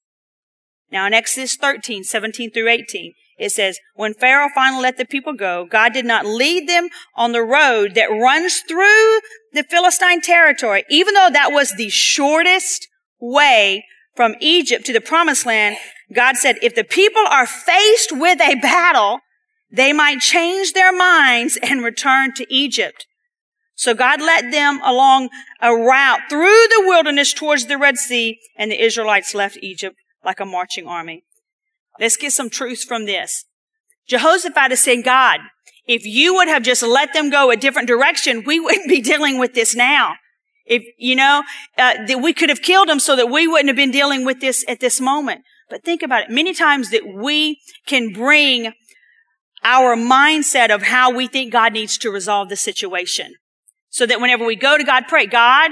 Now 0.91 1.05
in 1.05 1.13
Exodus 1.13 1.55
13, 1.55 2.03
17 2.03 2.51
through 2.51 2.69
18, 2.69 3.13
it 3.37 3.51
says, 3.51 3.79
when 3.95 4.13
Pharaoh 4.13 4.49
finally 4.53 4.81
let 4.81 4.97
the 4.97 5.05
people 5.05 5.33
go, 5.33 5.65
God 5.69 5.93
did 5.93 6.05
not 6.05 6.25
lead 6.25 6.67
them 6.67 6.89
on 7.15 7.33
the 7.33 7.43
road 7.43 7.93
that 7.95 8.09
runs 8.09 8.61
through 8.61 9.19
the 9.53 9.63
Philistine 9.69 10.21
territory, 10.21 10.83
even 10.89 11.13
though 11.13 11.29
that 11.31 11.51
was 11.51 11.75
the 11.75 11.89
shortest 11.89 12.87
way 13.19 13.85
from 14.15 14.35
Egypt 14.39 14.85
to 14.85 14.93
the 14.93 15.01
promised 15.01 15.45
land. 15.45 15.77
God 16.11 16.37
said, 16.37 16.57
if 16.63 16.73
the 16.73 16.83
people 16.83 17.23
are 17.29 17.45
faced 17.45 18.11
with 18.11 18.41
a 18.41 18.55
battle, 18.55 19.19
they 19.69 19.93
might 19.93 20.19
change 20.19 20.73
their 20.73 20.95
minds 20.95 21.59
and 21.61 21.83
return 21.83 22.33
to 22.35 22.51
Egypt. 22.51 23.05
So 23.75 23.93
God 23.93 24.19
led 24.19 24.51
them 24.51 24.81
along 24.83 25.29
a 25.61 25.75
route 25.75 26.21
through 26.29 26.39
the 26.69 26.83
wilderness 26.87 27.33
towards 27.33 27.67
the 27.67 27.77
Red 27.77 27.97
Sea, 27.97 28.39
and 28.55 28.71
the 28.71 28.83
Israelites 28.83 29.35
left 29.35 29.59
Egypt 29.61 29.97
like 30.27 30.39
a 30.39 30.45
marching 30.45 30.85
army. 30.85 31.23
Let's 31.99 32.17
get 32.17 32.33
some 32.33 32.51
truth 32.51 32.83
from 32.83 33.05
this. 33.05 33.45
Jehoshaphat 34.07 34.71
is 34.73 34.83
saying, 34.83 35.01
God, 35.01 35.39
if 35.87 36.05
you 36.05 36.35
would 36.35 36.49
have 36.49 36.61
just 36.61 36.83
let 36.83 37.13
them 37.13 37.29
go 37.29 37.49
a 37.49 37.55
different 37.55 37.87
direction, 37.87 38.43
we 38.45 38.59
wouldn't 38.59 38.89
be 38.89 39.01
dealing 39.01 39.39
with 39.39 39.55
this 39.55 39.73
now. 39.73 40.15
If, 40.65 40.83
you 40.97 41.15
know, 41.15 41.43
uh, 41.77 42.05
that 42.05 42.21
we 42.21 42.33
could 42.33 42.49
have 42.49 42.61
killed 42.61 42.89
them 42.89 42.99
so 42.99 43.15
that 43.15 43.29
we 43.29 43.47
wouldn't 43.47 43.69
have 43.69 43.77
been 43.77 43.89
dealing 43.89 44.25
with 44.25 44.41
this 44.41 44.65
at 44.67 44.81
this 44.81 44.99
moment. 44.99 45.43
But 45.69 45.83
think 45.83 46.03
about 46.03 46.23
it. 46.23 46.29
Many 46.29 46.53
times 46.53 46.91
that 46.91 47.03
we 47.07 47.59
can 47.85 48.11
bring 48.11 48.73
our 49.63 49.95
mindset 49.95 50.75
of 50.75 50.83
how 50.83 51.09
we 51.09 51.27
think 51.27 51.53
God 51.53 51.71
needs 51.71 51.97
to 51.99 52.11
resolve 52.11 52.49
the 52.49 52.57
situation. 52.57 53.35
So 53.89 54.05
that 54.05 54.19
whenever 54.19 54.45
we 54.45 54.57
go 54.57 54.77
to 54.77 54.83
God, 54.83 55.05
pray, 55.07 55.25
God, 55.25 55.71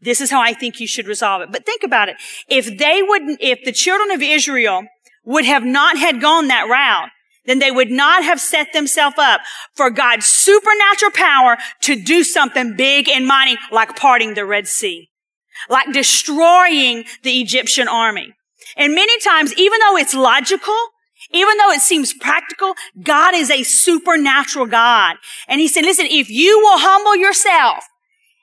this 0.00 0.20
is 0.20 0.30
how 0.30 0.40
I 0.40 0.52
think 0.52 0.80
you 0.80 0.86
should 0.86 1.06
resolve 1.06 1.42
it. 1.42 1.50
But 1.50 1.66
think 1.66 1.82
about 1.82 2.08
it. 2.08 2.16
If 2.48 2.78
they 2.78 3.02
wouldn't, 3.02 3.38
if 3.40 3.64
the 3.64 3.72
children 3.72 4.10
of 4.10 4.22
Israel 4.22 4.84
would 5.24 5.44
have 5.44 5.64
not 5.64 5.98
had 5.98 6.20
gone 6.20 6.48
that 6.48 6.68
route, 6.68 7.10
then 7.46 7.58
they 7.60 7.70
would 7.70 7.90
not 7.90 8.24
have 8.24 8.40
set 8.40 8.72
themselves 8.72 9.16
up 9.18 9.40
for 9.74 9.88
God's 9.90 10.26
supernatural 10.26 11.12
power 11.12 11.56
to 11.82 11.94
do 11.94 12.24
something 12.24 12.76
big 12.76 13.08
and 13.08 13.26
mighty 13.26 13.56
like 13.70 13.96
parting 13.96 14.34
the 14.34 14.44
Red 14.44 14.66
Sea. 14.66 15.08
like 15.68 15.92
destroying 15.92 17.04
the 17.22 17.40
Egyptian 17.40 17.88
army. 17.88 18.34
And 18.76 18.94
many 18.94 19.18
times, 19.20 19.52
even 19.54 19.78
though 19.80 19.96
it's 19.96 20.14
logical, 20.14 20.76
even 21.32 21.56
though 21.58 21.70
it 21.70 21.80
seems 21.80 22.12
practical, 22.12 22.74
God 23.02 23.34
is 23.34 23.50
a 23.50 23.62
supernatural 23.62 24.66
God. 24.66 25.16
And 25.48 25.60
he 25.60 25.68
said, 25.68 25.84
listen, 25.84 26.06
if 26.08 26.30
you 26.30 26.58
will 26.58 26.78
humble 26.78 27.16
yourself, 27.16 27.84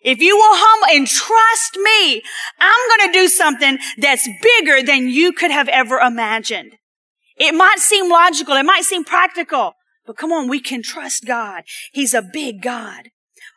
if 0.04 0.20
you 0.20 0.36
will 0.36 0.44
humble 0.52 0.96
and 0.96 1.08
trust 1.08 1.78
me, 1.78 2.22
I'm 2.60 2.90
going 2.90 3.12
to 3.12 3.20
do 3.20 3.28
something 3.28 3.78
that's 3.98 4.28
bigger 4.42 4.84
than 4.84 5.10
you 5.10 5.32
could 5.32 5.52
have 5.52 5.70
ever 5.70 6.00
imagined. 6.00 6.74
It 7.38 7.54
might 7.54 7.80
seem 7.80 8.10
logical. 8.10 8.56
It 8.56 8.64
might 8.64 8.84
seem 8.84 9.04
practical, 9.04 9.74
but 10.06 10.18
come 10.18 10.32
on, 10.32 10.48
we 10.48 10.60
can 10.60 10.84
trust 10.84 11.26
God. 11.26 11.64
He's 11.92 12.14
a 12.14 12.22
big 12.22 12.62
God. 12.62 13.10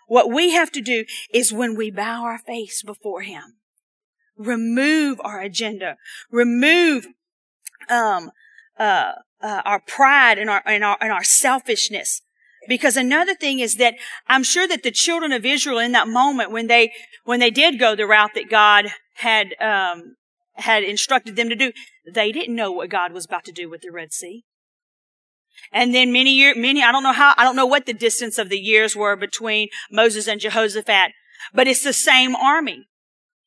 What 0.07 0.31
we 0.31 0.53
have 0.53 0.71
to 0.73 0.81
do 0.81 1.05
is 1.33 1.53
when 1.53 1.77
we 1.77 1.91
bow 1.91 2.23
our 2.23 2.39
face 2.39 2.83
before 2.83 3.23
him, 3.23 3.57
remove 4.37 5.21
our 5.23 5.41
agenda, 5.41 5.97
remove, 6.31 7.09
um, 7.91 8.31
uh, 8.79 9.13
uh, 9.43 9.63
our 9.65 9.81
pride 9.81 10.39
and 10.39 10.49
our, 10.49 10.63
and 10.65 10.85
our, 10.85 10.97
and 11.01 11.13
our 11.13 11.25
selfishness. 11.25 12.23
Because 12.69 12.97
another 12.97 13.35
thing 13.35 13.61
is 13.61 13.77
that 13.77 13.95
I'm 14.27 14.43
sure 14.43 14.67
that 14.69 14.83
the 14.83 14.91
children 14.91 15.33
of 15.33 15.45
Israel 15.45 15.79
in 15.79 15.93
that 15.93 16.09
moment 16.09 16.51
when 16.51 16.67
they, 16.67 16.93
when 17.25 17.41
they 17.41 17.51
did 17.51 17.79
go 17.79 17.95
the 17.95 18.07
route 18.07 18.33
that 18.35 18.51
God 18.51 18.87
had, 19.15 19.55
um, 19.61 20.17
had 20.55 20.83
instructed 20.83 21.37
them 21.37 21.49
to 21.49 21.57
do, 21.57 21.73
they 22.11 22.33
didn't 22.33 22.55
know 22.55 22.71
what 22.71 22.91
God 22.91 23.13
was 23.13 23.25
about 23.25 23.45
to 23.45 23.53
do 23.53 23.69
with 23.69 23.83
the 23.83 23.91
Red 23.91 24.13
Sea. 24.13 24.45
And 25.73 25.95
then 25.95 26.13
many 26.13 26.33
year, 26.33 26.55
many, 26.55 26.83
I 26.83 26.93
don't 26.93 27.03
know 27.03 27.13
how, 27.13 27.35
I 27.37 27.45
don't 27.45 27.57
know 27.57 27.67
what 27.67 27.87
the 27.87 27.95
distance 27.95 28.39
of 28.39 28.49
the 28.49 28.59
years 28.59 28.95
were 28.95 29.17
between 29.17 29.69
Moses 29.91 30.29
and 30.29 30.41
Jehoshaphat, 30.41 31.13
but 31.55 31.67
it's 31.67 31.83
the 31.83 31.93
same 31.93 32.37
army. 32.37 32.87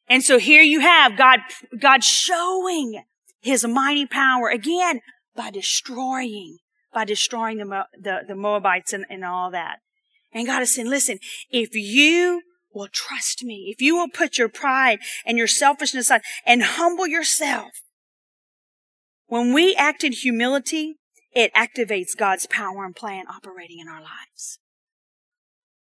And 0.07 0.23
so 0.23 0.39
here 0.39 0.63
you 0.63 0.79
have 0.79 1.17
God, 1.17 1.39
God 1.79 2.03
showing 2.03 3.03
his 3.41 3.65
mighty 3.65 4.05
power 4.05 4.49
again 4.49 5.01
by 5.35 5.51
destroying, 5.51 6.57
by 6.93 7.05
destroying 7.05 7.57
the, 7.57 7.85
the, 7.99 8.21
the 8.27 8.35
Moabites 8.35 8.93
and, 8.93 9.05
and 9.09 9.23
all 9.23 9.51
that. 9.51 9.79
And 10.31 10.47
God 10.47 10.61
is 10.61 10.73
saying, 10.73 10.89
listen, 10.89 11.19
if 11.49 11.75
you 11.75 12.41
will 12.73 12.87
trust 12.87 13.43
me, 13.43 13.73
if 13.73 13.81
you 13.81 13.95
will 13.95 14.09
put 14.09 14.37
your 14.37 14.49
pride 14.49 14.99
and 15.25 15.37
your 15.37 15.47
selfishness 15.47 16.07
aside 16.07 16.21
and 16.45 16.63
humble 16.63 17.07
yourself, 17.07 17.71
when 19.27 19.53
we 19.53 19.75
act 19.75 20.03
in 20.03 20.11
humility, 20.11 20.97
it 21.33 21.53
activates 21.53 22.17
God's 22.17 22.47
power 22.47 22.83
and 22.83 22.95
plan 22.95 23.25
operating 23.27 23.79
in 23.79 23.87
our 23.87 24.01
lives. 24.01 24.59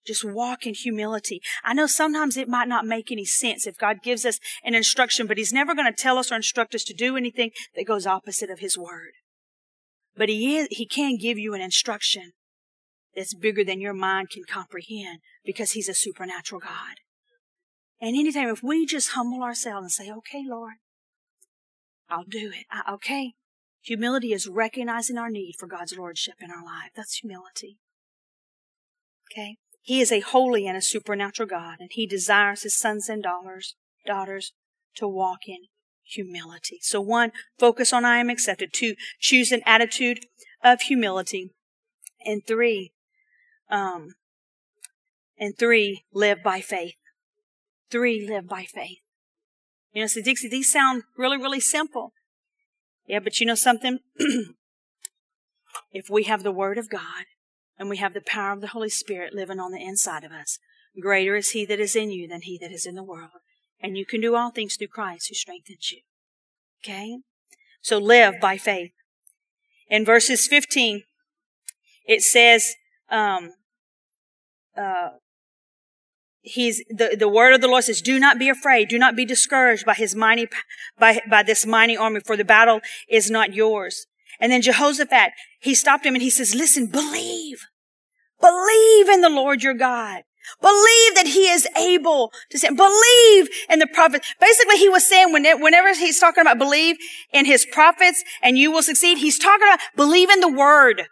Just 0.07 0.25
walk 0.25 0.67
in 0.67 0.75
humility. 0.75 1.41
I 1.65 1.75
know 1.75 1.87
sometimes 1.87 2.37
it 2.37 2.49
might 2.49 2.69
not 2.69 2.87
make 2.87 3.11
any 3.11 3.25
sense 3.25 3.67
if 3.67 3.79
God 3.79 4.03
gives 4.03 4.25
us 4.25 4.39
an 4.65 4.75
instruction, 4.75 5.27
but 5.27 5.39
He's 5.39 5.53
never 5.53 5.75
going 5.75 5.93
to 5.93 6.03
tell 6.03 6.19
us 6.19 6.31
or 6.31 6.37
instruct 6.37 6.75
us 6.75 6.85
to 6.85 6.95
do 6.95 7.17
anything 7.17 7.51
that 7.75 7.87
goes 7.87 8.07
opposite 8.07 8.51
of 8.51 8.61
His 8.61 8.79
word. 8.79 9.13
But 10.17 10.29
He 10.29 10.57
is, 10.57 10.69
He 10.71 10.87
can 10.87 11.17
give 11.17 11.39
you 11.39 11.55
an 11.55 11.61
instruction 11.61 12.33
that's 13.15 13.35
bigger 13.35 13.65
than 13.65 13.81
your 13.81 13.95
mind 13.95 14.31
can 14.31 14.45
comprehend 14.45 15.21
because 15.45 15.73
He's 15.73 15.89
a 15.89 15.95
supernatural 15.95 16.61
God. 16.61 16.97
And 18.01 18.17
anytime 18.17 18.49
if 18.49 18.63
we 18.63 18.87
just 18.87 19.11
humble 19.11 19.43
ourselves 19.43 19.85
and 19.85 19.93
say, 19.93 20.13
okay, 20.13 20.45
Lord, 20.47 20.75
I'll 22.09 22.25
do 22.25 22.51
it. 22.55 22.67
I, 22.71 22.93
okay. 22.95 23.33
Humility 23.83 24.33
is 24.33 24.49
recognizing 24.49 25.17
our 25.17 25.31
need 25.31 25.55
for 25.59 25.67
God's 25.67 25.97
Lordship 25.97 26.35
in 26.41 26.51
our 26.51 26.65
life. 26.65 26.91
That's 26.95 27.19
humility. 27.19 27.79
Okay. 29.31 29.57
He 29.81 30.01
is 30.01 30.11
a 30.11 30.21
holy 30.21 30.67
and 30.67 30.77
a 30.77 30.83
supernatural 30.83 31.49
God, 31.49 31.77
and 31.79 31.91
He 31.93 32.07
desires 32.07 32.63
His 32.63 32.77
sons 32.77 33.09
and 33.09 33.23
daughters, 33.23 33.77
daughters 34.05 34.53
to 34.97 35.07
walk 35.07 35.41
in 35.47 35.67
humility. 36.07 36.79
So 36.83 37.01
one, 37.01 37.33
focus 37.59 37.93
on 37.93 38.05
I 38.05 38.19
am 38.19 38.31
accepted. 38.31 38.73
Two, 38.73 38.95
choose 39.19 39.53
an 39.53 39.63
attitude 39.67 40.21
of 40.63 40.83
humility. 40.83 41.51
And 42.25 42.47
three, 42.47 42.93
um, 43.71 44.15
and 45.39 45.57
three, 45.59 46.05
live 46.13 46.43
by 46.43 46.61
faith. 46.61 46.97
Three, 47.91 48.27
live 48.27 48.49
by 48.49 48.65
faith. 48.65 48.99
You 49.93 50.03
know, 50.03 50.07
so 50.09 50.21
Dixie, 50.21 50.49
these 50.49 50.71
sound 50.71 51.05
really, 51.17 51.39
really 51.39 51.61
simple. 51.61 52.13
Yeah, 53.07 53.21
but 53.21 53.39
you 53.39 53.47
know 53.47 53.55
something? 53.55 54.01
if 55.93 56.11
we 56.11 56.25
have 56.25 56.43
the 56.43 56.53
Word 56.53 56.79
of 56.79 56.91
God 56.91 57.25
and 57.79 57.89
we 57.89 57.99
have 57.99 58.15
the 58.15 58.21
power 58.21 58.53
of 58.53 58.61
the 58.61 58.69
Holy 58.69 58.89
Spirit 58.89 59.35
living 59.35 59.61
on 59.61 59.73
the 59.73 59.83
inside 59.83 60.25
of 60.25 60.33
us, 60.33 60.59
greater 61.01 61.37
is 61.37 61.51
He 61.51 61.65
that 61.67 61.81
is 61.81 61.95
in 61.95 62.11
you 62.11 62.27
than 62.27 62.43
He 62.43 62.59
that 62.61 62.73
is 62.73 62.87
in 62.87 62.95
the 62.95 63.05
world. 63.05 63.31
And 63.81 63.97
you 63.97 64.07
can 64.07 64.21
do 64.21 64.35
all 64.35 64.51
things 64.51 64.77
through 64.77 64.89
Christ 64.89 65.29
who 65.29 65.35
strengthens 65.35 65.93
you. 65.93 66.01
Okay? 66.83 67.19
So 67.81 67.99
live 67.99 68.35
by 68.41 68.57
faith. 68.57 68.93
In 69.89 70.05
verses 70.05 70.47
15, 70.47 71.05
it 72.07 72.23
says, 72.23 72.75
um, 73.11 73.53
uh, 74.77 75.11
he's 76.41 76.83
the, 76.89 77.17
the 77.19 77.29
word 77.29 77.55
of 77.55 77.61
the 77.61 77.69
Lord 77.69 77.85
says, 77.85 78.01
do 78.01 78.19
not 78.19 78.39
be 78.39 78.49
afraid. 78.49 78.89
Do 78.89 78.99
not 78.99 79.17
be 79.17 79.25
discouraged 79.25 79.85
by 79.85 79.95
his 79.95 80.15
mighty, 80.15 80.49
by, 80.99 81.21
by 81.29 81.43
this 81.43 81.67
mighty 81.67 81.97
army, 81.97 82.21
for 82.21 82.37
the 82.37 82.45
battle 82.45 82.81
is 83.09 83.31
not 83.31 83.55
yours. 83.55 84.07
And 84.41 84.53
then 84.53 84.63
Jehoshaphat, 84.63 85.33
he 85.61 85.75
stopped 85.75 86.05
him 86.05 86.15
and 86.15 86.23
he 86.23 86.31
says, 86.31 86.55
listen, 86.55 86.87
believe, 86.87 87.67
believe 88.41 89.09
in 89.09 89.21
the 89.21 89.31
Lord 89.31 89.63
your 89.63 89.75
God. 89.75 90.23
Believe 90.61 91.15
that 91.15 91.27
he 91.27 91.49
is 91.49 91.67
able 91.77 92.33
to 92.51 92.59
say, 92.59 92.69
believe 92.69 93.49
in 93.69 93.79
the 93.79 93.87
prophet. 93.87 94.25
Basically, 94.41 94.77
he 94.77 94.89
was 94.89 95.07
saying 95.07 95.33
whenever 95.33 95.95
he's 95.95 96.19
talking 96.19 96.43
about 96.43 96.59
believe 96.59 96.97
in 97.33 97.45
his 97.45 97.67
prophets 97.67 98.23
and 98.43 98.57
you 98.57 98.71
will 98.71 98.83
succeed, 98.83 99.19
he's 99.19 99.39
talking 99.39 99.67
about 99.67 99.81
believe 99.97 100.31
in 100.31 100.41
the 100.41 100.53
word. 100.53 101.07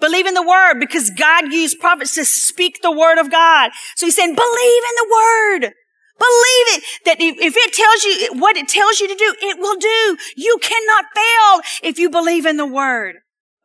Believe 0.00 0.26
in 0.26 0.34
the 0.34 0.46
word 0.46 0.78
because 0.78 1.10
God 1.10 1.52
used 1.52 1.80
prophets 1.80 2.14
to 2.14 2.24
speak 2.24 2.82
the 2.82 2.92
word 2.92 3.18
of 3.18 3.30
God. 3.32 3.72
So 3.96 4.06
he's 4.06 4.14
saying, 4.14 4.34
believe 4.34 4.82
in 4.84 4.96
the 4.96 5.08
word. 5.12 5.72
Believe 6.18 6.66
it 6.76 6.84
that 7.04 7.16
if 7.20 7.54
it 7.56 7.72
tells 7.72 8.04
you 8.04 8.40
what 8.40 8.56
it 8.56 8.68
tells 8.68 9.00
you 9.00 9.08
to 9.08 9.14
do, 9.14 9.34
it 9.40 9.58
will 9.58 9.76
do. 9.76 10.16
You 10.36 10.58
cannot 10.60 11.04
fail 11.14 11.88
if 11.88 11.98
you 11.98 12.10
believe 12.10 12.44
in 12.44 12.56
the 12.56 12.66
word. 12.66 13.16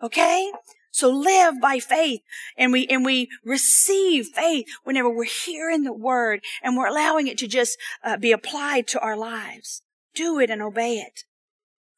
Okay? 0.02 0.52
So 0.94 1.10
live 1.10 1.60
by 1.60 1.80
faith 1.80 2.22
and 2.56 2.72
we, 2.72 2.86
and 2.86 3.04
we 3.04 3.28
receive 3.44 4.28
faith 4.28 4.68
whenever 4.84 5.10
we're 5.10 5.24
hearing 5.24 5.84
the 5.84 5.92
word 5.92 6.42
and 6.62 6.78
we're 6.78 6.86
allowing 6.86 7.26
it 7.26 7.40
to 7.40 7.48
just 7.48 7.80
uh, 8.04 8.16
be 8.16 8.32
applied 8.32 8.88
to 8.90 9.00
our 9.00 9.18
lives. 9.18 9.82
Do 10.14 10.40
it 10.40 10.52
and 10.52 10.62
obey 10.62 10.98
it. 10.98 11.24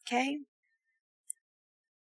Okay? 0.07 0.39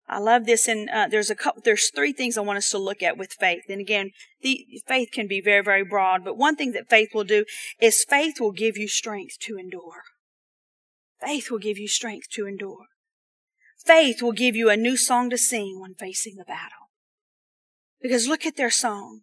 I 0.08 0.18
love 0.18 0.46
this, 0.46 0.68
and 0.68 0.88
uh, 0.88 1.08
there's 1.10 1.30
a 1.30 1.34
couple. 1.34 1.62
There's 1.64 1.90
three 1.90 2.12
things 2.12 2.38
I 2.38 2.42
want 2.42 2.58
us 2.58 2.70
to 2.70 2.78
look 2.78 3.02
at 3.02 3.18
with 3.18 3.32
faith. 3.32 3.64
And 3.68 3.80
again, 3.80 4.12
the 4.40 4.64
faith 4.86 5.08
can 5.12 5.26
be 5.26 5.40
very, 5.40 5.64
very 5.64 5.84
broad. 5.84 6.24
But 6.24 6.36
one 6.36 6.54
thing 6.54 6.72
that 6.72 6.88
faith 6.88 7.08
will 7.12 7.24
do 7.24 7.44
is 7.80 8.04
faith 8.04 8.40
will 8.40 8.52
give 8.52 8.76
you 8.76 8.86
strength 8.86 9.38
to 9.40 9.58
endure. 9.58 10.02
Faith 11.20 11.50
will 11.50 11.58
give 11.58 11.76
you 11.76 11.88
strength 11.88 12.28
to 12.34 12.46
endure. 12.46 12.86
Faith 13.86 14.20
will 14.20 14.32
give 14.32 14.56
you 14.56 14.68
a 14.68 14.76
new 14.76 14.96
song 14.96 15.30
to 15.30 15.38
sing 15.38 15.80
when 15.80 15.94
facing 15.94 16.36
the 16.36 16.44
battle. 16.44 16.90
Because 18.02 18.28
look 18.28 18.44
at 18.44 18.56
their 18.56 18.70
song. 18.70 19.22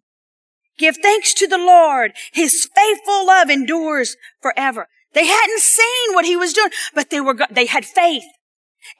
Give 0.78 0.96
thanks 0.96 1.34
to 1.34 1.46
the 1.46 1.58
Lord. 1.58 2.12
His 2.32 2.68
faithful 2.74 3.26
love 3.26 3.50
endures 3.50 4.16
forever. 4.40 4.88
They 5.12 5.26
hadn't 5.26 5.60
seen 5.60 6.14
what 6.14 6.24
he 6.24 6.36
was 6.36 6.52
doing, 6.52 6.70
but 6.94 7.10
they 7.10 7.20
were, 7.20 7.36
they 7.50 7.66
had 7.66 7.84
faith. 7.84 8.24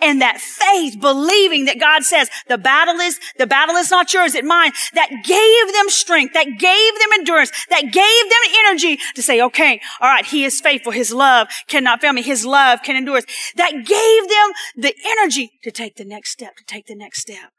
And 0.00 0.20
that 0.20 0.40
faith, 0.40 1.00
believing 1.00 1.66
that 1.66 1.78
God 1.78 2.04
says 2.04 2.30
the 2.48 2.58
battle 2.58 2.96
is, 3.00 3.18
the 3.38 3.46
battle 3.46 3.76
is 3.76 3.90
not 3.90 4.12
yours, 4.12 4.34
it's 4.34 4.46
mine, 4.46 4.72
that 4.94 5.10
gave 5.24 5.74
them 5.74 5.90
strength, 5.90 6.34
that 6.34 6.46
gave 6.58 6.58
them 6.98 7.08
endurance, 7.14 7.50
that 7.70 7.82
gave 7.82 7.92
them 7.92 8.54
energy 8.66 8.98
to 9.14 9.22
say, 9.22 9.40
okay, 9.40 9.80
all 10.00 10.08
right, 10.08 10.26
He 10.26 10.44
is 10.44 10.60
faithful. 10.60 10.92
His 10.92 11.12
love 11.12 11.48
cannot 11.68 12.00
fail 12.00 12.12
me. 12.12 12.22
His 12.22 12.44
love 12.46 12.80
can 12.82 12.96
endure. 12.96 13.20
That 13.56 13.72
gave 13.72 14.28
them 14.28 14.52
the 14.76 14.94
energy 15.06 15.52
to 15.62 15.70
take 15.70 15.96
the 15.96 16.04
next 16.04 16.30
step, 16.30 16.56
to 16.56 16.64
take 16.64 16.86
the 16.86 16.96
next 16.96 17.20
step. 17.20 17.52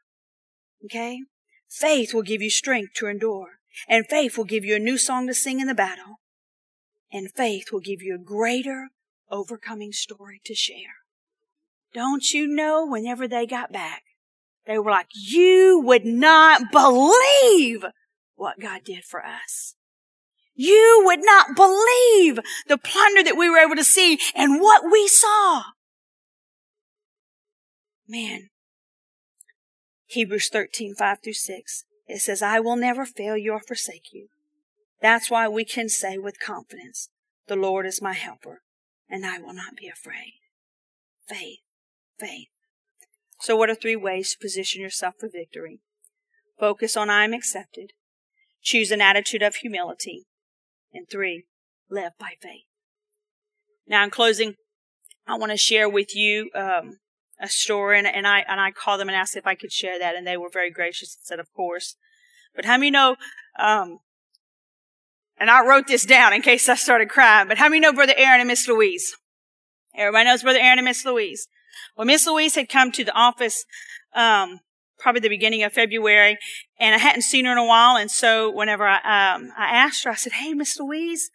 Okay? 0.84 1.20
Faith 1.68 2.14
will 2.14 2.22
give 2.22 2.42
you 2.42 2.50
strength 2.50 2.94
to 2.94 3.06
endure. 3.06 3.58
And 3.88 4.06
faith 4.08 4.38
will 4.38 4.44
give 4.44 4.64
you 4.64 4.76
a 4.76 4.80
new 4.80 4.98
song 4.98 5.26
to 5.26 5.34
sing 5.34 5.60
in 5.60 5.66
the 5.66 5.74
battle. 5.74 6.20
And 7.12 7.30
faith 7.30 7.66
will 7.72 7.80
give 7.80 8.02
you 8.02 8.14
a 8.14 8.18
greater 8.18 8.88
overcoming 9.30 9.92
story 9.92 10.40
to 10.44 10.54
share. 10.54 11.05
Don't 11.96 12.30
you 12.30 12.46
know 12.46 12.84
whenever 12.84 13.26
they 13.26 13.46
got 13.46 13.72
back, 13.72 14.02
they 14.66 14.78
were 14.78 14.90
like, 14.90 15.06
you 15.14 15.80
would 15.82 16.04
not 16.04 16.70
believe 16.70 17.86
what 18.34 18.60
God 18.60 18.82
did 18.84 19.02
for 19.02 19.24
us. 19.24 19.76
You 20.54 21.00
would 21.06 21.20
not 21.24 21.56
believe 21.56 22.38
the 22.68 22.76
plunder 22.76 23.22
that 23.22 23.38
we 23.38 23.48
were 23.48 23.56
able 23.56 23.76
to 23.76 23.82
see 23.82 24.18
and 24.34 24.60
what 24.60 24.82
we 24.92 25.08
saw. 25.08 25.62
Man. 28.06 28.50
Hebrews 30.04 30.50
13, 30.50 30.94
5 30.94 31.18
through 31.24 31.32
6. 31.32 31.84
It 32.08 32.18
says, 32.18 32.42
I 32.42 32.60
will 32.60 32.76
never 32.76 33.06
fail 33.06 33.38
you 33.38 33.52
or 33.52 33.60
forsake 33.60 34.12
you. 34.12 34.28
That's 35.00 35.30
why 35.30 35.48
we 35.48 35.64
can 35.64 35.88
say 35.88 36.18
with 36.18 36.40
confidence, 36.40 37.08
the 37.48 37.56
Lord 37.56 37.86
is 37.86 38.02
my 38.02 38.12
helper. 38.12 38.60
and 39.08 39.24
I 39.24 39.38
will 39.38 39.54
not 39.54 39.76
be 39.76 39.88
afraid. 39.88 40.40
Faith, 41.26 41.60
faith. 42.18 42.48
So, 43.40 43.56
what 43.56 43.70
are 43.70 43.74
three 43.74 43.96
ways 43.96 44.32
to 44.32 44.38
position 44.38 44.80
yourself 44.80 45.14
for 45.18 45.28
victory? 45.28 45.80
Focus 46.58 46.96
on 46.96 47.10
I 47.10 47.24
am 47.24 47.34
accepted. 47.34 47.92
Choose 48.62 48.90
an 48.90 49.00
attitude 49.00 49.42
of 49.42 49.56
humility. 49.56 50.26
And 50.92 51.06
three, 51.10 51.44
live 51.90 52.12
by 52.18 52.32
faith. 52.40 52.64
Now, 53.86 54.02
in 54.04 54.10
closing, 54.10 54.54
I 55.26 55.36
want 55.36 55.52
to 55.52 55.58
share 55.58 55.88
with 55.88 56.16
you 56.16 56.50
um, 56.54 56.98
a 57.40 57.48
story, 57.48 57.98
and, 57.98 58.06
and 58.06 58.26
I 58.26 58.44
and 58.48 58.60
I 58.60 58.70
called 58.70 59.00
them 59.00 59.08
and 59.08 59.16
asked 59.16 59.36
if 59.36 59.46
I 59.46 59.54
could 59.54 59.72
share 59.72 59.98
that, 59.98 60.16
and 60.16 60.26
they 60.26 60.36
were 60.36 60.50
very 60.52 60.70
gracious 60.70 61.16
and 61.16 61.24
said, 61.24 61.40
"Of 61.40 61.52
course." 61.52 61.96
But 62.54 62.64
how 62.64 62.78
many 62.78 62.90
know? 62.90 63.16
Um, 63.58 63.98
and 65.38 65.50
I 65.50 65.66
wrote 65.66 65.86
this 65.86 66.06
down 66.06 66.32
in 66.32 66.40
case 66.40 66.68
I 66.68 66.76
started 66.76 67.10
crying. 67.10 67.48
But 67.48 67.58
how 67.58 67.68
many 67.68 67.80
know 67.80 67.92
Brother 67.92 68.14
Aaron 68.16 68.40
and 68.40 68.48
Miss 68.48 68.66
Louise? 68.66 69.14
Everybody 69.94 70.24
knows 70.24 70.42
Brother 70.42 70.58
Aaron 70.58 70.78
and 70.78 70.86
Miss 70.86 71.04
Louise. 71.04 71.48
Well, 71.96 72.06
Miss 72.06 72.26
Louise 72.26 72.54
had 72.54 72.68
come 72.68 72.92
to 72.92 73.04
the 73.04 73.14
office 73.14 73.64
um, 74.14 74.60
probably 74.98 75.20
the 75.20 75.28
beginning 75.28 75.62
of 75.62 75.72
February, 75.72 76.38
and 76.78 76.94
I 76.94 76.98
hadn't 76.98 77.22
seen 77.22 77.44
her 77.44 77.52
in 77.52 77.58
a 77.58 77.64
while. 77.64 77.96
And 77.96 78.10
so 78.10 78.50
whenever 78.50 78.86
I 78.86 78.96
um, 78.96 79.52
I 79.56 79.76
asked 79.76 80.04
her, 80.04 80.10
I 80.10 80.14
said, 80.14 80.32
"Hey, 80.34 80.54
Miss 80.54 80.78
Louise, 80.78 81.30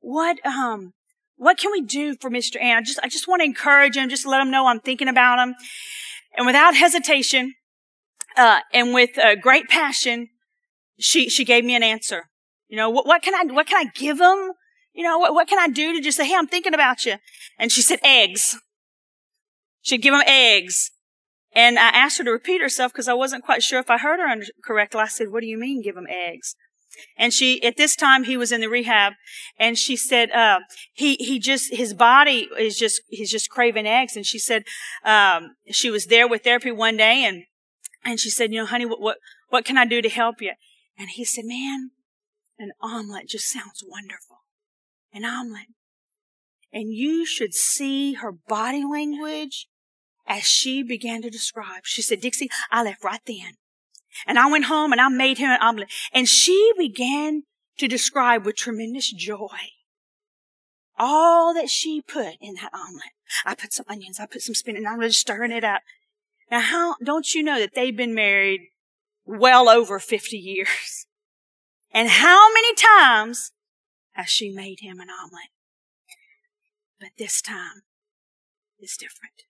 what 0.00 0.44
um 0.46 0.92
what 1.36 1.58
can 1.58 1.70
we 1.70 1.80
do 1.80 2.16
for 2.16 2.30
Mr. 2.30 2.60
Ann? 2.60 2.78
I 2.78 2.82
just 2.82 2.98
I 3.02 3.08
just 3.08 3.28
want 3.28 3.40
to 3.40 3.46
encourage 3.46 3.96
him, 3.96 4.08
just 4.08 4.26
let 4.26 4.40
him 4.40 4.50
know 4.50 4.66
I'm 4.66 4.80
thinking 4.80 5.08
about 5.08 5.38
him." 5.38 5.54
And 6.36 6.46
without 6.46 6.76
hesitation, 6.76 7.54
uh, 8.36 8.60
and 8.72 8.94
with 8.94 9.18
uh, 9.18 9.34
great 9.34 9.68
passion, 9.68 10.28
she 10.98 11.28
she 11.28 11.44
gave 11.44 11.64
me 11.64 11.74
an 11.74 11.82
answer. 11.82 12.24
You 12.68 12.76
know, 12.76 12.90
what, 12.90 13.06
what 13.06 13.22
can 13.22 13.34
I 13.34 13.52
what 13.52 13.66
can 13.66 13.86
I 13.86 13.90
give 13.94 14.20
him? 14.20 14.52
You 14.92 15.04
know, 15.04 15.18
what, 15.18 15.32
what 15.32 15.48
can 15.48 15.58
I 15.58 15.68
do 15.68 15.94
to 15.94 16.00
just 16.00 16.16
say, 16.16 16.26
"Hey, 16.26 16.36
I'm 16.36 16.46
thinking 16.46 16.74
about 16.74 17.06
you"? 17.06 17.16
And 17.58 17.72
she 17.72 17.82
said, 17.82 18.00
"Eggs." 18.04 18.58
She'd 19.82 20.02
give 20.02 20.14
him 20.14 20.22
eggs. 20.26 20.90
And 21.54 21.78
I 21.78 21.88
asked 21.88 22.18
her 22.18 22.24
to 22.24 22.30
repeat 22.30 22.60
herself 22.60 22.92
because 22.92 23.08
I 23.08 23.14
wasn't 23.14 23.44
quite 23.44 23.62
sure 23.62 23.80
if 23.80 23.90
I 23.90 23.98
heard 23.98 24.20
her 24.20 24.42
correctly. 24.64 25.00
I 25.00 25.08
said, 25.08 25.30
what 25.30 25.40
do 25.40 25.46
you 25.46 25.58
mean 25.58 25.82
give 25.82 25.96
him 25.96 26.06
eggs? 26.08 26.54
And 27.16 27.32
she, 27.32 27.62
at 27.62 27.76
this 27.76 27.94
time, 27.94 28.24
he 28.24 28.36
was 28.36 28.50
in 28.50 28.60
the 28.60 28.68
rehab, 28.68 29.12
and 29.58 29.78
she 29.78 29.96
said, 29.96 30.30
uh, 30.30 30.60
he, 30.92 31.16
he 31.16 31.38
just, 31.38 31.72
his 31.72 31.94
body 31.94 32.48
is 32.58 32.76
just, 32.76 33.02
he's 33.08 33.30
just 33.30 33.50
craving 33.50 33.86
eggs. 33.86 34.16
And 34.16 34.26
she 34.26 34.38
said, 34.38 34.64
um, 35.04 35.56
she 35.70 35.90
was 35.90 36.06
there 36.06 36.26
with 36.26 36.44
therapy 36.44 36.72
one 36.72 36.96
day, 36.96 37.24
and, 37.24 37.44
and 38.04 38.18
she 38.18 38.30
said, 38.30 38.52
you 38.52 38.60
know, 38.60 38.66
honey, 38.66 38.86
what, 38.86 39.00
what, 39.00 39.18
what 39.48 39.64
can 39.64 39.78
I 39.78 39.84
do 39.84 40.02
to 40.02 40.08
help 40.08 40.40
you? 40.40 40.52
And 40.98 41.10
he 41.10 41.24
said, 41.24 41.44
man, 41.44 41.90
an 42.58 42.72
omelet 42.82 43.28
just 43.28 43.48
sounds 43.48 43.84
wonderful. 43.86 44.38
An 45.12 45.24
omelet. 45.24 45.68
And 46.72 46.92
you 46.92 47.24
should 47.24 47.54
see 47.54 48.14
her 48.14 48.32
body 48.32 48.84
language 48.84 49.68
as 50.26 50.42
she 50.42 50.82
began 50.82 51.22
to 51.22 51.30
describe. 51.30 51.82
She 51.84 52.02
said, 52.02 52.20
Dixie, 52.20 52.50
I 52.70 52.82
left 52.82 53.02
right 53.02 53.20
then. 53.26 53.54
And 54.26 54.38
I 54.38 54.50
went 54.50 54.66
home 54.66 54.92
and 54.92 55.00
I 55.00 55.08
made 55.08 55.38
him 55.38 55.50
an 55.50 55.60
omelet. 55.60 55.90
And 56.12 56.28
she 56.28 56.72
began 56.76 57.44
to 57.78 57.88
describe 57.88 58.44
with 58.44 58.56
tremendous 58.56 59.10
joy 59.12 59.72
all 60.98 61.54
that 61.54 61.70
she 61.70 62.02
put 62.02 62.34
in 62.40 62.54
that 62.54 62.74
omelet. 62.74 63.12
I 63.44 63.54
put 63.54 63.72
some 63.72 63.86
onions, 63.88 64.18
I 64.18 64.26
put 64.26 64.42
some 64.42 64.54
spinach, 64.54 64.80
and 64.80 64.88
I'm 64.88 65.00
just 65.00 65.20
stirring 65.20 65.52
it 65.52 65.64
up. 65.64 65.82
Now, 66.50 66.60
how, 66.60 66.96
don't 67.04 67.34
you 67.34 67.42
know 67.42 67.58
that 67.58 67.74
they've 67.74 67.96
been 67.96 68.14
married 68.14 68.60
well 69.24 69.68
over 69.68 69.98
50 69.98 70.36
years? 70.36 71.06
And 71.90 72.10
how 72.10 72.52
many 72.52 72.74
times 72.74 73.52
has 74.12 74.28
she 74.28 74.50
made 74.50 74.80
him 74.80 75.00
an 75.00 75.08
omelet? 75.08 75.48
But 77.00 77.10
this 77.18 77.40
time 77.40 77.82
is 78.80 78.96
different. 78.96 79.44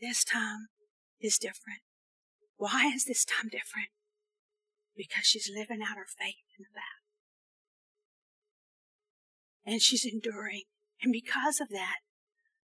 This 0.00 0.24
time 0.24 0.68
is 1.20 1.38
different. 1.38 1.80
Why 2.56 2.86
is 2.94 3.04
this 3.04 3.24
time 3.24 3.48
different? 3.50 3.88
Because 4.96 5.24
she's 5.24 5.50
living 5.52 5.82
out 5.82 5.96
her 5.96 6.06
faith 6.06 6.44
in 6.58 6.64
the 6.64 6.74
battle. 6.74 7.04
And 9.66 9.82
she's 9.82 10.04
enduring. 10.04 10.62
And 11.02 11.12
because 11.12 11.60
of 11.60 11.68
that, 11.70 11.96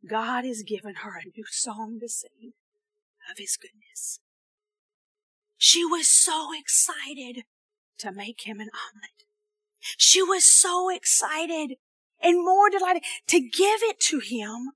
God 0.08 0.44
has 0.44 0.62
given 0.62 0.96
her 1.02 1.18
a 1.18 1.26
new 1.36 1.44
song 1.50 1.98
to 2.00 2.08
sing 2.08 2.52
of 3.30 3.38
His 3.38 3.56
goodness. 3.56 4.20
She 5.56 5.84
was 5.84 6.08
so 6.08 6.48
excited 6.58 7.44
to 7.98 8.12
make 8.12 8.42
him 8.44 8.60
an 8.60 8.70
omelet. 8.72 9.26
She 9.98 10.22
was 10.22 10.44
so 10.44 10.88
excited 10.88 11.76
and 12.22 12.44
more 12.44 12.70
delighted 12.70 13.02
to 13.28 13.40
give 13.40 13.80
it 13.82 14.00
to 14.00 14.18
him 14.18 14.72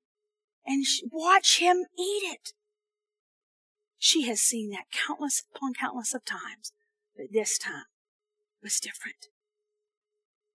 and 0.67 0.85
watch 1.11 1.59
him 1.59 1.85
eat 1.99 2.23
it. 2.33 2.53
She 3.99 4.23
has 4.29 4.41
seen 4.41 4.71
that 4.71 4.91
countless 4.93 5.45
upon 5.55 5.75
countless 5.75 6.15
of 6.15 6.25
times, 6.25 6.73
but 7.17 7.27
this 7.33 7.59
time 7.59 7.87
was 8.63 8.81
different 8.81 9.29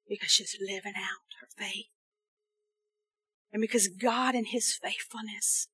because 0.08 0.32
she's 0.32 0.58
living 0.60 0.94
out 0.98 1.38
her 1.40 1.48
faith. 1.56 1.86
And 3.52 3.62
because 3.62 3.88
God 3.88 4.36
in 4.36 4.46
His 4.46 4.74
faithfulness, 4.74 5.68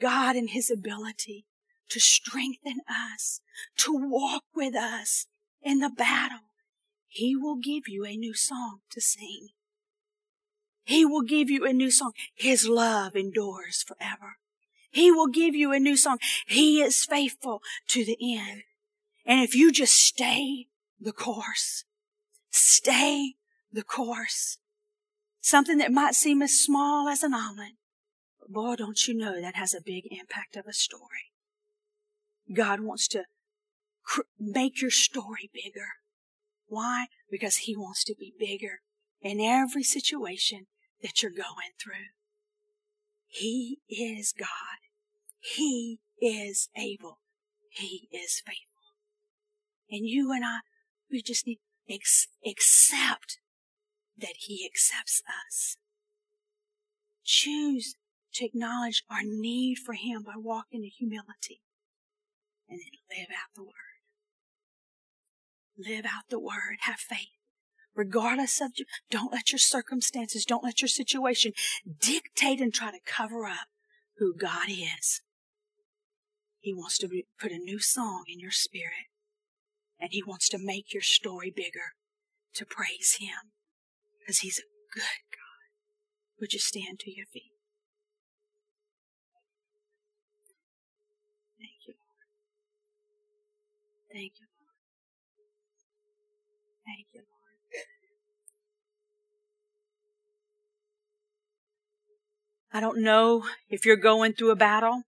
God 0.00 0.36
in 0.36 0.48
His 0.48 0.70
ability 0.70 1.46
to 1.90 2.00
strengthen 2.00 2.80
us, 2.88 3.40
to 3.78 3.92
walk 3.92 4.44
with 4.54 4.74
us 4.74 5.26
in 5.62 5.78
the 5.78 5.90
battle, 5.90 6.50
He 7.06 7.36
will 7.36 7.56
give 7.56 7.84
you 7.86 8.04
a 8.04 8.16
new 8.16 8.34
song 8.34 8.80
to 8.90 9.00
sing. 9.00 9.48
He 10.88 11.04
will 11.04 11.20
give 11.20 11.50
you 11.50 11.66
a 11.66 11.72
new 11.74 11.90
song. 11.90 12.12
His 12.34 12.66
love 12.66 13.14
endures 13.14 13.84
forever. 13.86 14.38
He 14.90 15.12
will 15.12 15.26
give 15.26 15.54
you 15.54 15.70
a 15.70 15.78
new 15.78 15.98
song. 15.98 16.16
He 16.46 16.80
is 16.80 17.04
faithful 17.04 17.60
to 17.88 18.06
the 18.06 18.16
end. 18.22 18.62
And 19.26 19.42
if 19.42 19.54
you 19.54 19.70
just 19.70 19.92
stay 19.92 20.68
the 20.98 21.12
course, 21.12 21.84
stay 22.48 23.34
the 23.70 23.82
course, 23.82 24.56
something 25.42 25.76
that 25.76 25.92
might 25.92 26.14
seem 26.14 26.40
as 26.40 26.58
small 26.58 27.06
as 27.06 27.22
an 27.22 27.34
omelet, 27.34 27.74
but 28.40 28.50
boy, 28.50 28.76
don't 28.76 29.06
you 29.06 29.12
know 29.12 29.42
that 29.42 29.56
has 29.56 29.74
a 29.74 29.82
big 29.84 30.04
impact 30.10 30.56
of 30.56 30.64
a 30.66 30.72
story. 30.72 31.32
God 32.50 32.80
wants 32.80 33.08
to 33.08 33.24
cr- 34.02 34.22
make 34.40 34.80
your 34.80 34.90
story 34.90 35.50
bigger. 35.52 35.88
Why? 36.66 37.08
Because 37.30 37.56
He 37.58 37.76
wants 37.76 38.04
to 38.04 38.14
be 38.18 38.32
bigger 38.38 38.80
in 39.20 39.38
every 39.38 39.82
situation 39.82 40.66
that 41.02 41.22
you're 41.22 41.30
going 41.30 41.74
through. 41.80 42.12
He 43.26 43.78
is 43.88 44.32
God. 44.36 44.48
He 45.38 46.00
is 46.20 46.68
able. 46.76 47.18
He 47.70 48.08
is 48.12 48.42
faithful. 48.44 48.64
And 49.90 50.06
you 50.06 50.32
and 50.32 50.44
I, 50.44 50.58
we 51.10 51.22
just 51.22 51.46
need 51.46 51.58
to 51.88 51.94
ex- 51.94 52.28
accept 52.46 53.38
that 54.16 54.34
He 54.38 54.66
accepts 54.66 55.22
us. 55.46 55.76
Choose 57.24 57.94
to 58.34 58.44
acknowledge 58.44 59.04
our 59.10 59.22
need 59.22 59.76
for 59.78 59.92
Him 59.94 60.22
by 60.22 60.34
walking 60.36 60.82
in 60.82 60.90
humility 60.90 61.60
and 62.68 62.80
then 62.80 63.18
live 63.18 63.28
out 63.30 63.54
the 63.54 63.62
Word. 63.62 63.72
Live 65.78 66.04
out 66.04 66.24
the 66.28 66.40
Word. 66.40 66.78
Have 66.80 66.98
faith 66.98 67.37
regardless 67.98 68.60
of, 68.60 68.70
don't 69.10 69.32
let 69.32 69.50
your 69.50 69.58
circumstances, 69.58 70.44
don't 70.44 70.62
let 70.62 70.80
your 70.80 70.88
situation 70.88 71.52
dictate 72.00 72.60
and 72.60 72.72
try 72.72 72.92
to 72.92 73.00
cover 73.04 73.44
up 73.44 73.66
who 74.18 74.32
God 74.32 74.68
is. 74.68 75.20
He 76.60 76.72
wants 76.72 76.96
to 76.98 77.08
put 77.40 77.50
a 77.50 77.58
new 77.58 77.80
song 77.80 78.24
in 78.28 78.38
your 78.38 78.52
spirit 78.52 79.10
and 79.98 80.10
he 80.12 80.22
wants 80.22 80.48
to 80.50 80.58
make 80.58 80.94
your 80.94 81.02
story 81.02 81.52
bigger 81.54 81.94
to 82.54 82.64
praise 82.64 83.16
him 83.18 83.50
because 84.20 84.38
he's 84.38 84.58
a 84.58 84.94
good 84.94 85.02
God. 85.32 85.68
Would 86.40 86.52
you 86.52 86.60
stand 86.60 87.00
to 87.00 87.10
your 87.14 87.26
feet? 87.26 87.52
Thank 91.58 91.86
you, 91.86 91.94
Lord. 91.98 92.26
Thank 94.12 94.32
you, 94.40 94.46
I 102.72 102.80
don't 102.80 103.02
know 103.02 103.44
if 103.68 103.86
you're 103.86 103.96
going 103.96 104.34
through 104.34 104.50
a 104.50 104.56
battle. 104.56 105.02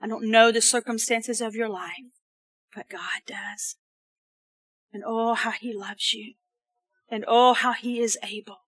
I 0.00 0.08
don't 0.08 0.30
know 0.30 0.50
the 0.50 0.60
circumstances 0.60 1.40
of 1.40 1.54
your 1.54 1.68
life, 1.68 2.12
but 2.74 2.88
God 2.88 3.22
does. 3.26 3.76
And 4.92 5.02
oh, 5.06 5.34
how 5.34 5.52
He 5.52 5.72
loves 5.72 6.12
you. 6.12 6.34
And 7.08 7.24
oh, 7.28 7.54
how 7.54 7.72
He 7.72 8.00
is 8.00 8.18
able. 8.22 8.58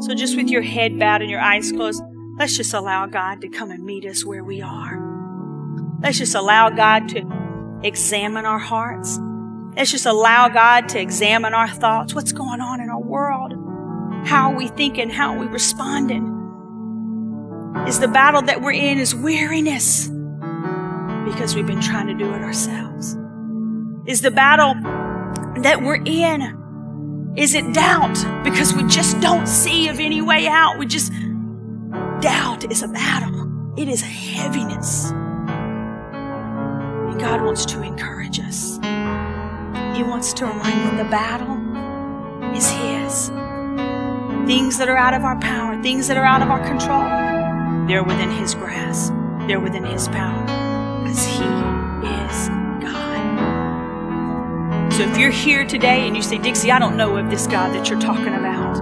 So 0.00 0.14
just 0.14 0.36
with 0.36 0.48
your 0.48 0.62
head 0.62 0.98
bowed 0.98 1.20
and 1.20 1.30
your 1.30 1.40
eyes 1.40 1.72
closed, 1.72 2.02
let's 2.38 2.56
just 2.56 2.72
allow 2.72 3.06
God 3.06 3.40
to 3.40 3.48
come 3.48 3.70
and 3.70 3.84
meet 3.84 4.06
us 4.06 4.24
where 4.24 4.44
we 4.44 4.62
are. 4.62 5.02
Let's 6.02 6.18
just 6.18 6.34
allow 6.34 6.70
God 6.70 7.08
to 7.10 7.80
examine 7.82 8.46
our 8.46 8.58
hearts. 8.58 9.18
Let's 9.76 9.90
just 9.90 10.06
allow 10.06 10.48
God 10.48 10.88
to 10.90 11.00
examine 11.00 11.54
our 11.54 11.68
thoughts. 11.68 12.14
What's 12.14 12.32
going 12.32 12.60
on 12.60 12.80
in 12.80 12.88
our 12.88 13.02
world? 13.02 13.52
How 14.26 14.50
are 14.50 14.56
we 14.56 14.68
thinking? 14.68 15.10
How 15.10 15.34
are 15.34 15.38
we 15.38 15.46
responding? 15.46 16.35
Is 17.88 18.00
the 18.00 18.08
battle 18.08 18.42
that 18.42 18.60
we're 18.62 18.72
in 18.72 18.98
is 18.98 19.14
weariness 19.14 20.08
because 21.24 21.54
we've 21.54 21.66
been 21.66 21.80
trying 21.80 22.06
to 22.08 22.14
do 22.14 22.32
it 22.34 22.42
ourselves? 22.42 23.16
Is 24.06 24.20
the 24.22 24.30
battle 24.30 24.74
that 25.62 25.80
we're 25.82 26.02
in 26.04 26.56
is 27.36 27.54
it 27.54 27.74
doubt 27.74 28.16
because 28.44 28.72
we 28.72 28.82
just 28.84 29.20
don't 29.20 29.46
see 29.46 29.88
of 29.88 30.00
any 30.00 30.22
way 30.22 30.46
out? 30.46 30.78
We 30.78 30.86
just 30.86 31.12
doubt 32.20 32.64
is 32.70 32.82
a 32.82 32.88
battle. 32.88 33.74
It 33.76 33.88
is 33.88 34.00
a 34.00 34.06
heaviness. 34.06 35.10
And 37.10 37.20
God 37.20 37.42
wants 37.42 37.66
to 37.66 37.82
encourage 37.82 38.40
us. 38.40 38.76
He 39.94 40.02
wants 40.02 40.32
to 40.32 40.46
remind 40.46 40.88
us 40.88 40.96
the 40.96 41.10
battle 41.10 41.58
is 42.56 42.70
His. 42.70 43.28
Things 44.46 44.78
that 44.78 44.88
are 44.88 44.96
out 44.96 45.12
of 45.12 45.22
our 45.22 45.38
power, 45.38 45.82
things 45.82 46.08
that 46.08 46.16
are 46.16 46.24
out 46.24 46.40
of 46.40 46.48
our 46.48 46.66
control, 46.66 47.02
they're 47.86 48.02
within 48.02 48.30
His 48.30 48.54
grasp. 48.54 49.12
They're 49.46 49.60
within 49.60 49.84
His 49.84 50.08
power 50.08 50.42
because 51.02 51.24
He 51.24 51.44
is 51.44 52.48
God. 52.82 53.22
So 54.92 55.02
if 55.02 55.16
you're 55.16 55.30
here 55.30 55.64
today 55.64 56.06
and 56.06 56.16
you 56.16 56.22
say, 56.22 56.38
Dixie, 56.38 56.72
I 56.72 56.78
don't 56.78 56.96
know 56.96 57.16
of 57.16 57.30
this 57.30 57.46
God 57.46 57.74
that 57.74 57.88
you're 57.88 58.00
talking 58.00 58.34
about, 58.34 58.80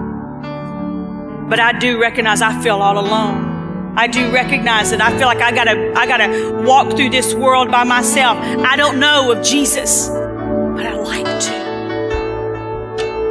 but 1.50 1.60
I 1.60 1.72
do 1.78 2.00
recognize 2.00 2.40
I 2.40 2.62
feel 2.62 2.76
all 2.76 2.98
alone. 2.98 3.94
I 3.96 4.08
do 4.08 4.32
recognize 4.32 4.90
that 4.90 5.00
I 5.00 5.16
feel 5.16 5.26
like 5.28 5.40
I 5.40 5.52
gotta, 5.52 5.92
I 5.96 6.06
gotta 6.06 6.62
walk 6.66 6.96
through 6.96 7.10
this 7.10 7.32
world 7.34 7.70
by 7.70 7.84
myself. 7.84 8.38
I 8.38 8.74
don't 8.76 8.98
know 8.98 9.30
of 9.30 9.44
Jesus, 9.44 10.08
but 10.08 10.86
I'd 10.86 10.96
like 10.96 11.26
to. 11.40 11.64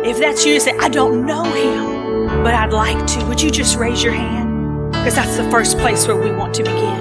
If 0.10 0.20
that's 0.20 0.46
you, 0.46 0.60
say, 0.60 0.78
I 0.78 0.88
don't 0.88 1.26
know 1.26 1.44
him, 1.44 2.28
but 2.44 2.54
I'd 2.54 2.72
like 2.72 3.06
to. 3.08 3.26
Would 3.26 3.42
you 3.42 3.50
just 3.52 3.76
raise 3.78 4.04
your 4.04 4.14
hand? 4.14 4.43
Because 5.04 5.16
that's 5.16 5.36
the 5.36 5.44
first 5.52 5.78
place 5.80 6.08
where 6.08 6.16
we 6.16 6.32
want 6.32 6.54
to 6.54 6.64
begin. 6.64 6.98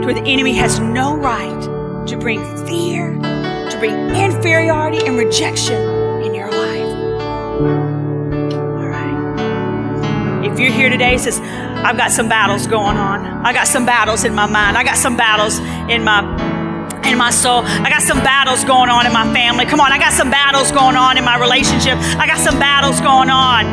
To 0.00 0.06
where 0.06 0.14
the 0.14 0.24
enemy 0.24 0.54
has 0.54 0.78
no 0.80 1.14
right 1.14 2.06
to 2.06 2.16
bring 2.16 2.40
fear, 2.66 3.12
to 3.18 3.76
bring 3.78 3.92
inferiority 4.16 5.06
and 5.06 5.18
rejection 5.18 5.76
in 6.22 6.34
your 6.34 6.50
life. 6.50 6.96
All 8.80 8.88
right. 8.88 10.46
If 10.50 10.58
you're 10.58 10.72
here 10.72 10.88
today, 10.88 11.18
says, 11.18 11.38
I've 11.38 11.98
got 11.98 12.10
some 12.10 12.30
battles 12.30 12.66
going 12.66 12.96
on. 12.96 13.26
I 13.44 13.52
got 13.52 13.68
some 13.68 13.84
battles 13.84 14.24
in 14.24 14.34
my 14.34 14.46
mind. 14.46 14.78
I 14.78 14.84
got 14.84 14.96
some 14.96 15.18
battles 15.18 15.58
in 15.90 16.02
my 16.02 16.22
in 17.04 17.18
my 17.18 17.30
soul. 17.30 17.60
I 17.62 17.90
got 17.90 18.00
some 18.00 18.20
battles 18.20 18.64
going 18.64 18.88
on 18.88 19.04
in 19.04 19.12
my 19.12 19.30
family. 19.34 19.66
Come 19.66 19.80
on, 19.80 19.92
I 19.92 19.98
got 19.98 20.14
some 20.14 20.30
battles 20.30 20.72
going 20.72 20.96
on 20.96 21.18
in 21.18 21.24
my 21.26 21.38
relationship. 21.38 21.98
I 22.16 22.26
got 22.26 22.38
some 22.38 22.58
battles 22.58 23.02
going 23.02 23.28
on. 23.28 23.66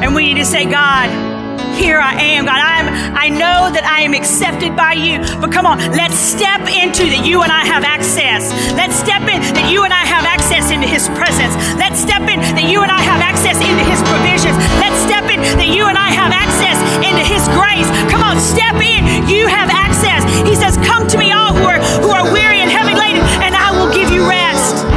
And 0.00 0.14
we 0.14 0.32
need 0.32 0.38
to 0.38 0.44
say, 0.44 0.64
God, 0.64 1.33
here 1.74 1.98
I 1.98 2.14
am, 2.36 2.44
God. 2.44 2.60
I 2.60 2.80
am 2.80 2.88
I 3.14 3.28
know 3.32 3.72
that 3.72 3.88
I 3.88 4.04
am 4.04 4.12
accepted 4.12 4.76
by 4.76 4.92
you. 4.92 5.16
But 5.40 5.48
come 5.48 5.64
on, 5.64 5.80
let's 5.96 6.16
step 6.16 6.60
into 6.68 7.08
that 7.08 7.24
you 7.24 7.40
and 7.40 7.48
I 7.48 7.64
have 7.64 7.84
access. 7.84 8.52
Let's 8.76 8.96
step 8.96 9.24
in 9.24 9.40
that 9.56 9.66
you 9.72 9.84
and 9.84 9.92
I 9.92 10.04
have 10.04 10.28
access 10.28 10.68
into 10.68 10.84
his 10.84 11.08
presence. 11.16 11.56
Let's 11.80 11.96
step 11.96 12.24
in 12.28 12.40
that 12.56 12.68
you 12.68 12.84
and 12.84 12.92
I 12.92 13.00
have 13.00 13.24
access 13.24 13.56
into 13.64 13.84
his 13.88 14.00
provisions. 14.04 14.56
Let's 14.76 15.00
step 15.00 15.24
in 15.32 15.40
that 15.56 15.72
you 15.72 15.88
and 15.88 15.96
I 15.96 16.12
have 16.12 16.36
access 16.36 16.76
into 17.00 17.24
his 17.24 17.44
grace. 17.56 17.88
Come 18.12 18.20
on, 18.20 18.36
step 18.36 18.76
in. 18.84 19.24
You 19.24 19.48
have 19.48 19.72
access. 19.72 20.20
He 20.44 20.52
says, 20.52 20.76
Come 20.84 21.08
to 21.08 21.16
me, 21.16 21.32
all 21.32 21.56
who 21.56 21.64
are 21.64 21.80
who 22.04 22.12
are 22.12 22.28
weary 22.28 22.60
and 22.60 22.68
heavy 22.68 22.92
laden, 22.92 23.24
and 23.40 23.56
I 23.56 23.72
will 23.72 23.88
give 23.92 24.12
you 24.12 24.28
rest. 24.28 24.93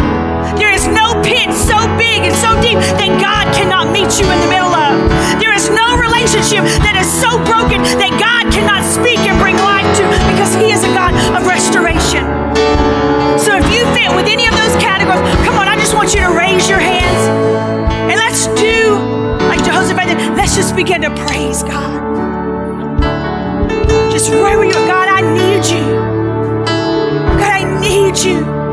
No 0.93 1.15
pit 1.23 1.51
so 1.53 1.77
big 1.97 2.23
and 2.23 2.35
so 2.35 2.55
deep 2.61 2.79
that 2.99 3.11
God 3.19 3.45
cannot 3.55 3.91
meet 3.91 4.19
you 4.19 4.27
in 4.29 4.39
the 4.39 4.49
middle 4.49 4.71
of. 4.71 4.93
There 5.39 5.53
is 5.53 5.69
no 5.69 5.97
relationship 5.99 6.63
that 6.83 6.95
is 6.95 7.07
so 7.07 7.39
broken 7.43 7.83
that 7.99 8.11
God 8.15 8.51
cannot 8.53 8.83
speak 8.83 9.19
and 9.27 9.35
bring 9.39 9.57
life 9.59 9.87
to 9.99 10.03
because 10.31 10.53
He 10.55 10.71
is 10.71 10.83
a 10.83 10.91
God 10.95 11.13
of 11.35 11.47
restoration. 11.47 12.23
So 13.39 13.55
if 13.55 13.65
you 13.71 13.83
fit 13.93 14.09
with 14.15 14.27
any 14.27 14.47
of 14.47 14.55
those 14.55 14.75
categories, 14.81 15.23
come 15.45 15.59
on, 15.59 15.67
I 15.67 15.75
just 15.75 15.93
want 15.93 16.13
you 16.13 16.21
to 16.21 16.31
raise 16.31 16.69
your 16.69 16.79
hands 16.79 17.21
and 18.09 18.17
let's 18.17 18.47
do 18.59 18.95
like 19.47 19.63
Jehoshaphat 19.63 20.07
did. 20.07 20.17
Let's 20.35 20.55
just 20.55 20.75
begin 20.75 21.01
to 21.01 21.11
praise 21.27 21.63
God. 21.63 21.99
Just 24.11 24.29
right 24.29 24.57
where 24.57 24.65
you. 24.65 24.73
God, 24.73 25.07
I 25.07 25.21
need 25.21 25.65
you. 25.65 25.85
God, 27.37 27.51
I 27.51 27.79
need 27.79 28.17
you. 28.17 28.66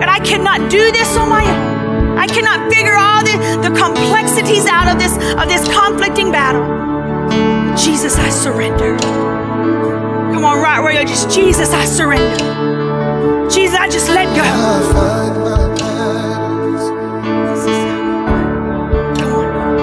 God, 0.00 0.08
I 0.08 0.18
cannot 0.20 0.70
do 0.70 0.90
this 0.92 1.14
on 1.18 1.28
my 1.28 1.44
own. 1.44 2.16
I 2.16 2.26
cannot 2.26 2.72
figure 2.72 2.96
all 2.96 3.22
the, 3.22 3.68
the 3.68 3.76
complexities 3.76 4.64
out 4.66 4.88
of 4.88 4.98
this 4.98 5.12
of 5.36 5.46
this 5.46 5.68
conflicting 5.68 6.32
battle. 6.32 6.64
Jesus, 7.76 8.16
I 8.16 8.30
surrender. 8.30 8.96
Come 10.32 10.46
on, 10.46 10.62
right 10.62 10.80
where 10.80 10.94
you're 10.94 11.04
just 11.04 11.28
Jesus, 11.30 11.74
I 11.74 11.84
surrender. 11.84 13.48
Jesus, 13.50 13.76
I 13.76 13.90
just 13.90 14.08
let 14.08 14.24
go. 14.34 14.42
Come 14.42 14.60
on. 14.64 15.20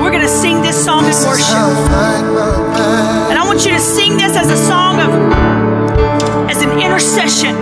We're 0.01 0.11
gonna 0.11 0.27
sing 0.27 0.63
this 0.63 0.83
song 0.83 1.05
in 1.05 1.13
worship. 1.27 1.53
And 3.29 3.37
I 3.37 3.43
want 3.45 3.65
you 3.65 3.71
to 3.71 3.79
sing 3.79 4.17
this 4.17 4.35
as 4.35 4.49
a 4.49 4.57
song 4.57 4.99
of 4.99 5.46
as 6.97 7.13
an 7.13 7.21
intercession. 7.21 7.53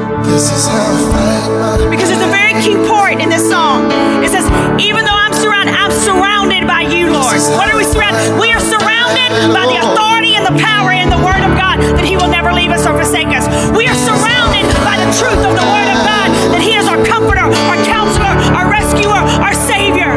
Because 1.92 2.08
there's 2.10 2.24
a 2.24 2.32
very 2.32 2.56
key 2.64 2.76
part 2.88 3.20
in 3.20 3.28
this 3.30 3.44
song. 3.44 3.92
It 4.24 4.32
says, 4.32 4.48
even 4.80 5.04
though 5.04 5.16
I'm 5.16 5.34
surrounded, 5.34 5.76
I'm 5.76 5.92
surrounded 5.92 6.68
by 6.68 6.88
you, 6.88 7.12
Lord. 7.12 7.36
What 7.60 7.68
are 7.68 7.78
we 7.78 7.84
surrounded? 7.84 8.40
We 8.40 8.52
are 8.56 8.64
surrounded 8.64 9.30
by 9.52 9.68
the 9.68 9.84
authority 9.84 10.36
and 10.40 10.46
the 10.48 10.56
power 10.56 10.96
in 10.96 11.12
the 11.12 11.20
Word 11.20 11.44
of 11.44 11.52
God 11.60 11.84
that 12.00 12.08
He 12.08 12.16
will 12.16 12.32
never 12.32 12.56
leave 12.56 12.72
us 12.72 12.88
or 12.88 12.96
forsake 12.96 13.36
us. 13.36 13.44
We 13.76 13.88
are 13.92 14.00
surrounded 14.08 14.64
by 14.88 14.96
the 15.04 15.10
truth 15.20 15.44
of 15.44 15.52
the 15.52 15.68
Word 15.68 15.90
of 15.92 16.00
God 16.08 16.28
that 16.56 16.64
He 16.64 16.80
is 16.80 16.88
our 16.88 17.00
comforter, 17.04 17.44
our 17.44 17.80
counselor, 17.84 18.32
our 18.56 18.72
rescuer, 18.72 19.20
our 19.44 19.56
Savior. 19.68 20.16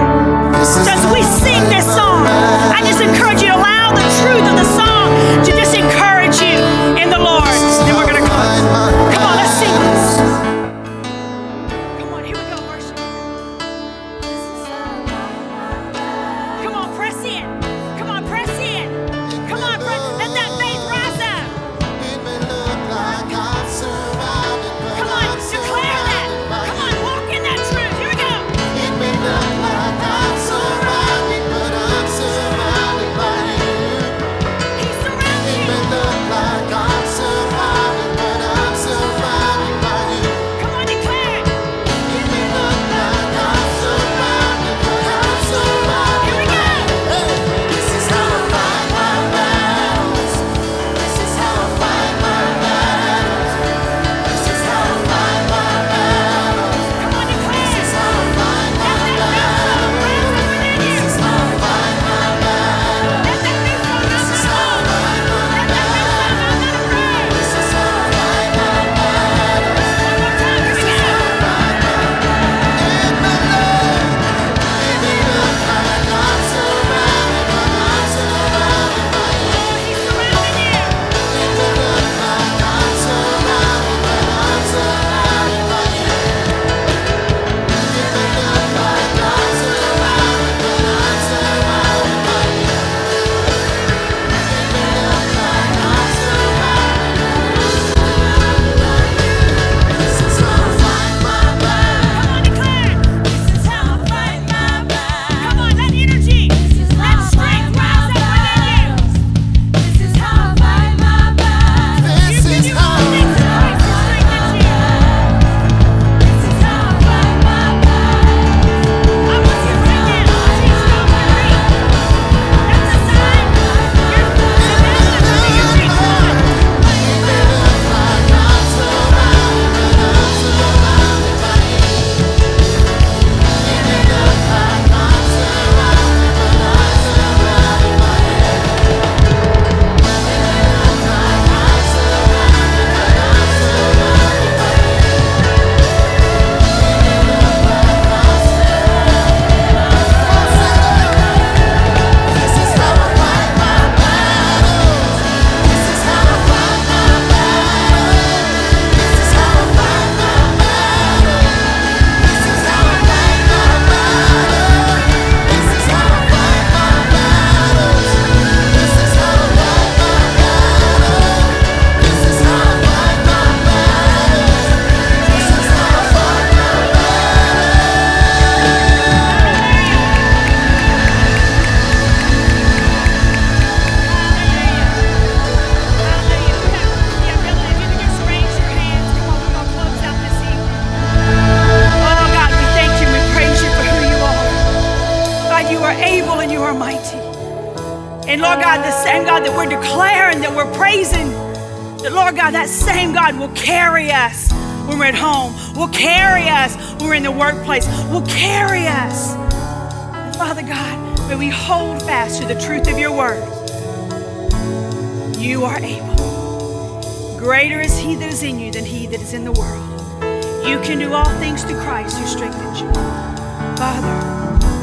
So 0.63 0.95
as 0.95 1.03
we 1.11 1.27
sing 1.43 1.63
this 1.67 1.87
song, 1.91 2.23
I 2.71 2.87
just 2.87 3.03
encourage 3.03 3.43
you 3.43 3.51
to 3.51 3.59
allow 3.59 3.91
the 3.95 4.07
truth 4.23 4.47
of 4.47 4.55
the 4.55 4.69
song 4.79 5.11
to 5.43 5.51
just 5.59 5.75
encourage 5.75 6.39
you 6.39 6.78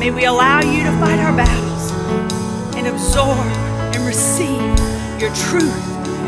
may 0.05 0.11
we 0.11 0.25
allow 0.25 0.61
you 0.61 0.83
to 0.83 0.91
fight 0.99 1.17
our 1.17 1.35
battles 1.35 1.89
and 2.75 2.85
absorb 2.85 3.39
and 3.95 4.05
receive 4.05 4.61
your 5.19 5.33
truth 5.33 5.81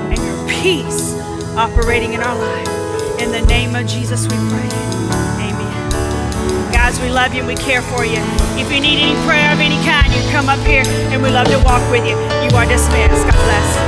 and 0.09 0.17
your 0.17 0.49
peace 0.49 1.13
operating 1.55 2.13
in 2.13 2.19
our 2.19 2.36
life. 2.36 3.21
In 3.21 3.32
the 3.32 3.43
name 3.45 3.75
of 3.75 3.86
Jesus, 3.86 4.23
we 4.23 4.36
pray. 4.49 4.69
Amen. 5.45 6.73
Guys, 6.73 6.99
we 7.01 7.11
love 7.11 7.36
you 7.36 7.45
we 7.45 7.53
care 7.53 7.84
for 7.84 8.03
you. 8.03 8.17
If 8.57 8.73
you 8.73 8.80
need 8.80 8.97
any 8.97 9.13
prayer 9.28 9.53
of 9.53 9.59
any 9.59 9.78
kind, 9.86 10.11
you 10.11 10.28
come 10.32 10.49
up 10.49 10.65
here 10.65 10.82
and 11.13 11.21
we 11.21 11.30
love 11.30 11.45
to 11.45 11.59
walk 11.59 11.88
with 11.91 12.03
you. 12.03 12.17
You 12.17 12.57
are 12.57 12.65
dismissed. 12.65 13.25
God 13.30 13.34
bless. 13.45 13.86